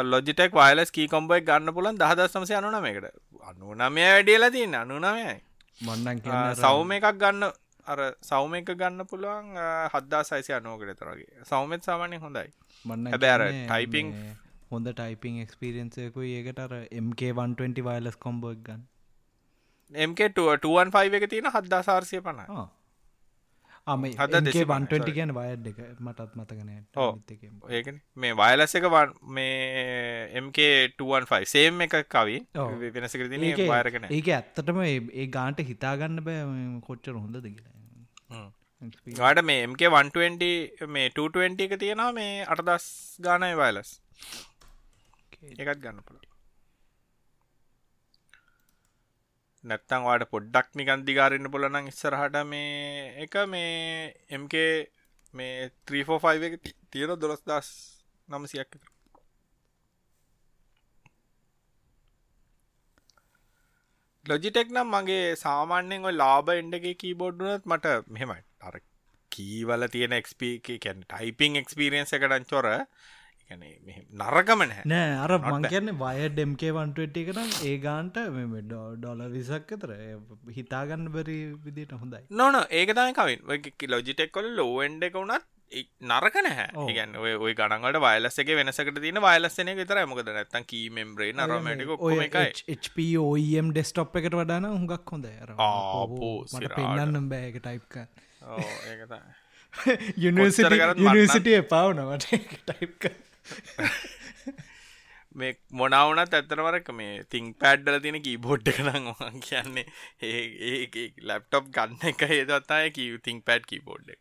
ලොජිටෙක් 0.04 0.52
වයිලස් 0.54 0.92
කී 0.92 1.08
කොම්බයි 1.08 1.42
ගන්න 1.42 1.74
පුලන් 1.74 1.98
දහදස්සමසය 1.98 2.54
අනුනම 2.54 2.86
එකට 2.86 3.06
අනු 3.44 3.76
නමය 3.76 4.02
වැඩියලා 4.04 4.50
තින්න 4.50 4.76
අනු 4.76 5.00
නමයයි. 5.00 5.36
මන්නන් 5.82 6.56
සෞම 6.56 6.92
එකක් 6.92 7.08
ගන්න 7.16 7.52
අර 7.88 8.00
සෞම 8.22 8.56
එක 8.60 8.72
ගන්න 8.74 9.08
පුළුවන් 9.12 9.56
හද්දා 9.94 10.24
සයිසය 10.30 10.54
අනෝකට 10.58 11.00
තරගේ 11.02 11.48
සෞමත් 11.52 11.88
සාමානය 11.90 12.20
හොඳයි. 12.26 12.50
මන්න 12.86 13.14
හැබැර 13.14 13.44
ටයිපිං 13.48 14.14
හොඳ 14.72 14.92
ටයිපිං 14.94 15.42
එක්ස්පිරියන්සයකු 15.46 16.28
ඒකට 16.30 16.60
අර 16.60 16.74
MK120 17.02 17.86
වයිලස් 17.90 18.18
කොම්බෝක් 18.26 18.64
ගන්න. 18.66 18.84
MK215 19.92 21.20
එක 21.20 21.30
තියෙන 21.30 21.52
හද්දා 21.56 21.82
සාර්සය 21.84 22.22
පන 23.88 23.94
අම 23.94 24.06
හද 24.06 24.20
හදගේ 24.20 24.42
දෙසිමල්, 24.42 24.74
වන්ටි 24.74 25.12
කියන 25.12 25.32
වයඩ් 25.32 25.68
එක. 25.68 25.80
මටත් 26.00 26.36
මතකන. 26.36 26.70
ඒකන. 27.70 28.00
මේ 28.18 28.32
වයලස් 28.32 28.76
එක 28.76 28.84
මේ 29.24 30.42
MK215 30.42 31.44
සේම් 31.46 31.82
එක 31.82 31.96
කවි 32.12 32.38
ඔව්. 32.56 32.74
වෙනසකර 32.74 33.28
තින 33.28 33.68
වාරගෙන 33.68 34.06
ඒක 34.06 34.30
ඇත්තටම 34.30 34.82
ඒ- 34.82 35.10
ඒ 35.14 35.28
ගාන්ට 35.28 35.60
හිතාගන්න 35.60 36.20
බෑ 36.20 36.46
කොච්චර 36.80 37.12
කියලා. 37.12 37.74
Experience. 38.82 39.22
වාට 39.22 39.44
මේ 39.44 39.66
MK120 39.66 40.86
මේ 40.88 41.10
220 41.10 41.62
එක 41.62 41.80
තියෙනවා 41.80 42.12
මේ 42.12 42.44
අටදස් 42.44 43.18
ගානය 43.20 43.54
වයලස් 43.56 44.02
එකත් 45.60 45.80
ගන්න 45.80 45.98
පුළ 45.98 46.27
නැත්තං 49.64 50.06
වාට 50.08 50.30
පොඩ්ඩක් 50.34 50.76
නිකන් 50.76 51.06
දිගාරන්න 51.08 51.52
පුලනං 51.54 51.90
ඉස්සරහට 51.92 52.38
මේ 52.46 53.26
එක 53.26 53.40
මේ 53.48 54.14
MK 54.38 54.56
මේ 55.34 55.72
345 55.86 56.48
එක 56.50 56.76
තියෙන 56.92 57.20
දොළස් 57.20 57.42
දස් 57.44 57.72
නමසියක් 58.30 58.78
ලොජිටෙක් 64.26 64.72
නම් 64.72 64.90
මගේ 64.94 65.36
සාමාන්‍යෙන් 65.36 66.08
ඔය 66.08 66.16
ලාබ 66.16 66.50
එන්ඩගේ 66.54 66.96
කීබෝඩ්ඩුනත් 67.02 67.66
මට 67.66 67.94
මෙහෙමයි. 68.08 68.42
අර 68.62 68.76
කීවල 69.32 69.88
තියෙන 69.94 70.16
එක්ස්පී 70.18 70.56
කැන් 70.66 71.04
ටයිපිං 71.04 71.60
එක්ස්පිරියන්ස 71.62 72.16
එකටන් 72.18 72.50
චොර 72.52 72.68
නරකම 73.50 74.62
නෑ 74.86 75.12
අර 75.18 75.32
Not 75.32 75.44
මං 75.44 75.62
bad. 75.62 75.72
කියන්න 75.72 75.92
වය 76.00 76.30
ඩම්ක120 76.30 77.20
එකනම් 77.24 77.52
ඒ 77.64 77.76
ගාන්ට 77.80 78.18
ඩොල 78.96 79.22
විසක් 79.32 79.70
තර 79.76 79.94
හිතාගන්න 80.54 81.12
බැරි 81.12 81.38
විදිට 81.66 81.94
හොඳයි. 81.94 82.24
නොන 82.32 82.58
ඒක 82.72 82.92
තයි 82.94 83.14
කවින්. 83.14 83.46
ලොජිටෙක් 83.88 84.32
කොල 84.32 84.50
ලෝෙන්ඩ 84.54 85.08
එක 85.10 85.16
වුණත් 85.16 85.46
නරක 86.02 86.36
නැහැ. 86.44 86.68
ඒගැන් 86.84 87.16
ඔය 87.16 87.54
ගනන්ට 87.54 88.02
වයිලස්සක 88.04 88.52
වෙනසකට 88.60 89.00
තින 89.06 89.22
වයිලස්සන 89.22 89.72
තර 89.84 90.04
මොකද 90.06 90.30
නැත්තන් 90.30 90.68
කීමෙම්බ්‍රේ 90.68 91.32
නරමටික 91.34 91.90
HPOම් 92.78 93.72
ඩෙස්ටොප් 93.72 94.16
එකට 94.16 94.38
වඩාන 94.42 94.68
හුඟක් 94.68 95.12
හොඳ 95.12 95.28
පෙන්න්නම් 96.76 97.30
බෑක 97.30 97.60
ටයිප්ක 97.60 98.00
ඒකත 98.88 99.14
යුනිසිටිය 100.18 101.62
පාවනවට 101.74 102.30
ටයිප්ක 102.64 103.10
මේ 105.40 105.52
මොනවනත් 105.72 106.38
ඇතරවරක 106.40 106.90
මේ 107.00 107.24
තිං 107.34 107.52
පැඩ්ඩල 107.64 108.00
තියෙන 108.06 108.20
කීබෝඩ් 108.22 108.72
එක 108.72 108.80
නම් 108.86 109.10
වන් 109.12 109.40
කියන්නේ 109.42 109.86
ඒ 110.22 111.06
ලැප්ටොප් 111.32 111.70
ගන්න 111.70 112.10
එක 112.14 112.26
හේදත්තාය 112.34 112.92
කිව 112.92 113.20
තිං 113.28 113.44
පැඩ් 113.50 113.70
කීබෝඩ් 113.72 114.14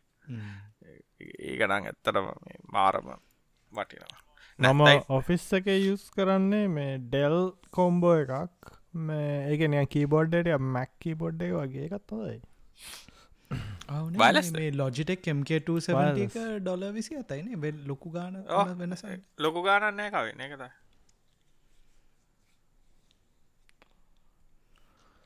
ඒකනං 1.45 1.77
ඇත්තරම 1.77 2.31
මේ 2.45 2.59
මාරම 2.73 3.13
වටිනවා. 3.73 4.19
නැත්තයි. 4.59 5.05
ඔෆිස් 5.09 5.47
එක 5.53 5.71
යුස් 5.77 6.09
කරන්නේ 6.11 6.67
මේ 6.69 6.99
ඩෙල් 7.05 7.39
කොම්බෝ 7.71 8.17
එකක්. 8.19 8.75
මේ 9.07 9.33
ඒකනය 9.47 9.87
කීබෝඩ්ඩට 9.95 10.69
මැක් 10.75 10.93
කීබෝඩ් 10.99 11.43
එක 11.47 11.57
වගේ 11.57 11.89
එකත් 11.89 12.15
හොයි 12.17 12.37
Wireless? 12.37 12.45
මේ 12.45 12.56
ලොජිටෙක් 14.73 15.29
MK2 15.29 15.77
Wireless. 15.89 16.35
ඩොල 16.59 16.83
විසි 16.93 17.15
අතයින 17.17 17.61
වෙල් 17.61 17.79
ලොකු 17.85 18.11
ගාන. 18.11 18.43
වෙනස 18.75 19.05
ලොකු 19.37 19.63
ගානන්නෑ 19.63 20.11
කවෙන්න 20.11 20.45
එකත 20.47 20.67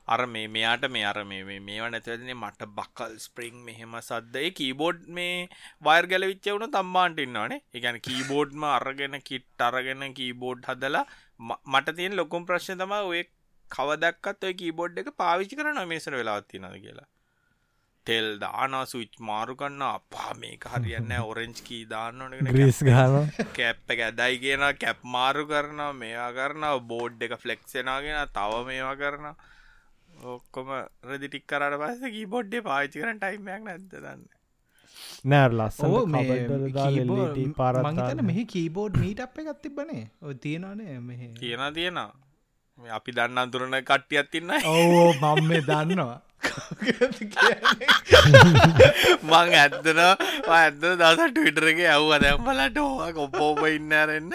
අර 0.07 0.25
මේ 0.27 0.47
මෙයාට 0.47 0.85
මේ 0.89 1.03
අර 1.03 1.23
මේ 1.23 1.43
මේ 1.43 1.59
මේවා 1.61 1.89
නැතිවදනේ 1.89 2.35
මට 2.35 2.67
බකල් 2.77 3.13
ස්පරිං 3.17 3.57
මෙහෙම 3.67 3.93
සද්දයි 4.01 4.49
කීබෝඩ් 4.51 5.05
මේ 5.09 5.35
වයර් 5.81 6.07
ගැලවිච්ච 6.13 6.49
වුණ 6.49 6.73
තම්බාන්ට 6.73 7.21
ඉන්නවානේ 7.25 7.61
එකන 7.73 7.99
කීබෝඩ්ම 8.07 8.65
අරගෙන 8.71 9.17
කිට් 9.29 9.65
අරගෙන 9.69 10.07
කීබෝඩ් 10.19 10.67
හදලා 10.71 11.05
මට 11.73 11.95
තියෙන 11.99 12.19
ලොකුම් 12.21 12.49
ප්‍රශ්න 12.49 12.83
තම 12.83 12.95
ඔය 12.99 13.23
කවදක්කත් 13.69 14.49
ඔය 14.49 14.55
කීබෝඩ් 14.55 15.01
එක 15.03 15.11
පාවිචි 15.15 15.59
කරන 15.59 15.81
මේසර 15.87 16.17
වෙලාත්තිනද 16.19 16.77
කියලා 16.77 17.07
තෙල් 18.07 18.27
දානා 18.39 18.83
සුච් 18.85 19.13
මාරු 19.21 19.55
කන්න 19.55 19.83
අපා 19.87 20.33
මේක 20.41 20.65
හරියන්න 20.73 21.13
ඔරෙන්ච් 21.21 21.61
කී 21.67 21.83
දාන්න 21.85 22.21
ඕනගෙන 22.21 22.49
ග්‍රීස් 22.49 22.81
ගාන 22.87 23.15
කැප් 23.57 23.95
එක 23.95 24.03
ඇදයි 24.07 24.41
කියන 24.43 24.65
කැප් 24.83 25.07
මාරු 25.15 25.45
කරනවා. 25.45 25.93
මේවා 25.93 26.31
කරනවා. 26.33 26.75
බෝඩ් 26.91 27.25
එක 27.27 27.37
ෆ්ලෙක්සෙනගෙන 27.43 28.35
තව 28.37 28.61
මේවා 28.69 28.99
කරනවා. 29.01 29.35
ඔක්කොම 30.33 30.69
රදිටික් 31.09 31.45
කරට 31.47 31.81
පස්ස 31.81 32.13
කීබොඩ්ඩේ 32.15 32.67
පාචි 32.69 33.03
කරන 33.03 33.19
ටයිම්යක් 33.19 33.67
නැද 33.67 33.85
දන්න? 33.91 34.23
නෑ 35.25 35.51
ලස්සන 35.51 35.85
ඕ 35.89 36.03
කබඩ් 36.07 37.53
පාර 37.55 37.79
මෙහි 38.23 38.43
කීබෝඩ් 38.55 38.99
මීට 39.03 39.23
අප 39.27 39.39
එකත් 39.43 39.61
තිබනේ 39.63 40.03
ඔය 40.21 40.35
තියෙනනේ 40.45 40.99
මෙහ. 41.01 41.21
තියෙන 41.39 41.65
තියෙන 41.73 42.01
අපි 42.89 43.11
දන්න 43.17 43.39
අතුරන 43.45 43.77
කට්ටියත් 43.89 44.27
තින්න 44.31 44.51
ඕ 44.65 45.13
මම 45.13 45.47
මේ 45.47 45.61
දන්නවා. 45.69 46.19
මං 49.29 49.49
ඇත්තන 49.57 49.99
ඇත්ත 50.01 50.77
දස 50.81 51.19
ටවිටරගේ 51.19 51.89
ඇව්ව 51.95 52.11
දැම්බලට 52.23 52.77
ඕ 52.83 53.09
කොප්පෝප 53.17 53.61
ඉන්නරෙන්න්න 53.69 54.33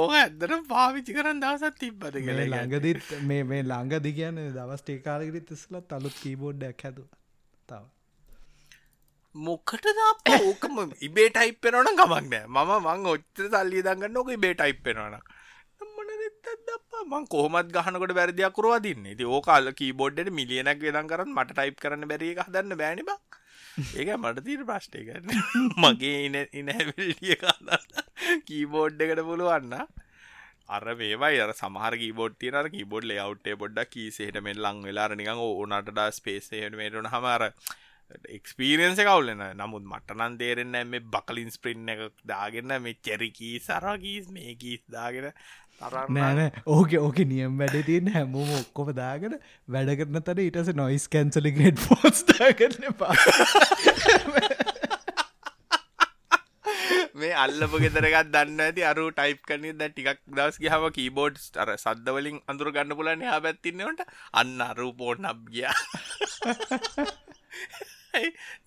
ඕක 0.00 0.12
ඇත්තන 0.20 0.62
පාවිචි 0.70 1.16
කරන්න 1.16 1.42
දවසත් 1.44 1.76
තිබ්බද 1.82 2.14
මේ 2.14 2.24
කියල 2.28 2.40
ළඟදිත් 2.52 3.02
මේ 3.30 3.42
මේ 3.50 3.62
ළඟදි 3.72 4.10
කියන්න 4.20 4.38
දවස් 4.56 4.82
ටේකාලගරිත් 4.86 5.52
ඉස්ලත් 5.56 5.92
අලුත් 5.98 6.16
කීබෝඩ්ඩක් 6.22 6.80
හැද 6.88 6.98
තව. 7.68 7.82
මොකට 9.34 9.86
ඕකම 10.38 10.74
ඉබේ 11.08 11.28
ටයිප්පෙනවන 11.36 11.94
ගමක් 12.00 12.24
නෑ. 12.32 12.44
මම 12.48 12.70
මං 12.80 13.06
ඔච්චර 13.14 13.46
සල්ලිය 13.52 13.82
දගන්න 13.86 14.18
ඕක 14.22 14.28
ඉබේ 14.38 14.54
ටයිප්පෙනවන 14.54 15.14
දපා 15.16 15.31
මං 17.04 17.26
කොහමත් 17.26 17.70
ගහනකොට 17.70 18.14
වැරදියක්කරවා 18.14 18.80
දින්න 18.80 19.06
ති 19.14 19.28
ඕකාල 19.28 19.72
කීබෝඩ්ඩට 19.74 20.32
මිලියනක් 20.32 20.80
වෙදන් 20.80 21.08
කරන්න 21.08 21.34
මට 21.34 21.52
ටයිප් 21.52 21.78
කරන්න 21.78 22.08
බැරි 22.08 22.30
හදන්න 22.36 22.78
බෑනිබ 22.78 23.10
ඒක 23.94 24.12
මට 24.14 24.44
තීර 24.44 24.62
ප්‍රශ්ටය 24.64 25.04
කරන්න 25.04 25.68
මගේ 25.78 26.16
ඉන 26.26 26.38
ඉනැවිලිය 26.54 27.36
කාදන්න 27.38 28.40
කීබෝඩ් 28.46 29.00
එකට 29.00 29.22
පුළුවන්න 29.22 29.76
අර 30.68 30.84
මේවයි. 30.94 31.40
අර 31.40 31.52
සමහර 31.54 31.94
කීබෝඩ් 31.96 32.38
තියන 32.38 32.58
කීබෝඩ් 32.70 33.06
ලවට්ේ 33.06 33.56
පොඩ්ඩක් 33.56 33.90
කීසේට 33.90 34.40
මෙල් 34.40 34.60
ලං 34.62 34.82
වෙලා 34.82 35.08
නිකං 35.12 35.40
ඕනට 35.40 36.04
ස්පේසේට 36.12 36.76
මේටන 36.76 37.08
හමර 37.08 37.48
එක්ස්පීරියන්ස 38.30 39.00
කවුලන 39.00 39.42
නමුත් 39.54 39.84
මටනන් 39.84 40.38
තේරෙන්න 40.38 40.76
මේ 40.86 41.04
බකලින් 41.08 41.50
ස්පරින්් 41.50 41.88
එක 41.88 42.02
දාගන්න 42.26 42.74
මේ 42.80 42.98
චෙරිකී 43.00 43.54
සරකීස් 43.60 44.28
මේ 44.30 44.54
කීස් 44.56 44.82
දාගෙන 44.88 45.28
නෑන 45.80 46.40
ඕක 46.66 46.94
ඕක 47.00 47.18
නියම් 47.26 47.58
වැඩ 47.58 47.78
තියන්න 47.86 48.12
හැමෝම 48.14 48.50
ඔක්කොම 48.58 48.92
දාගෙන 48.94 49.38
වැඩ 49.68 49.94
කරන 49.98 50.22
තර 50.22 50.42
ඉටස 50.42 50.72
නොයිස් 50.74 51.08
කැන්සලි 51.08 51.52
ගේට් 51.52 51.82
පෝස් 51.86 52.24
දාගන්න 52.28 52.92
පා 52.94 53.14
මේ 57.14 57.32
අල්ලප 57.36 57.74
ගෙදරගත් 57.82 58.30
දන්න 58.34 58.62
ඇති 58.64 58.84
අරු 58.84 59.04
ටයිප් 59.12 59.42
කන 59.48 59.66
ද 59.72 59.88
ටිකක් 59.88 60.22
දවස් 60.30 60.56
ගහම 60.62 60.86
කීබෝඩ් 60.96 61.36
අර 61.62 61.74
සද්දවලින් 61.76 62.38
අඳුර 62.46 62.72
ගන්න 62.76 62.96
පුලන්න 62.98 63.26
හා 63.28 63.40
පැත්තින්නට 63.46 64.00
අන්න 64.34 64.54
අරු 64.68 64.88
පෝට් 64.94 65.22
නබ් 65.22 65.40
ගිය. 65.50 65.68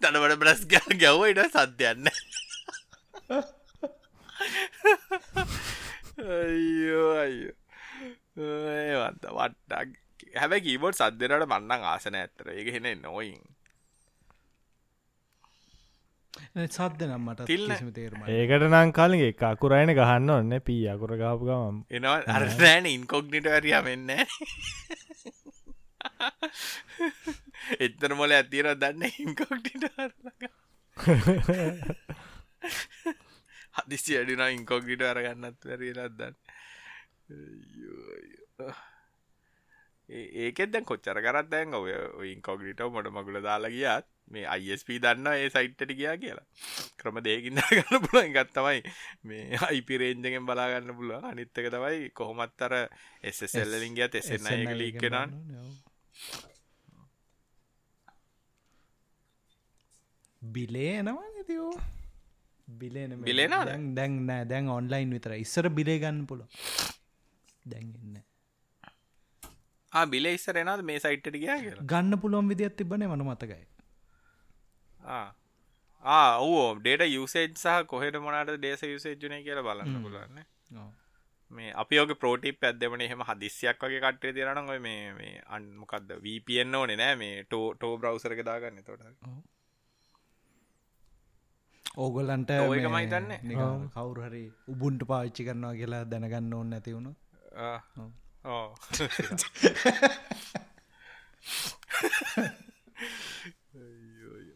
තනවට 0.02 0.40
බ්‍රස් 0.41 0.61
ග 0.68 0.73
ගැව්ව 1.02 1.22
ඉට 1.32 1.41
සද්‍යයන්න 1.53 2.10
ඒවන්ත 8.86 9.24
වට්ටක්. 9.38 9.90
හැබැ 10.40 10.62
කීබෝඩ් 10.66 10.98
සද්දරට 11.00 11.48
මන්නන් 11.50 11.84
ආසන 11.92 12.16
ඇත්තර 12.22 12.48
ඒක 12.54 12.70
හෙන 12.76 12.88
නොයින් 13.02 13.44
සද්ද 16.68 17.02
නම් 17.08 17.24
මට 17.30 17.46
තිල්න. 17.50 17.72
කිසිම 17.72 17.92
තේරුම 17.98 18.22
ඒකට 18.28 18.66
නං 18.70 18.92
කාලගේ 18.98 19.30
එක 19.34 19.42
අකුරයින 19.50 19.92
ගහන්න 20.00 20.30
ඔන්න 20.38 20.54
පී 20.70 20.84
අකුර 20.94 21.12
ගාපු 21.22 21.44
ගමම් 21.50 21.78
එනවා. 22.00 22.18
අරනෑන 22.38 22.86
ඉන්කොග්නිට 22.92 23.48
වැරිය 23.52 23.80
වෙන්න 23.88 24.10
එත්තර 27.86 28.12
මොල 28.20 28.32
ඇතිර 28.40 28.68
දන්න? 28.82 29.04
ඉන්කොක්ටිට 29.26 29.84
හදිසි 33.77 34.18
අඩින 34.18 34.43
ඉන්කොගිට 34.49 35.02
අරගන්නත් 35.03 35.69
වැරලත්දන්න 35.69 36.35
ඒකෙත් 40.10 40.72
දැන් 40.72 40.85
කොච්චර 40.85 41.19
කරත් 41.19 41.47
දැන් 41.49 41.73
ඔය 41.73 41.93
ඉන්කොගිට 42.31 42.84
මොට 42.89 43.10
මගුල 43.11 43.41
දාලා 43.41 43.72
ගියත් 43.72 44.06
මේ 44.27 44.45
අයිස්ප 44.47 44.89
දන්න 44.97 45.27
ඒ 45.30 45.49
සයිට්ට 45.49 45.91
ගියා 45.91 46.18
කියලා. 46.18 46.45
ක්‍රම 46.97 47.18
දෙකින්න 47.19 47.61
ගන්න 47.61 48.02
පුළුව 48.03 48.30
ගත්තමයි 48.31 48.81
මේ 49.23 49.60
අයිපිරේන්ජගෙන් 49.61 50.45
බලාගන්න 50.45 50.95
පුළුව 50.95 51.26
අනිත්තක 51.26 51.69
තමයි 51.69 52.10
කොහොමත් 52.11 52.61
අර 52.61 52.76
එස්සෙල්ලින් 53.23 53.95
ගියත් 53.95 54.15
එසෙන්න 54.15 54.49
එක 54.49 54.73
ලීක්කෙනන් 54.76 55.35
බිලේ 60.41 60.95
එනවා 60.95 61.27
ඇතිෝ 61.27 61.73
බිලේන 62.68 63.22
බිලේ 63.22 63.48
නේද? 63.48 63.74
දැන් 63.96 64.26
නෑ. 64.26 64.46
දැන් 64.46 64.70
ඔන්ලයින් 64.70 65.10
විතර 65.10 65.36
ඉස්සර 65.38 65.70
බිලේ 65.70 66.00
ගන්න 66.00 66.26
පුල 66.26 66.42
දැන්න්න 67.66 68.24
බිල 70.08 70.26
ඉස්සර 70.28 70.58
එනද 70.58 70.84
මේ 70.84 71.00
සයිට්ට 71.00 71.38
ගියා 71.38 71.60
කියලා? 71.60 71.86
ගන්න 71.86 72.20
පුළුවන් 72.20 72.48
විදිත් 72.48 72.78
තිබන 72.78 73.08
මන 73.08 73.26
මතකයි. 73.26 73.64
ඕ 76.04 76.76
ඩේට 76.76 77.08
යුසේජ් 77.10 77.50
සහ 77.56 77.88
කොහෙට 77.88 78.20
මොනට 78.20 78.54
දේශ 78.60 78.84
යුසේජ්ජනය 78.86 79.42
කියලා 79.44 79.64
බලන්න 79.64 80.04
පුළුවන්න 80.04 80.40
මේ 81.52 81.74
අපි 81.74 82.00
ඕක 82.00 82.14
ප්‍රෝටිප් 82.20 82.64
ඇදමන 82.64 83.02
එහෙම 83.02 83.22
හදිසියක් 83.22 83.82
වගේ 83.82 84.02
කටේ 84.02 84.34
තිරන 84.34 84.62
ඔය 84.68 84.80
මේ 84.80 85.34
අන්මකක්ද 85.50 86.16
වපෙන් 86.20 86.76
ඕනේ 86.76 86.98
නෑ 86.98 87.16
මේ 87.16 87.44
ටෝ 87.44 87.66
ටෝ 87.74 87.98
බ්‍රවසරක 87.98 88.42
දාගන්න 88.44 88.84
තොට 88.84 89.04
ඕගොල්ලන්ට 91.98 92.52
ඔය 92.62 92.80
එකම 92.80 92.98
හිතන්නේ. 92.98 93.40
කවුරු 93.94 94.22
හරි 94.28 94.44
උබුන්ට 94.68 95.02
පාච්චි 95.08 95.48
කරනවා 95.48 95.74
කියලා 95.76 96.04
දැනගන්න 96.06 96.54
ඕන්න 96.54 96.70
නැතිවුණු 96.70 97.12
ඕ 98.48 98.68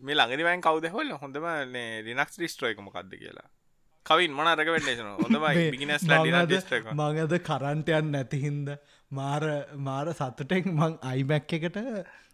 මේ 0.01 0.15
ළඟදිවයින් 0.15 0.65
කවද 0.65 0.91
හොල් 0.95 1.15
හොඳම 1.21 1.47
ලිනක්ස් 2.07 2.35
රිස්ට්‍රෝ 2.43 2.69
එක 2.71 2.79
මොකක්ද 2.81 3.15
කියලා. 3.15 3.47
කවින් 4.05 4.31
මොන 4.33 4.49
රකවෙන්ඩේශන 4.51 5.09
හොඳමයි 5.17 5.65
බිගිනස් 5.73 6.05
මඟද 6.93 7.33
කරන්ටයන් 7.49 8.11
නැතිහින්ද 8.15 8.67
මාර 9.11 9.43
මාර 9.79 10.13
සතුටෙක් 10.13 10.69
මං 10.71 10.93
අයිමැක් 11.03 11.53
එකට 11.59 11.79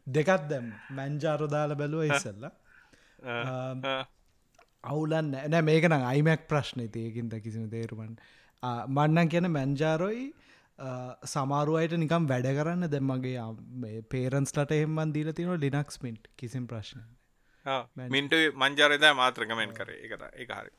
දෙකත් 0.08 0.44
දැම් 0.52 0.68
මැංජාරදාල 0.92 1.72
බැලුව 1.76 2.06
ඉස්සල්ල 2.10 2.44
අවුලන් 4.86 5.32
නෑ. 5.32 5.62
මේකන 5.64 5.98
අයිමැක් 5.98 6.48
ප්‍රශ්නය 6.50 6.88
තියකින්ද 6.96 7.36
කිසිම 7.44 7.70
තේරුමන් 7.70 8.16
මන්නන් 8.90 9.32
කියන 9.34 9.48
මැංජාරොයි 9.52 10.26
සමාරුවයට 11.26 11.98
නිකම් 11.98 12.26
වැඩ 12.28 12.48
කරන්න 12.52 12.90
දැම්මගේ 12.90 14.02
පේරන්ස්ලට 14.10 14.74
එහමන් 14.74 15.14
දීල 15.14 15.32
තින 15.34 15.54
ලිනක්ස් 15.58 16.02
මින්ට් 16.04 16.28
කිසිම් 16.38 16.66
ප්‍රශ්න 16.68 17.06
මින්ට 18.14 18.34
මංජාරද 18.62 19.06
මාත්‍රකමෙන් 19.20 19.72
කර. 19.78 19.90
එකට 19.96 20.26
එක 20.44 20.52
හරි. 20.58 20.72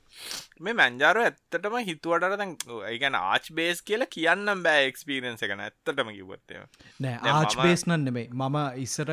මේ 0.60 0.74
මැන්ජාර 0.80 1.18
ඇත්තටම 1.22 1.76
හිතුවට 1.88 2.36
දැන් 2.40 2.52
ඒගැන 2.90 3.16
ආච් 3.18 3.50
බේස් 3.58 3.82
කියලා 3.88 4.08
කියන්න 4.16 4.62
බෑ 4.66 4.86
එක්ස්පිරන්ස 4.90 5.44
එකන 5.46 5.64
ඇත්තටම 5.64 6.12
කිවත්තය 6.18 6.62
නෑ 7.06 7.34
ආච් 7.34 7.58
බේස් 7.62 7.84
නන් 7.88 8.06
නෙමේ 8.08 8.28
මම 8.30 8.56
ඉස්සර 8.84 9.12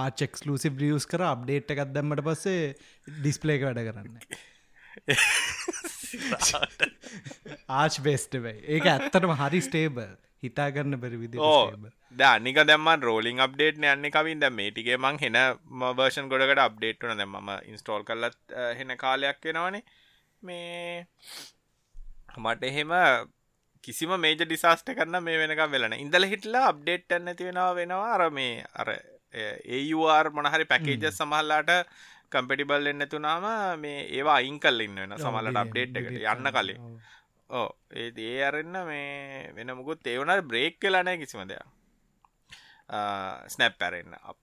ආචෙක්ස්ලූසිv 0.00 0.82
රියස් 0.84 1.06
කර 1.12 1.26
අප්ඩේට් 1.28 1.76
එකත් 1.76 1.94
දැම්මට 1.98 2.24
පස්සේ 2.30 2.74
ඩිස්පලේක 3.20 3.68
වැඩ 3.68 3.84
කරන්න. 3.90 4.18
ආච් 7.82 7.94
බේස්ටබයි 8.08 8.56
ඒක 8.76 8.84
ඇත්තටම 8.94 9.32
හරි 9.40 9.60
ස්ටේබල් 9.68 10.12
හිතාගන්න 10.44 10.98
බැරි 10.98 11.18
විදි 11.18 11.38
දනික 12.14 12.60
දැම 12.64 12.88
රෝලින් 13.02 13.40
අප්ඩේට් 13.40 13.80
යන්න 13.84 14.10
කවින් 14.10 14.40
දැ 14.40 14.52
මේටිගේ 14.52 14.98
මං 14.98 15.20
හෙන 15.20 15.38
වර්ෂන් 15.92 16.28
ගොඩකට 16.28 16.64
අප්ඩේට්න 16.66 17.16
දැ 17.16 17.28
ම 17.28 17.52
ඉන්ස්ටෝල් 17.66 18.04
කරලත් 18.04 18.58
හෙන 18.78 18.96
කාලයක් 18.96 19.40
වෙනවානේ 19.44 19.82
මේ 20.42 21.04
මට 22.38 22.62
එහෙම 22.64 22.94
කිසිම 23.84 24.14
මේජ 24.18 24.38
ඩිසාස්ට 24.40 24.88
කරන්න 24.92 25.22
මේ 25.22 25.40
වෙනකම් 25.40 25.70
වෙලන 25.70 25.96
ඉඳල 25.96 26.26
හිටලා 26.26 26.64
අප්ඩේට් 26.68 27.18
නැති 27.20 27.48
වෙනවා 27.48 27.74
වෙනවා 27.74 28.14
අර 28.14 28.30
මේ 28.30 28.64
අර 28.74 28.90
ඒUR 29.70 30.30
මොනහරි 30.30 30.66
පැකේජ 30.66 31.12
සමහල්ලාට 31.12 31.72
කම්පිටිබල් 32.30 32.90
එන්න 32.92 33.06
තුනාම 33.08 33.46
මේ 33.78 33.98
ඒවා 34.10 34.36
අයින් 34.36 34.58
කල් 34.60 34.80
ඉන්න 34.80 35.00
වෙන 35.02 35.16
සමල්ලට 35.18 35.60
අප්ඩේට් 35.62 36.00
එකට 36.00 36.16
යන්න 36.32 36.52
කලින් 36.56 36.80
ඕ 37.50 37.68
ඒ 37.94 38.10
ඒ 38.18 38.40
අරන්න 38.44 38.78
මේ 38.86 39.52
වෙන 39.54 39.74
මුකුත් 39.76 40.06
ඒවනට 40.06 40.46
බ්‍රේක් 40.46 40.80
කලානෑ 40.80 41.18
කිසිම 41.18 41.44
දෙයක්. 41.44 41.66
ස්නැප් 43.48 43.78
පැරෙන්න්න 43.78 44.18
අප 44.22 44.38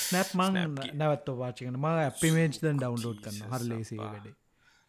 ස්නැප් 0.00 0.34
මං 0.34 0.58
නැවත්ත 0.94 1.30
වාචකන 1.36 1.76
ම 1.76 1.86
අපිමේජ් 1.90 2.58
දන් 2.58 2.78
ඩවන්ලෝඩ් 2.78 3.22
කරන්න 3.24 3.52
හර 3.52 3.68
ලේසේ 3.68 4.00
වැඩේ. 4.00 4.34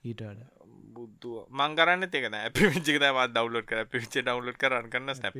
ඊටට 0.04 0.60
බුද්ධුව. 0.94 1.48
මංගරන්න 1.52 2.10
තෙකන 2.10 2.38
පිචික 2.54 3.00
ම 3.00 3.20
දවලෝඩ් 3.30 3.66
කර 3.66 3.86
පිච 3.88 4.06
ඩවලෝඩ් 4.10 4.58
කරන්න 4.58 4.92
කරන්න 4.92 5.16
ස්නැප් 5.16 5.34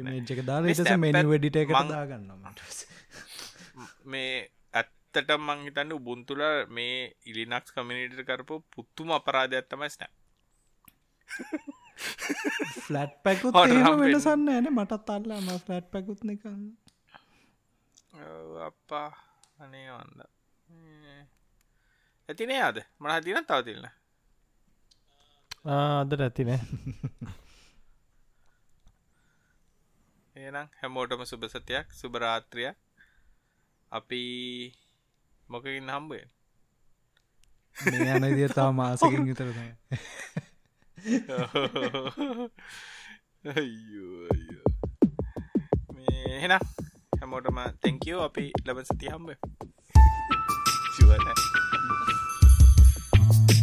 දා 0.44 0.60
වැඩිට 1.26 1.60
දාගන්න 1.90 2.32
මේ 4.06 4.32
ඇත්තට 4.74 5.36
මං 5.38 5.68
හිතන්න 5.68 5.94
උබුන්තුල 5.94 6.42
මේ 6.78 6.98
ඉලිනක්ස් 7.26 7.76
කමිනිට 7.76 8.26
කරපු 8.26 8.62
පුත්තුම 8.72 9.14
අපරාධයක් 9.20 9.70
තමයි 9.70 9.90
ස්නැප් 9.90 10.14
ෆලට් 12.82 13.14
පැකුත් 13.24 13.56
වෙනසන්න 14.02 14.50
ඇන 14.50 14.70
මටත් 14.72 15.10
අල්ලා 15.12 15.40
ම 15.40 15.50
ෆලට් 15.60 15.88
පැකුත්න 15.92 16.36
එක 16.36 16.46
අපා 18.62 19.10
අනේ 19.60 19.88
වන්ද. 19.90 20.22
ඇතිනේ 22.30 22.62
අද 22.62 22.78
මන 23.00 23.24
තින 23.24 23.46
තව 23.46 23.64
තිල්න්න 23.66 23.88
අදට 25.72 26.22
ඇතිනේ 26.22 26.60
ඒනම් 30.36 30.70
හැමෝටම 30.80 31.24
සුභ 31.26 31.48
සතයක් 31.50 31.88
සුභරාත්‍රිය 31.94 32.70
අපි 33.92 34.22
මොකකින් 35.48 35.90
හම්බුවෙන් 35.90 36.30
මේ 37.76 38.16
යන 38.16 38.30
දිය 38.32 38.50
තා 38.52 38.70
මාසකින් 38.74 39.28
අයියෝ 43.56 44.18
අයියෝ. 44.34 44.70
මේ 45.94 46.26
එහෙනම් 46.38 46.66
හැමෝටම 47.20 47.60
තැංකෝ 47.82 48.22
අපි 48.28 48.44
ලබ 48.68 48.78
සති 48.92 49.06
හම්බ 49.16 49.30
සිුවන 50.96 51.26
Thank 53.14 53.52
you. 53.52 53.61